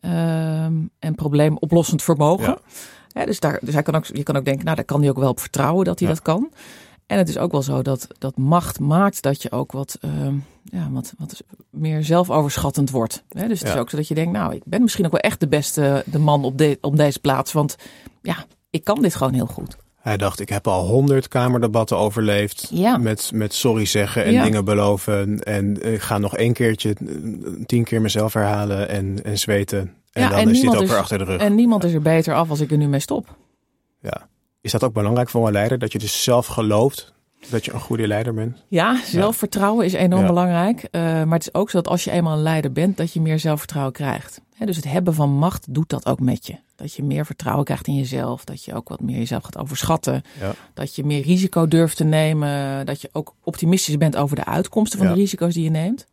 um, 0.00 0.90
en 0.98 1.14
probleemoplossend 1.14 2.02
vermogen. 2.02 2.48
Ja. 2.48 2.60
Dus, 3.12 3.40
daar, 3.40 3.58
dus 3.62 3.74
hij 3.74 3.82
kan 3.82 3.94
ook, 3.94 4.04
je 4.04 4.22
kan 4.22 4.36
ook 4.36 4.44
denken, 4.44 4.64
nou, 4.64 4.76
daar 4.76 4.84
kan 4.84 5.00
hij 5.00 5.10
ook 5.10 5.18
wel 5.18 5.28
op 5.28 5.40
vertrouwen 5.40 5.84
dat 5.84 5.98
hij 5.98 6.08
dat 6.08 6.22
kan. 6.22 6.50
En 7.06 7.18
het 7.18 7.28
is 7.28 7.38
ook 7.38 7.52
wel 7.52 7.62
zo 7.62 7.82
dat, 7.82 8.06
dat 8.18 8.36
macht 8.36 8.80
maakt 8.80 9.22
dat 9.22 9.42
je 9.42 9.50
ook 9.50 9.72
wat, 9.72 9.98
uh, 10.04 10.10
ja, 10.62 10.88
wat, 10.90 11.12
wat 11.18 11.42
meer 11.70 12.04
zelfoverschattend 12.04 12.90
wordt. 12.90 13.24
Dus 13.28 13.42
het 13.42 13.68
is 13.68 13.76
ook 13.76 13.90
zo 13.90 13.96
dat 13.96 14.08
je 14.08 14.14
denkt, 14.14 14.32
nou, 14.32 14.54
ik 14.54 14.62
ben 14.64 14.82
misschien 14.82 15.04
ook 15.04 15.12
wel 15.12 15.20
echt 15.20 15.40
de 15.40 15.48
beste 15.48 16.02
de 16.06 16.18
man 16.18 16.44
op, 16.44 16.58
de, 16.58 16.78
op 16.80 16.96
deze 16.96 17.20
plaats. 17.20 17.52
Want 17.52 17.76
ja, 18.22 18.44
ik 18.70 18.84
kan 18.84 19.02
dit 19.02 19.14
gewoon 19.14 19.32
heel 19.32 19.46
goed. 19.46 19.76
Hij 20.00 20.16
dacht, 20.16 20.40
ik 20.40 20.48
heb 20.48 20.66
al 20.66 20.86
honderd 20.86 21.28
kamerdebatten 21.28 21.96
overleefd. 21.96 22.68
Ja. 22.70 22.96
Met, 22.96 23.30
met 23.34 23.54
sorry 23.54 23.84
zeggen 23.84 24.24
en 24.24 24.42
dingen 24.42 24.64
beloven. 24.64 25.38
En 25.38 25.92
ik 25.92 26.00
ga 26.00 26.18
nog 26.18 26.36
één 26.36 26.52
keertje, 26.52 26.96
tien 27.66 27.84
keer 27.84 28.00
mezelf 28.00 28.32
herhalen 28.32 28.88
en, 28.88 29.24
en 29.24 29.38
zweten. 29.38 29.94
En 30.12 30.30
dan 30.30 30.48
is 30.50 30.60
dit 30.60 30.76
ook 30.76 30.86
weer 30.86 30.98
achter 30.98 31.18
de 31.18 31.24
rug. 31.24 31.40
En 31.40 31.54
niemand 31.54 31.84
is 31.84 31.92
er 31.92 32.02
beter 32.02 32.34
af 32.34 32.50
als 32.50 32.60
ik 32.60 32.70
er 32.70 32.76
nu 32.76 32.88
mee 32.88 33.00
stop. 33.00 33.36
Ja. 34.00 34.28
Is 34.60 34.72
dat 34.72 34.84
ook 34.84 34.92
belangrijk 34.92 35.28
voor 35.28 35.46
een 35.46 35.52
leider? 35.52 35.78
Dat 35.78 35.92
je 35.92 35.98
dus 35.98 36.22
zelf 36.22 36.46
gelooft 36.46 37.12
dat 37.48 37.64
je 37.64 37.72
een 37.72 37.80
goede 37.80 38.06
leider 38.06 38.34
bent? 38.34 38.64
Ja, 38.68 39.00
zelfvertrouwen 39.04 39.84
is 39.84 39.92
enorm 39.92 40.26
belangrijk. 40.26 40.88
Uh, 40.90 41.02
maar 41.02 41.38
het 41.38 41.46
is 41.46 41.54
ook 41.54 41.70
zo 41.70 41.76
dat 41.76 41.88
als 41.88 42.04
je 42.04 42.10
eenmaal 42.10 42.36
een 42.36 42.42
leider 42.42 42.72
bent, 42.72 42.96
dat 42.96 43.12
je 43.12 43.20
meer 43.20 43.38
zelfvertrouwen 43.38 43.92
krijgt. 43.92 44.40
dus 44.58 44.76
het 44.76 44.88
hebben 44.88 45.14
van 45.14 45.30
macht 45.30 45.74
doet 45.74 45.88
dat 45.88 46.06
ook 46.06 46.20
met 46.20 46.46
je. 46.46 46.56
Dat 46.76 46.94
je 46.94 47.02
meer 47.02 47.26
vertrouwen 47.26 47.64
krijgt 47.64 47.86
in 47.86 47.96
jezelf. 47.96 48.44
Dat 48.44 48.64
je 48.64 48.74
ook 48.74 48.88
wat 48.88 49.00
meer 49.00 49.18
jezelf 49.18 49.44
gaat 49.44 49.58
overschatten. 49.58 50.22
Ja. 50.40 50.52
Dat 50.74 50.94
je 50.94 51.04
meer 51.04 51.22
risico 51.22 51.68
durft 51.68 51.96
te 51.96 52.04
nemen. 52.04 52.86
Dat 52.86 53.00
je 53.00 53.08
ook 53.12 53.34
optimistisch 53.42 53.96
bent 53.96 54.16
over 54.16 54.36
de 54.36 54.44
uitkomsten 54.44 54.98
van 54.98 55.08
de 55.08 55.14
risico's 55.14 55.54
die 55.54 55.64
je 55.64 55.70
neemt. 55.70 56.06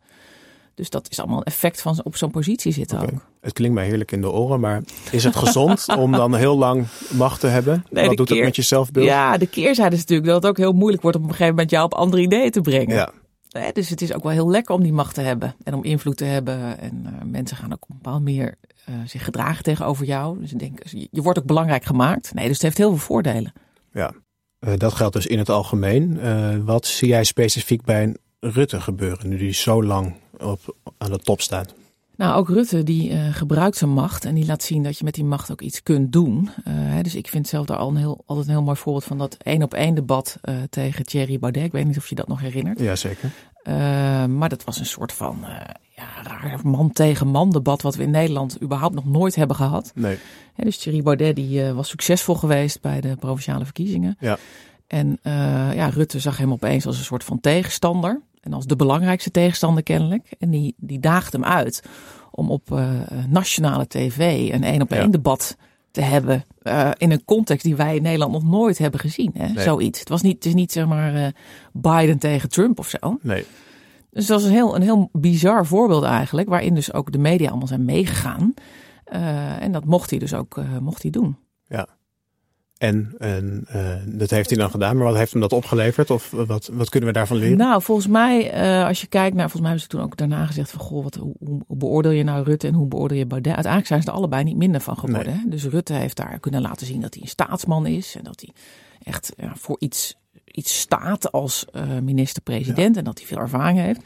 Dus 0.80 0.90
dat 0.90 1.10
is 1.10 1.20
allemaal 1.20 1.38
een 1.38 1.44
effect 1.44 1.82
van 1.82 2.00
op 2.04 2.16
zo'n 2.16 2.32
positie 2.32 2.72
zitten 2.72 3.00
ook. 3.02 3.26
Het 3.42 3.54
klinkt 3.54 3.76
mij 3.76 3.86
heerlijk 3.86 4.12
in 4.12 4.22
de 4.22 4.32
oren, 4.32 4.60
maar 4.60 4.82
is 5.12 5.24
het 5.24 5.36
gezond 5.36 5.86
om 5.98 6.12
dan 6.12 6.36
heel 6.36 6.58
lang 6.58 6.86
macht 7.10 7.40
te 7.40 7.48
hebben? 7.48 7.86
Wat 7.90 8.18
doet 8.18 8.30
het 8.30 8.40
met 8.40 8.56
je 8.56 8.62
zelfbeeld? 8.62 9.06
Ja, 9.06 9.38
de 9.38 9.48
keerzijde 9.48 9.96
is 9.96 10.02
natuurlijk 10.02 10.28
dat 10.28 10.42
het 10.42 10.52
ook 10.52 10.58
heel 10.58 10.72
moeilijk 10.72 11.02
wordt 11.02 11.18
om 11.18 11.24
op 11.24 11.30
een 11.30 11.36
gegeven 11.36 11.56
moment 11.56 11.72
jou 11.72 11.86
op 11.86 11.94
andere 11.94 12.22
ideeën 12.22 12.52
te 12.52 12.62
brengen. 12.62 12.96
Ja. 12.96 13.72
dus 13.72 13.90
het 13.90 14.02
is 14.02 14.14
ook 14.14 14.24
wel 14.24 14.32
heel 14.32 14.50
lekker 14.50 14.76
om 14.76 14.84
die 14.84 14.94
macht 14.94 15.14
te 15.14 15.22
hebben 15.22 15.56
en 15.64 15.74
om 15.74 15.84
invloed 15.84 16.18
te 16.18 16.26
hebben. 16.26 16.80
En 16.80 17.04
uh, 17.06 17.12
mensen 17.32 17.58
gaan 17.58 17.74
ook 17.74 17.84
op 17.84 17.90
een 17.90 17.96
bepaald 18.02 18.22
meer 18.22 18.56
uh, 18.90 18.96
zich 19.06 19.24
gedragen 19.24 19.64
tegenover 19.64 20.06
jou. 20.06 20.40
Dus 20.40 20.52
ik 20.52 20.60
denk, 20.60 20.80
je 21.12 21.22
wordt 21.22 21.40
ook 21.40 21.46
belangrijk 21.46 21.86
gemaakt. 21.86 22.34
Nee, 22.34 22.46
dus 22.46 22.54
het 22.54 22.64
heeft 22.64 22.78
heel 22.78 22.90
veel 22.90 23.06
voordelen. 23.06 23.54
Ja, 23.94 24.14
uh, 24.60 24.74
dat 24.78 24.94
geldt 24.94 25.14
dus 25.14 25.28
in 25.28 25.38
het 25.38 25.50
algemeen. 25.50 26.66
wat 26.66 26.86
zie 26.86 27.08
jij 27.08 27.24
specifiek 27.24 27.84
bij 27.84 28.16
Rutte 28.40 28.82
gebeuren 28.82 29.30
nu 29.30 29.38
die 29.38 29.54
zo 29.54 29.84
lang 29.84 30.16
op, 30.42 30.76
aan 30.98 31.12
de 31.12 31.20
top 31.20 31.42
staat? 31.42 31.74
Nou, 32.20 32.38
ook 32.38 32.50
Rutte 32.50 32.84
die 32.84 33.12
uh, 33.12 33.34
gebruikt 33.34 33.78
zijn 33.78 33.90
macht 33.90 34.26
en 34.26 34.36
die 34.36 34.46
laat 34.46 34.64
zien 34.64 34.84
dat 34.84 34.98
je 34.98 35.04
met 35.04 35.14
die 35.14 35.24
macht 35.24 35.52
ook 35.52 35.62
iets 35.62 35.84
kunt 35.84 36.12
doen. 36.12 36.50
Uh, 36.50 36.74
hè, 36.76 37.02
dus 37.02 37.16
ik 37.16 37.28
vind 37.28 37.48
zelf 37.48 37.66
daar 37.66 37.78
al 37.78 37.90
een 37.90 37.96
heel, 37.96 38.24
altijd 38.26 38.48
een 38.48 38.54
heel 38.54 38.64
mooi 38.64 38.78
voorbeeld 38.78 39.04
van 39.04 39.18
dat 39.18 39.38
één 39.44 39.64
op 39.64 39.74
één 39.74 39.96
debat 39.96 40.38
uh, 40.44 40.56
tegen 40.70 41.06
Thierry 41.06 41.40
Baudet. 41.40 41.64
Ik 41.64 41.72
weet 41.72 41.86
niet 41.86 41.98
of 41.98 42.08
je 42.08 42.16
dat 42.16 42.28
nog 42.28 42.40
herinnert. 42.42 42.80
Jazeker. 42.80 43.32
maar 44.28 44.50
dat 44.50 44.64
was 44.64 44.80
een 44.80 44.86
soort 44.86 45.14
van 45.14 45.46
ja, 45.96 46.22
raar 46.24 46.60
man 46.64 46.92
tegen 46.92 47.28
man 47.28 47.50
debat 47.50 47.82
wat 47.82 47.96
we 47.96 48.04
in 48.04 48.12
Nederland 48.12 48.62
überhaupt 48.62 48.96
nog 48.96 49.06
nooit 49.06 49.36
hebben 49.36 49.56
gehad. 49.56 49.92
Nee. 49.96 50.18
Hè, 50.54 50.64
dus 50.64 50.78
Thierry 50.78 51.02
Baudet 51.02 51.36
die 51.36 51.64
was 51.64 51.90
succesvol 51.90 52.36
geweest 52.36 52.82
bij 52.82 53.02
de 53.02 53.16
provinciale 53.16 53.64
verkiezingen. 53.64 54.18
Ja. 54.20 54.38
En 54.88 55.20
ja, 55.76 55.90
Rutte 55.90 56.20
zag 56.20 56.38
hem 56.38 56.52
opeens 56.52 56.86
als 56.86 56.98
een 56.98 57.04
soort 57.04 57.24
van 57.24 57.40
tegenstander. 57.40 58.22
En 58.42 58.54
als 58.54 58.66
de 58.66 58.76
belangrijkste 58.76 59.32
tegenstander 59.32 59.84
kennelijk. 59.84 60.32
En 60.40 60.50
die, 60.50 60.76
die 60.78 61.00
daagt 61.00 61.34
hem 61.34 61.44
uit 61.44 61.84
om 62.32 62.52
op 62.52 62.72
uh, 62.72 62.90
nationale 63.28 63.88
tv 63.88 64.50
een 64.54 64.64
één 64.64 64.82
op 64.82 64.92
één 64.92 65.12
debat 65.12 65.58
te 65.92 66.02
hebben. 66.02 66.44
Uh, 66.64 66.92
in 66.98 67.12
een 67.12 67.26
context 67.26 67.64
die 67.64 67.76
wij 67.76 67.96
in 67.96 68.02
Nederland 68.02 68.32
nog 68.32 68.44
nooit 68.44 68.78
hebben 68.78 69.00
gezien. 69.00 69.32
Hè? 69.38 69.62
Zoiets. 69.62 70.00
Het, 70.00 70.10
was 70.10 70.22
niet, 70.22 70.36
het 70.36 70.46
is 70.46 70.54
niet 70.54 70.72
zeg 70.72 70.88
maar 70.88 71.16
uh, 71.16 71.28
Biden 71.74 72.18
tegen 72.18 72.50
Trump 72.50 72.80
of 72.80 72.90
zo. 72.90 73.18
Nee. 73.22 73.46
Dus 74.12 74.26
dat 74.26 74.42
was 74.42 74.50
een 74.50 74.56
heel, 74.56 74.76
een 74.76 74.82
heel 74.82 75.10
bizar 75.12 75.66
voorbeeld 75.66 76.04
eigenlijk. 76.04 76.50
Waarin 76.50 76.76
dus 76.76 76.94
ook 76.94 77.12
de 77.12 77.18
media 77.18 77.50
allemaal 77.50 77.68
zijn 77.68 77.86
meegegaan. 77.86 78.54
en 79.60 79.72
dat 79.72 79.86
mocht 79.86 80.10
hij 80.10 80.20
dus 80.20 80.34
ook 80.34 80.62
mocht 80.80 81.02
hij 81.02 81.12
doen. 81.12 81.38
Ja. 81.68 81.88
En, 82.80 83.14
en 83.18 83.66
uh, 83.76 83.96
dat 84.06 84.30
heeft 84.30 84.50
hij 84.50 84.60
dan 84.60 84.70
gedaan, 84.70 84.98
maar 84.98 85.06
wat 85.06 85.16
heeft 85.16 85.32
hem 85.32 85.42
dat 85.42 85.54
opgeleverd? 85.54 86.10
Of 86.10 86.32
wat, 86.32 86.70
wat 86.74 86.90
kunnen 86.90 87.10
we 87.10 87.16
daarvan 87.16 87.38
leren? 87.38 87.58
Nou, 87.58 87.82
volgens 87.82 88.08
mij, 88.08 88.54
uh, 88.54 88.88
als 88.88 89.02
je 89.02 89.08
kijkt 89.08 89.36
naar, 89.36 89.50
volgens 89.50 89.62
mij 89.62 89.70
hebben 89.70 89.90
ze 89.90 89.98
toen 89.98 90.02
ook 90.02 90.18
daarna 90.18 90.46
gezegd 90.46 90.72
van, 90.72 90.80
goh, 90.80 91.04
wat, 91.04 91.16
hoe, 91.16 91.36
hoe, 91.46 91.62
beoordeel 91.68 92.12
je 92.12 92.24
nou 92.24 92.44
Rutte 92.44 92.68
en 92.68 92.74
hoe 92.74 92.88
beoordeel 92.88 93.18
je 93.18 93.26
Baudet? 93.26 93.54
Uiteindelijk 93.54 93.88
zijn 93.88 94.02
ze 94.02 94.08
er 94.08 94.14
allebei 94.14 94.44
niet 94.44 94.58
minder 94.58 94.82
van 94.82 94.98
geworden. 94.98 95.36
Nee. 95.36 95.50
Dus 95.50 95.66
Rutte 95.66 95.94
heeft 95.94 96.16
daar 96.18 96.40
kunnen 96.40 96.62
laten 96.62 96.88
zien 96.88 97.02
dat 97.02 97.14
hij 97.14 97.24
een 97.24 97.30
staatsman 97.30 97.86
is 97.86 98.16
en 98.16 98.24
dat 98.24 98.42
hij 98.42 98.54
echt 99.04 99.34
ja, 99.38 99.52
voor 99.56 99.76
iets, 99.80 100.16
iets 100.46 100.80
staat 100.80 101.32
als 101.32 101.66
uh, 101.76 102.00
minister-president 102.04 102.98
en 102.98 103.04
dat 103.04 103.18
hij 103.18 103.28
veel 103.28 103.40
ervaring 103.40 103.80
heeft. 103.80 104.02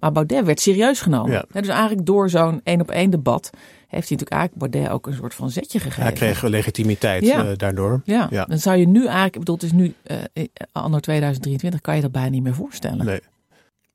Maar 0.00 0.12
Baudet 0.12 0.44
werd 0.44 0.60
serieus 0.60 1.00
genomen. 1.00 1.32
Ja. 1.32 1.44
dus 1.60 1.68
eigenlijk 1.68 2.06
door 2.06 2.30
zo'n 2.30 2.60
één 2.62 2.80
op 2.80 2.90
één 2.90 3.10
debat 3.10 3.50
heeft 3.94 4.08
hij 4.08 4.18
natuurlijk 4.18 4.30
eigenlijk 4.30 4.72
Baudet 4.72 4.92
ook 4.92 5.06
een 5.06 5.14
soort 5.14 5.34
van 5.34 5.50
zetje 5.50 5.78
gegeven. 5.78 6.02
Hij 6.02 6.12
kreeg 6.12 6.42
legitimiteit 6.42 7.24
ja. 7.24 7.44
uh, 7.44 7.56
daardoor. 7.56 8.00
Ja. 8.04 8.26
ja. 8.30 8.44
dan 8.44 8.58
zou 8.58 8.76
je 8.76 8.86
nu 8.86 9.00
eigenlijk, 9.00 9.34
ik 9.34 9.38
bedoel, 9.38 9.54
het 9.54 9.64
is 9.64 9.72
nu 9.72 9.94
uh, 10.34 10.44
anno 10.72 10.98
2023, 10.98 11.80
kan 11.80 11.96
je 11.96 12.02
dat 12.02 12.12
bijna 12.12 12.28
niet 12.28 12.42
meer 12.42 12.54
voorstellen. 12.54 13.04
Nee. 13.04 13.20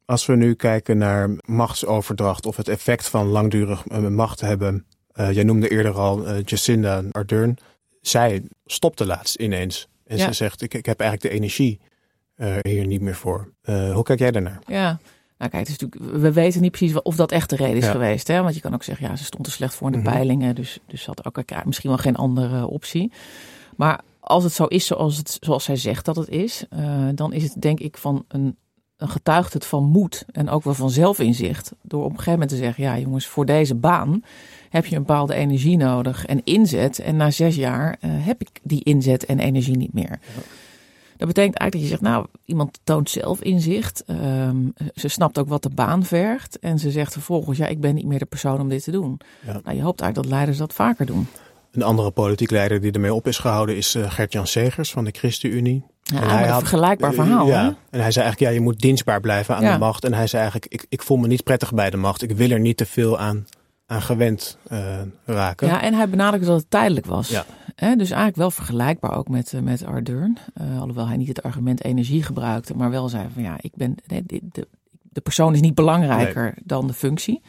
Als 0.06 0.26
we 0.26 0.36
nu 0.36 0.54
kijken 0.54 0.98
naar 0.98 1.30
machtsoverdracht 1.46 2.46
of 2.46 2.58
het 2.58 2.68
effect 2.68 3.08
van 3.08 3.28
langdurig 3.28 3.86
macht 4.10 4.42
hebben. 4.42 4.86
jij 5.14 5.44
noemde 5.44 5.70
eerder 5.70 5.94
al 5.94 6.40
Jacinda 6.40 7.04
Ardern. 7.12 7.58
Zij 8.02 8.44
stopte 8.66 9.06
laatst 9.06 9.36
ineens. 9.36 9.88
En 10.06 10.18
ja. 10.18 10.26
ze 10.26 10.34
zegt, 10.34 10.62
ik, 10.62 10.74
ik 10.74 10.86
heb 10.86 11.00
eigenlijk 11.00 11.32
de 11.32 11.40
energie 11.40 11.80
hier 12.62 12.88
niet 12.88 13.02
meer 13.02 13.16
voor. 13.16 13.54
hoe 13.66 14.04
kijk 14.04 14.20
jij 14.20 14.32
daarnaar? 14.32 14.60
Ja, 14.66 15.00
nou 15.40 15.52
kijk, 15.52 15.68
het 15.68 15.76
is 15.76 15.78
natuurlijk, 15.78 16.22
we 16.22 16.32
weten 16.32 16.62
niet 16.62 16.72
precies 16.72 17.02
of 17.02 17.16
dat 17.16 17.32
echt 17.32 17.50
de 17.50 17.56
reden 17.56 17.78
is 17.78 17.88
geweest. 17.88 18.28
Hè? 18.28 18.42
Want 18.42 18.56
je 18.56 18.62
kan 18.62 18.74
ook 18.74 18.84
zeggen, 18.84 19.08
ja, 19.08 19.16
ze 19.16 19.24
stond 19.24 19.46
er 19.46 19.52
slecht 19.52 19.74
voor 19.76 19.88
in 19.88 19.94
de 19.94 20.00
mhm. 20.00 20.12
peilingen. 20.12 20.56
Dus, 20.56 20.80
dus 20.86 21.06
had 21.06 21.26
ook 21.26 21.66
misschien 21.66 21.90
wel 21.90 22.00
geen 22.00 22.16
andere 22.16 22.68
optie. 22.68 23.12
Maar 23.76 24.02
als 24.20 24.44
het 24.44 24.54
zo 24.54 24.66
is 24.66 24.86
zoals, 24.86 25.18
het, 25.18 25.38
zoals 25.40 25.64
zij 25.64 25.76
zegt 25.76 26.06
dat 26.06 26.16
het 26.16 26.30
is, 26.30 26.66
uh, 26.74 27.08
dan 27.16 27.34
is 27.34 27.44
het 27.44 27.62
denk 27.62 27.80
ik 27.80 27.98
van 27.98 28.26
een, 28.28 28.56
een 28.98 29.10
getuigt 29.10 29.54
het 29.54 29.66
van 29.66 29.84
moed 29.84 30.26
en 30.32 30.50
ook 30.50 30.64
wel 30.64 30.74
van 30.74 30.90
zelfinzicht. 30.90 31.72
Door 31.82 32.04
op 32.04 32.10
een 32.10 32.18
gegeven 32.18 32.32
moment 32.32 32.50
te 32.50 32.58
zeggen, 32.58 32.84
ja 32.84 32.98
jongens, 32.98 33.28
voor 33.28 33.46
deze 33.46 33.76
baan 33.76 34.24
heb 34.70 34.86
je 34.86 34.96
een 34.96 35.02
bepaalde 35.02 35.34
energie 35.34 35.78
nodig 35.78 36.26
en 36.26 36.42
inzet. 36.44 37.00
En 37.00 37.16
na 37.16 37.32
zes 37.32 37.56
jaar 37.56 37.98
uh, 38.02 38.12
heb 38.14 38.42
ik 38.42 38.50
die 38.64 38.84
inzet 38.84 39.26
en 39.26 39.40
energie 39.40 39.78
niet 39.78 39.94
meer. 39.94 40.20
Ja. 40.36 40.42
Dat 41.20 41.28
betekent 41.28 41.58
eigenlijk 41.58 41.72
dat 41.72 41.82
je 41.82 41.88
zegt, 41.88 42.02
nou, 42.02 42.26
iemand 42.46 42.80
toont 42.84 43.10
zelf 43.10 43.42
inzicht. 43.42 44.04
Um, 44.08 44.74
ze 44.96 45.08
snapt 45.08 45.40
ook 45.40 45.48
wat 45.48 45.64
de 45.64 45.70
baan 45.70 46.06
vergt. 46.06 46.60
En 46.60 46.80
ze 46.80 46.92
zegt 46.92 47.14
vervolgens, 47.14 47.58
ja, 47.58 47.68
ik 47.68 47.80
ben 47.80 47.96
niet 47.96 48.06
meer 48.06 48.20
de 48.20 48.26
persoon 48.26 48.60
om 48.60 48.70
dit 48.70 48.84
te 48.84 48.92
doen. 48.92 49.20
Ja. 49.46 49.60
Nou, 49.64 49.76
je 49.78 49.84
hoopt 49.84 50.02
eigenlijk 50.02 50.16
dat 50.16 50.26
leiders 50.26 50.58
dat 50.58 50.74
vaker 50.74 51.06
doen. 51.06 51.28
Een 51.72 51.84
andere 51.84 52.12
politiek 52.12 52.52
leider 52.52 52.82
die 52.82 52.92
ermee 52.92 53.14
op 53.14 53.28
is 53.28 53.38
gehouden 53.38 53.78
is 53.78 53.96
uh, 53.96 54.12
Gert-Jan 54.12 54.48
Segers 54.48 54.92
van 54.92 55.04
de 55.04 55.12
ChristenUnie. 55.12 55.84
Ja, 56.02 56.28
hij 56.28 56.48
had 56.48 56.62
een 56.62 56.68
vergelijkbaar 56.68 57.14
verhaal. 57.14 57.48
ja, 57.48 57.66
en 57.66 58.00
hij 58.00 58.12
zei 58.12 58.26
eigenlijk, 58.26 58.40
ja, 58.40 58.50
je 58.50 58.62
moet 58.62 58.80
dienstbaar 58.80 59.22
blijven 59.22 59.56
aan 59.56 59.74
de 59.74 59.78
macht. 59.78 60.04
En 60.04 60.14
hij 60.14 60.28
zei 60.28 60.42
eigenlijk, 60.42 60.74
ik, 60.74 60.86
ik 60.90 61.02
voel 61.02 61.18
me 61.18 61.28
niet 61.28 61.44
prettig 61.44 61.74
bij 61.74 61.90
de 61.90 61.98
macht. 61.98 62.22
Ik 62.22 62.32
wil 62.32 62.50
er 62.50 62.60
niet 62.60 62.78
te 62.78 62.86
veel 62.86 63.20
aan 63.20 63.46
aan 63.90 64.02
gewend 64.02 64.58
uh, 64.72 64.98
raken. 65.26 65.68
Ja, 65.68 65.82
en 65.82 65.94
hij 65.94 66.10
benadrukte 66.10 66.48
dat 66.48 66.60
het 66.60 66.70
tijdelijk 66.70 67.06
was. 67.06 67.30
Ja. 67.30 67.46
He, 67.80 67.96
dus 67.96 68.10
eigenlijk 68.10 68.36
wel 68.36 68.52
vergelijkbaar 68.52 69.18
ook 69.18 69.28
met, 69.28 69.54
uh, 69.54 69.62
met 69.62 69.86
Ardern. 69.86 70.38
Uh, 70.62 70.80
alhoewel 70.80 71.08
hij 71.08 71.18
niet 71.18 71.28
het 71.28 71.44
argument 71.44 71.84
energie 71.84 72.24
gebruikte, 72.24 72.76
maar 72.76 72.90
wel 72.90 73.10
zei 73.10 73.28
van 73.34 73.44
ja, 73.44 73.58
ik 73.62 73.72
ben, 73.76 73.96
de, 74.08 74.24
de, 74.26 74.68
de 75.02 75.22
persoon 75.22 75.54
is 75.54 75.62
niet 75.62 75.76
belangrijker 75.76 76.54
dan 76.64 76.88
de 76.88 76.94
functie. 76.94 77.42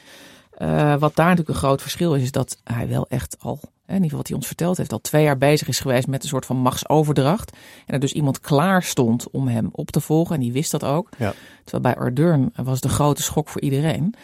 Uh, 0.59 0.97
wat 0.97 1.17
daar 1.17 1.29
natuurlijk 1.29 1.49
een 1.49 1.55
groot 1.55 1.83
verschil 1.83 2.15
is, 2.15 2.23
is 2.23 2.33
dat 2.33 2.57
hij 2.65 2.89
wel 2.89 3.07
echt 3.09 3.37
al, 3.39 3.61
in 3.63 3.95
ieder 3.95 4.03
geval 4.03 4.19
wat 4.19 4.27
hij 4.27 4.37
ons 4.37 4.47
verteld 4.47 4.77
heeft, 4.77 4.93
al 4.93 5.01
twee 5.01 5.23
jaar 5.23 5.39
bezig 5.39 5.69
is 5.69 5.81
geweest 5.81 6.07
met 6.07 6.23
een 6.23 6.29
soort 6.29 6.47
van 6.47 6.57
machtsoverdracht. 6.57 7.57
En 7.87 7.95
er 7.95 8.01
dus 8.01 8.13
iemand 8.13 8.41
klaar 8.41 8.83
stond 8.83 9.31
om 9.31 9.49
hem 9.49 9.69
op 9.73 9.91
te 9.91 10.01
volgen. 10.01 10.35
En 10.35 10.41
die 10.41 10.53
wist 10.53 10.71
dat 10.71 10.85
ook. 10.85 11.09
Ja. 11.19 11.33
Terwijl 11.65 11.95
bij 11.95 12.03
Ardern 12.03 12.53
was 12.55 12.81
de 12.81 12.89
grote 12.89 13.23
schok 13.23 13.49
voor 13.49 13.61
iedereen. 13.61 14.15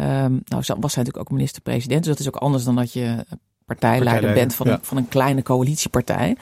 Um, 0.00 0.42
nou 0.44 0.62
was 0.66 0.66
hij 0.66 0.74
natuurlijk 0.76 1.18
ook 1.18 1.30
minister-president. 1.30 2.04
Dus 2.04 2.12
dat 2.12 2.20
is 2.20 2.28
ook 2.28 2.42
anders 2.42 2.64
dan 2.64 2.76
dat 2.76 2.92
je 2.92 3.26
partijleider, 3.66 4.32
bent 4.32 4.54
van, 4.54 4.66
een, 4.66 4.78
van 4.82 4.96
een 4.96 5.08
kleine 5.08 5.42
coalitiepartij. 5.42 6.36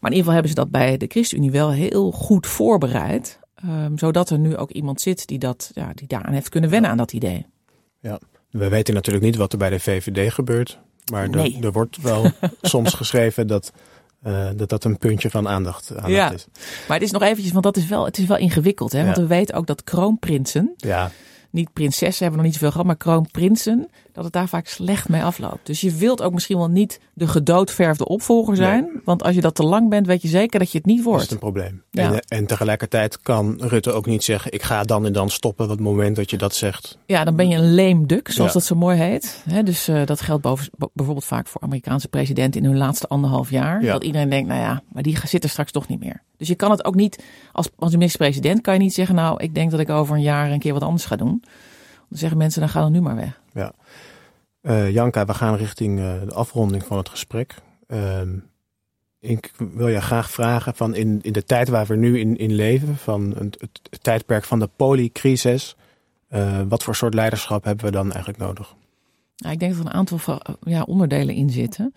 Maar 0.00 0.10
in 0.10 0.16
ieder 0.16 0.32
geval 0.32 0.32
hebben 0.32 0.48
ze 0.48 0.54
dat 0.54 0.70
bij 0.70 0.96
de 0.96 1.06
ChristenUnie 1.06 1.50
wel 1.50 1.70
heel 1.70 2.10
goed 2.10 2.46
voorbereid. 2.46 3.40
Um, 3.64 3.98
zodat 3.98 4.30
er 4.30 4.38
nu 4.38 4.56
ook 4.56 4.70
iemand 4.70 5.00
zit 5.00 5.26
die, 5.26 5.38
dat, 5.38 5.70
ja, 5.74 5.92
die 5.94 6.06
daaraan 6.06 6.32
heeft 6.32 6.48
kunnen 6.48 6.70
wennen 6.70 6.90
aan 6.90 6.96
dat 6.96 7.12
idee. 7.12 7.46
Ja, 8.00 8.18
we 8.50 8.68
weten 8.68 8.94
natuurlijk 8.94 9.24
niet 9.24 9.36
wat 9.36 9.52
er 9.52 9.58
bij 9.58 9.70
de 9.70 9.80
VVD 9.80 10.32
gebeurt. 10.32 10.78
Maar 11.10 11.30
er, 11.30 11.64
er 11.64 11.72
wordt 11.72 12.02
wel 12.02 12.30
soms 12.62 12.94
geschreven 12.94 13.46
dat, 13.46 13.72
uh, 14.26 14.48
dat 14.56 14.68
dat 14.68 14.84
een 14.84 14.98
puntje 14.98 15.30
van 15.30 15.48
aandacht, 15.48 15.90
aandacht 15.90 16.12
ja. 16.12 16.30
is. 16.32 16.46
Maar 16.88 16.96
het 16.96 17.06
is 17.06 17.12
nog 17.12 17.22
eventjes, 17.22 17.52
want 17.52 17.64
dat 17.64 17.76
is 17.76 17.86
wel, 17.86 18.04
het 18.04 18.18
is 18.18 18.26
wel 18.26 18.36
ingewikkeld. 18.36 18.92
Hè? 18.92 19.04
Want 19.04 19.16
we 19.16 19.26
weten 19.26 19.54
ook 19.54 19.66
dat 19.66 19.84
kroonprinsen, 19.84 20.74
ja. 20.76 21.10
niet 21.50 21.72
prinsessen 21.72 22.24
hebben 22.24 22.30
we 22.30 22.36
nog 22.36 22.44
niet 22.44 22.54
zoveel 22.54 22.70
gehad, 22.70 22.86
maar 22.86 22.96
kroonprinsen, 22.96 23.88
dat 24.12 24.24
het 24.24 24.32
daar 24.32 24.48
vaak 24.48 24.66
slecht 24.66 25.08
mee 25.08 25.22
afloopt. 25.22 25.66
Dus 25.66 25.80
je 25.80 25.94
wilt 25.94 26.22
ook 26.22 26.32
misschien 26.32 26.56
wel 26.56 26.68
niet 26.68 27.00
de 27.14 27.26
gedoodverfde 27.26 28.08
opvolger 28.08 28.56
zijn. 28.56 29.00
Want 29.04 29.22
als 29.22 29.34
je 29.34 29.40
dat 29.40 29.54
te 29.54 29.62
lang 29.62 29.88
bent, 29.88 30.06
weet 30.06 30.22
je 30.22 30.28
zeker 30.28 30.58
dat 30.58 30.72
je 30.72 30.78
het 30.78 30.86
niet 30.86 31.02
wordt. 31.02 31.18
Dat 31.18 31.26
is 31.26 31.32
een 31.32 31.52
probleem. 31.52 31.82
En, 31.90 32.12
eh, 32.12 32.38
en, 32.38 32.46
tegelijkertijd 32.46 33.22
kan 33.22 33.54
Rutte 33.58 33.92
ook 33.92 34.06
niet 34.06 34.24
zeggen, 34.24 34.52
ik 34.52 34.62
ga 34.62 34.82
dan 34.82 35.06
en 35.06 35.12
dan 35.12 35.30
stoppen. 35.30 35.64
Op 35.64 35.70
het 35.70 35.80
moment 35.80 36.16
dat 36.16 36.30
je 36.30 36.36
dat 36.36 36.54
zegt. 36.54 36.98
Ja, 37.06 37.24
dan 37.24 37.36
ben 37.36 37.48
je 37.48 37.56
een 37.56 37.74
lame 37.74 38.06
duck, 38.06 38.28
zoals 38.28 38.52
dat 38.52 38.64
zo 38.64 38.74
mooi 38.74 38.98
heet. 38.98 39.44
dus 39.64 39.88
uh, 39.88 40.06
dat 40.06 40.20
geldt 40.20 40.42
boven, 40.42 40.70
bijvoorbeeld 40.92 41.26
vaak 41.26 41.46
voor 41.46 41.60
Amerikaanse 41.60 42.08
presidenten 42.08 42.62
in 42.62 42.68
hun 42.68 42.78
laatste 42.78 43.08
anderhalf 43.08 43.50
jaar. 43.50 43.80
Dat 43.80 44.04
iedereen 44.04 44.28
denkt, 44.28 44.48
nou 44.48 44.60
ja, 44.60 44.82
maar 44.92 45.02
die 45.02 45.18
zit 45.24 45.44
er 45.44 45.50
straks 45.50 45.72
toch 45.72 45.88
niet 45.88 46.00
meer. 46.00 46.22
Dus 46.36 46.48
je 46.48 46.56
kan 46.56 46.70
het 46.70 46.84
ook 46.84 46.94
niet, 46.94 47.24
als, 47.52 47.68
als 47.78 47.92
minister-president 47.92 48.60
kan 48.60 48.74
je 48.74 48.80
niet 48.80 48.94
zeggen, 48.94 49.14
nou, 49.14 49.42
ik 49.42 49.54
denk 49.54 49.70
dat 49.70 49.80
ik 49.80 49.90
over 49.90 50.16
een 50.16 50.22
jaar 50.22 50.50
een 50.50 50.58
keer 50.58 50.72
wat 50.72 50.82
anders 50.82 51.04
ga 51.04 51.16
doen. 51.16 51.42
Dan 52.08 52.18
zeggen 52.18 52.38
mensen, 52.38 52.60
dan 52.60 52.68
ga 52.70 52.80
dan 52.80 52.92
nu 52.92 53.00
maar 53.00 53.16
weg. 53.16 53.40
Ja. 53.54 53.72
Uh, 54.62 54.90
Janka, 54.90 55.24
we 55.24 55.34
gaan 55.34 55.56
richting 55.56 55.98
uh, 55.98 56.20
de 56.24 56.34
afronding 56.34 56.84
van 56.84 56.96
het 56.96 57.08
gesprek. 57.08 57.54
Uh, 57.88 58.20
ik 59.20 59.52
wil 59.74 59.88
je 59.88 60.00
graag 60.00 60.30
vragen 60.30 60.74
van 60.74 60.94
in, 60.94 61.18
in 61.22 61.32
de 61.32 61.44
tijd 61.44 61.68
waar 61.68 61.86
we 61.86 61.96
nu 61.96 62.18
in, 62.18 62.36
in 62.36 62.52
leven, 62.52 62.96
van 62.96 63.34
het, 63.38 63.60
het, 63.60 64.02
tijdperk 64.02 64.44
van 64.44 64.58
de 64.58 64.68
polycrisis, 64.76 65.76
uh, 66.30 66.60
wat 66.68 66.82
voor 66.82 66.94
soort 66.94 67.14
leiderschap 67.14 67.64
hebben 67.64 67.84
we 67.84 67.90
dan 67.90 68.12
eigenlijk 68.12 68.38
nodig? 68.38 68.74
Ik 69.36 69.58
denk 69.58 69.72
dat 69.72 69.80
er 69.80 69.86
een 69.86 69.92
aantal 69.92 70.18
ja, 70.60 70.82
onderdelen 70.82 71.34
in 71.34 71.50
zitten. 71.50 71.94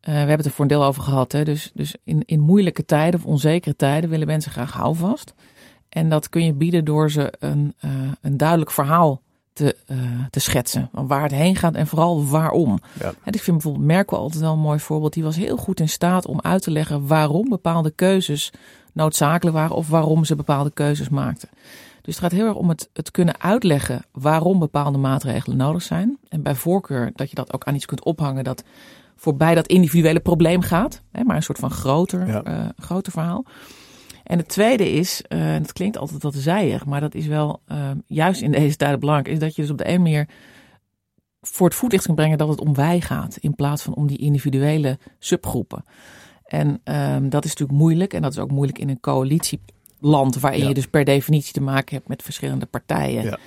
we 0.00 0.10
hebben 0.10 0.36
het 0.36 0.44
er 0.44 0.50
voor 0.50 0.64
een 0.64 0.70
deel 0.70 0.84
over 0.84 1.02
gehad. 1.02 1.32
Hè? 1.32 1.44
Dus, 1.44 1.70
dus 1.74 1.94
in, 2.04 2.22
in 2.24 2.40
moeilijke 2.40 2.84
tijden 2.84 3.20
of 3.20 3.26
onzekere 3.26 3.76
tijden 3.76 4.10
willen 4.10 4.26
mensen 4.26 4.52
graag 4.52 4.72
houvast. 4.72 5.34
En 5.88 6.08
dat 6.08 6.28
kun 6.28 6.44
je 6.44 6.52
bieden 6.52 6.84
door 6.84 7.10
ze 7.10 7.32
een, 7.38 7.74
een 8.20 8.36
duidelijk 8.36 8.70
verhaal 8.70 9.22
te, 9.58 9.76
uh, 9.86 9.98
te 10.30 10.40
schetsen. 10.40 10.88
Waar 10.92 11.22
het 11.22 11.32
heen 11.32 11.56
gaat 11.56 11.74
en 11.74 11.86
vooral 11.86 12.26
waarom. 12.26 12.78
Ja. 13.00 13.12
En 13.24 13.32
ik 13.32 13.42
vind 13.42 13.56
bijvoorbeeld 13.56 13.84
Merkel 13.84 14.18
altijd 14.18 14.42
wel 14.42 14.52
een 14.52 14.58
mooi 14.58 14.78
voorbeeld. 14.78 15.12
Die 15.12 15.22
was 15.22 15.36
heel 15.36 15.56
goed 15.56 15.80
in 15.80 15.88
staat 15.88 16.26
om 16.26 16.40
uit 16.40 16.62
te 16.62 16.70
leggen 16.70 17.06
waarom 17.06 17.48
bepaalde 17.48 17.90
keuzes 17.90 18.52
noodzakelijk 18.92 19.56
waren 19.56 19.76
of 19.76 19.88
waarom 19.88 20.24
ze 20.24 20.36
bepaalde 20.36 20.70
keuzes 20.70 21.08
maakten. 21.08 21.48
Dus 22.02 22.14
het 22.14 22.24
gaat 22.24 22.32
heel 22.32 22.46
erg 22.46 22.56
om 22.56 22.68
het, 22.68 22.88
het 22.92 23.10
kunnen 23.10 23.40
uitleggen 23.40 24.04
waarom 24.12 24.58
bepaalde 24.58 24.98
maatregelen 24.98 25.56
nodig 25.56 25.82
zijn. 25.82 26.18
En 26.28 26.42
bij 26.42 26.54
voorkeur 26.54 27.10
dat 27.14 27.28
je 27.28 27.34
dat 27.34 27.52
ook 27.52 27.64
aan 27.64 27.74
iets 27.74 27.86
kunt 27.86 28.04
ophangen 28.04 28.44
dat 28.44 28.64
voorbij 29.16 29.54
dat 29.54 29.66
individuele 29.66 30.20
probleem 30.20 30.60
gaat. 30.60 31.02
Hè, 31.12 31.24
maar 31.24 31.36
een 31.36 31.42
soort 31.42 31.58
van 31.58 31.70
groter, 31.70 32.26
ja. 32.26 32.46
uh, 32.46 32.68
groter 32.76 33.12
verhaal. 33.12 33.44
En 34.28 34.38
het 34.38 34.48
tweede 34.48 34.90
is, 34.90 35.22
uh, 35.28 35.54
en 35.54 35.62
het 35.62 35.72
klinkt 35.72 35.98
altijd 35.98 36.22
wat 36.22 36.34
zijig, 36.34 36.86
maar 36.86 37.00
dat 37.00 37.14
is 37.14 37.26
wel 37.26 37.60
uh, 37.68 37.90
juist 38.06 38.40
in 38.40 38.50
deze 38.50 38.76
tijden 38.76 39.00
belangrijk, 39.00 39.34
is 39.34 39.38
dat 39.38 39.54
je 39.54 39.62
dus 39.62 39.70
op 39.70 39.78
de 39.78 39.88
een 39.88 40.02
manier 40.02 40.28
voor 41.40 41.66
het 41.66 41.76
voetlicht 41.76 42.06
kan 42.06 42.14
brengen 42.14 42.38
dat 42.38 42.48
het 42.48 42.60
om 42.60 42.74
wij 42.74 43.00
gaat, 43.00 43.36
in 43.36 43.54
plaats 43.54 43.82
van 43.82 43.94
om 43.94 44.06
die 44.06 44.18
individuele 44.18 44.98
subgroepen. 45.18 45.84
En 46.44 46.68
um, 46.68 47.28
dat 47.28 47.44
is 47.44 47.50
natuurlijk 47.50 47.78
moeilijk 47.78 48.12
en 48.12 48.22
dat 48.22 48.32
is 48.32 48.38
ook 48.38 48.50
moeilijk 48.50 48.78
in 48.78 48.88
een 48.88 49.00
coalitieland 49.00 50.40
waarin 50.40 50.62
ja. 50.62 50.68
je 50.68 50.74
dus 50.74 50.88
per 50.88 51.04
definitie 51.04 51.52
te 51.52 51.60
maken 51.60 51.96
hebt 51.96 52.08
met 52.08 52.22
verschillende 52.22 52.66
partijen. 52.66 53.22
Ja. 53.22 53.38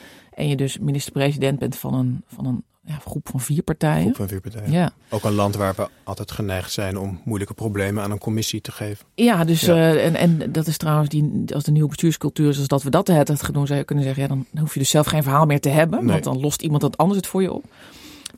En 0.42 0.48
je 0.48 0.56
dus 0.56 0.78
minister-president 0.78 1.60
bent 1.60 1.76
van 1.76 1.94
een, 1.94 2.24
van 2.28 2.46
een 2.46 2.64
ja, 2.84 2.96
groep 2.96 3.30
van 3.30 3.40
vier 3.40 3.64
partijen. 3.64 4.02
Groep 4.02 4.16
van 4.16 4.28
vier 4.28 4.42
partijen. 4.42 4.72
Ja. 4.72 4.92
Ook 5.10 5.24
een 5.24 5.34
land 5.34 5.56
waar 5.56 5.74
we 5.76 5.88
altijd 6.04 6.32
geneigd 6.32 6.72
zijn 6.72 6.98
om 6.98 7.22
moeilijke 7.26 7.54
problemen 7.54 8.04
aan 8.04 8.12
een 8.12 8.18
commissie 8.18 8.62
te 8.62 8.72
geven. 8.72 9.06
Ja, 9.16 9.44
dus 9.44 9.62
ja. 9.62 9.76
Uh, 9.76 10.06
en, 10.06 10.16
en 10.16 10.52
dat 10.52 10.68
is 10.68 10.78
trouwens 10.78 11.10
die, 11.10 11.44
als 11.54 11.64
de 11.64 11.72
nieuwe 11.72 11.88
bestuurscultuur, 11.88 12.54
zoals 12.54 12.68
dat 12.68 12.84
we 12.84 12.90
dat 12.90 13.08
het 13.08 13.28
het 13.28 13.44
gedaan, 13.44 13.68
zou 13.68 13.80
je 13.80 13.86
kunnen 13.86 14.04
zeggen, 14.04 14.24
ja, 14.24 14.30
dan 14.30 14.46
hoef 14.60 14.74
je 14.74 14.80
dus 14.80 14.90
zelf 14.90 15.08
geen 15.08 15.24
verhaal 15.24 15.46
meer 15.46 15.60
te 15.60 15.70
hebben, 15.70 16.00
nee. 16.00 16.12
want 16.12 16.24
dan 16.24 16.40
lost 16.40 16.62
iemand 16.62 16.82
dat 16.82 16.98
anders 16.98 17.18
het 17.18 17.28
voor 17.28 17.42
je 17.42 17.54
op. 17.54 17.66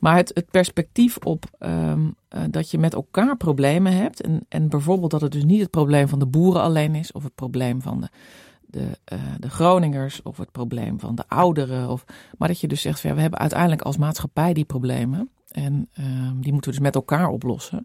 Maar 0.00 0.16
het, 0.16 0.30
het 0.34 0.50
perspectief 0.50 1.16
op 1.16 1.44
um, 1.60 2.14
uh, 2.34 2.42
dat 2.50 2.70
je 2.70 2.78
met 2.78 2.94
elkaar 2.94 3.36
problemen 3.36 3.96
hebt. 3.96 4.20
En, 4.20 4.46
en 4.48 4.68
bijvoorbeeld 4.68 5.10
dat 5.10 5.20
het 5.20 5.32
dus 5.32 5.44
niet 5.44 5.60
het 5.60 5.70
probleem 5.70 6.08
van 6.08 6.18
de 6.18 6.26
boeren 6.26 6.62
alleen 6.62 6.94
is, 6.94 7.12
of 7.12 7.22
het 7.22 7.34
probleem 7.34 7.82
van 7.82 8.00
de 8.00 8.08
de, 8.74 8.98
uh, 9.12 9.18
de 9.38 9.50
Groningers 9.50 10.22
of 10.22 10.36
het 10.36 10.52
probleem 10.52 11.00
van 11.00 11.14
de 11.14 11.24
ouderen. 11.28 11.88
Of, 11.88 12.04
maar 12.38 12.48
dat 12.48 12.60
je 12.60 12.68
dus 12.68 12.80
zegt, 12.80 13.00
ja, 13.00 13.14
we 13.14 13.20
hebben 13.20 13.38
uiteindelijk 13.38 13.82
als 13.82 13.96
maatschappij 13.96 14.52
die 14.52 14.64
problemen. 14.64 15.30
En 15.50 15.88
uh, 16.00 16.06
die 16.34 16.52
moeten 16.52 16.70
we 16.70 16.76
dus 16.76 16.78
met 16.86 16.94
elkaar 16.94 17.28
oplossen. 17.28 17.82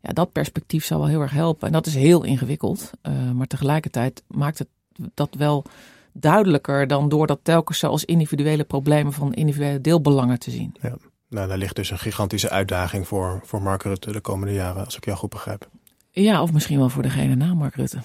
Ja, 0.00 0.12
dat 0.12 0.32
perspectief 0.32 0.84
zal 0.84 0.98
wel 0.98 1.08
heel 1.08 1.20
erg 1.20 1.32
helpen. 1.32 1.66
En 1.66 1.72
dat 1.72 1.86
is 1.86 1.94
heel 1.94 2.24
ingewikkeld. 2.24 2.90
Uh, 3.02 3.30
maar 3.30 3.46
tegelijkertijd 3.46 4.22
maakt 4.28 4.58
het 4.58 4.68
dat 5.14 5.34
wel 5.34 5.64
duidelijker 6.12 6.86
dan 6.86 7.08
door 7.08 7.26
dat 7.26 7.38
telkens 7.42 7.78
zoals 7.78 8.04
individuele 8.04 8.64
problemen 8.64 9.12
van 9.12 9.34
individuele 9.34 9.80
deelbelangen 9.80 10.38
te 10.38 10.50
zien. 10.50 10.74
Ja. 10.80 10.96
Nou, 11.28 11.48
daar 11.48 11.58
ligt 11.58 11.76
dus 11.76 11.90
een 11.90 11.98
gigantische 11.98 12.50
uitdaging 12.50 13.08
voor, 13.08 13.40
voor 13.44 13.62
Mark 13.62 13.82
Rutte 13.82 14.12
de 14.12 14.20
komende 14.20 14.54
jaren, 14.54 14.84
als 14.84 14.96
ik 14.96 15.04
jou 15.04 15.18
goed 15.18 15.30
begrijp. 15.30 15.68
Ja, 16.10 16.42
of 16.42 16.52
misschien 16.52 16.78
wel 16.78 16.88
voor 16.88 17.02
degene 17.02 17.34
na 17.34 17.54
Mark 17.54 17.74
Rutte. 17.74 17.98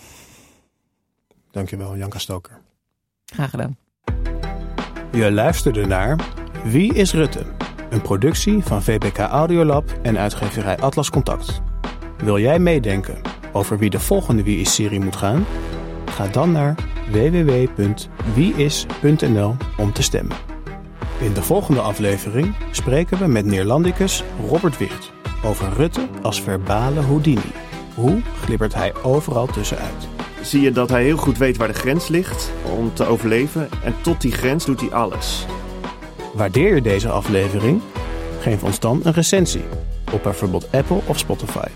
Dankjewel, 1.51 1.97
Janka 1.97 2.19
Stoker. 2.19 2.61
Graag 3.25 3.49
gedaan. 3.49 3.77
Je 5.11 5.31
luisterde 5.31 5.85
naar 5.85 6.19
Wie 6.63 6.93
is 6.93 7.13
Rutte? 7.13 7.45
Een 7.89 8.01
productie 8.01 8.63
van 8.63 8.83
VPK 8.83 9.17
Audiolab 9.17 9.99
en 10.01 10.17
uitgeverij 10.17 10.77
Atlas 10.77 11.09
Contact. 11.09 11.61
Wil 12.17 12.39
jij 12.39 12.59
meedenken 12.59 13.21
over 13.51 13.77
wie 13.77 13.89
de 13.89 13.99
volgende 13.99 14.43
Wie 14.43 14.59
is-serie 14.59 14.99
moet 14.99 15.15
gaan? 15.15 15.45
Ga 16.05 16.27
dan 16.27 16.51
naar 16.51 16.75
www.wieis.nl 17.11 17.95
om 19.77 19.93
te 19.93 20.03
stemmen. 20.03 20.37
In 21.19 21.33
de 21.33 21.43
volgende 21.43 21.81
aflevering 21.81 22.55
spreken 22.71 23.17
we 23.17 23.27
met 23.27 23.45
Neerlandicus 23.45 24.23
Robert 24.47 24.77
Wicht 24.77 25.11
over 25.43 25.73
Rutte 25.73 26.07
als 26.21 26.41
verbale 26.41 26.99
Houdini. 26.99 27.51
Hoe 27.95 28.21
glibbert 28.41 28.73
hij 28.73 28.93
overal 29.03 29.47
tussenuit? 29.47 30.16
Zie 30.49 30.61
je 30.61 30.71
dat 30.71 30.89
hij 30.89 31.03
heel 31.03 31.17
goed 31.17 31.37
weet 31.37 31.57
waar 31.57 31.67
de 31.67 31.73
grens 31.73 32.07
ligt 32.07 32.51
om 32.77 32.93
te 32.93 33.05
overleven. 33.05 33.69
En 33.83 33.95
tot 34.01 34.21
die 34.21 34.31
grens 34.31 34.65
doet 34.65 34.79
hij 34.79 34.91
alles. 34.91 35.45
Waardeer 36.33 36.75
je 36.75 36.81
deze 36.81 37.09
aflevering? 37.09 37.81
Geef 38.39 38.63
ons 38.63 38.79
dan 38.79 38.99
een 39.03 39.13
recensie 39.13 39.63
op 40.11 40.23
bijvoorbeeld 40.23 40.67
Apple 40.71 40.99
of 41.05 41.17
Spotify. 41.17 41.67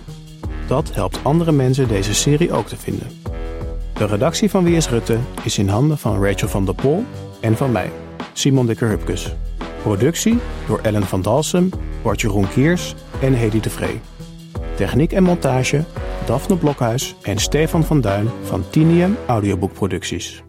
Dat 0.68 0.94
helpt 0.94 1.20
andere 1.24 1.52
mensen 1.52 1.88
deze 1.88 2.14
serie 2.14 2.52
ook 2.52 2.68
te 2.68 2.78
vinden. 2.78 3.08
De 3.94 4.06
redactie 4.06 4.50
van 4.50 4.64
Wie 4.64 4.76
is 4.76 4.90
Rutte 4.90 5.18
is 5.44 5.58
in 5.58 5.68
handen 5.68 5.98
van 5.98 6.24
Rachel 6.24 6.48
van 6.48 6.66
der 6.66 6.76
Pol 6.76 7.06
en 7.40 7.58
van 7.58 7.72
mij, 7.72 7.92
Simon 8.34 8.66
Dikker-Hupkes. 8.66 9.34
Productie 9.82 10.40
door 10.68 10.80
Ellen 10.82 11.04
van 11.04 11.22
Dalsem, 11.22 11.70
Bart 12.02 12.22
Jeroen 12.22 12.50
Kiers 12.50 12.96
en 13.22 13.34
Hedy 13.34 13.60
de 13.60 13.70
Vree. 13.70 14.00
Techniek 14.82 15.12
en 15.14 15.24
montage 15.24 15.84
Daphne 16.26 16.56
Blokhuis 16.56 17.16
en 17.22 17.38
Stefan 17.38 17.84
van 17.84 18.02
Duin 18.02 18.30
van 18.44 18.64
Tinium 18.70 19.18
Audioboekproducties. 19.28 20.44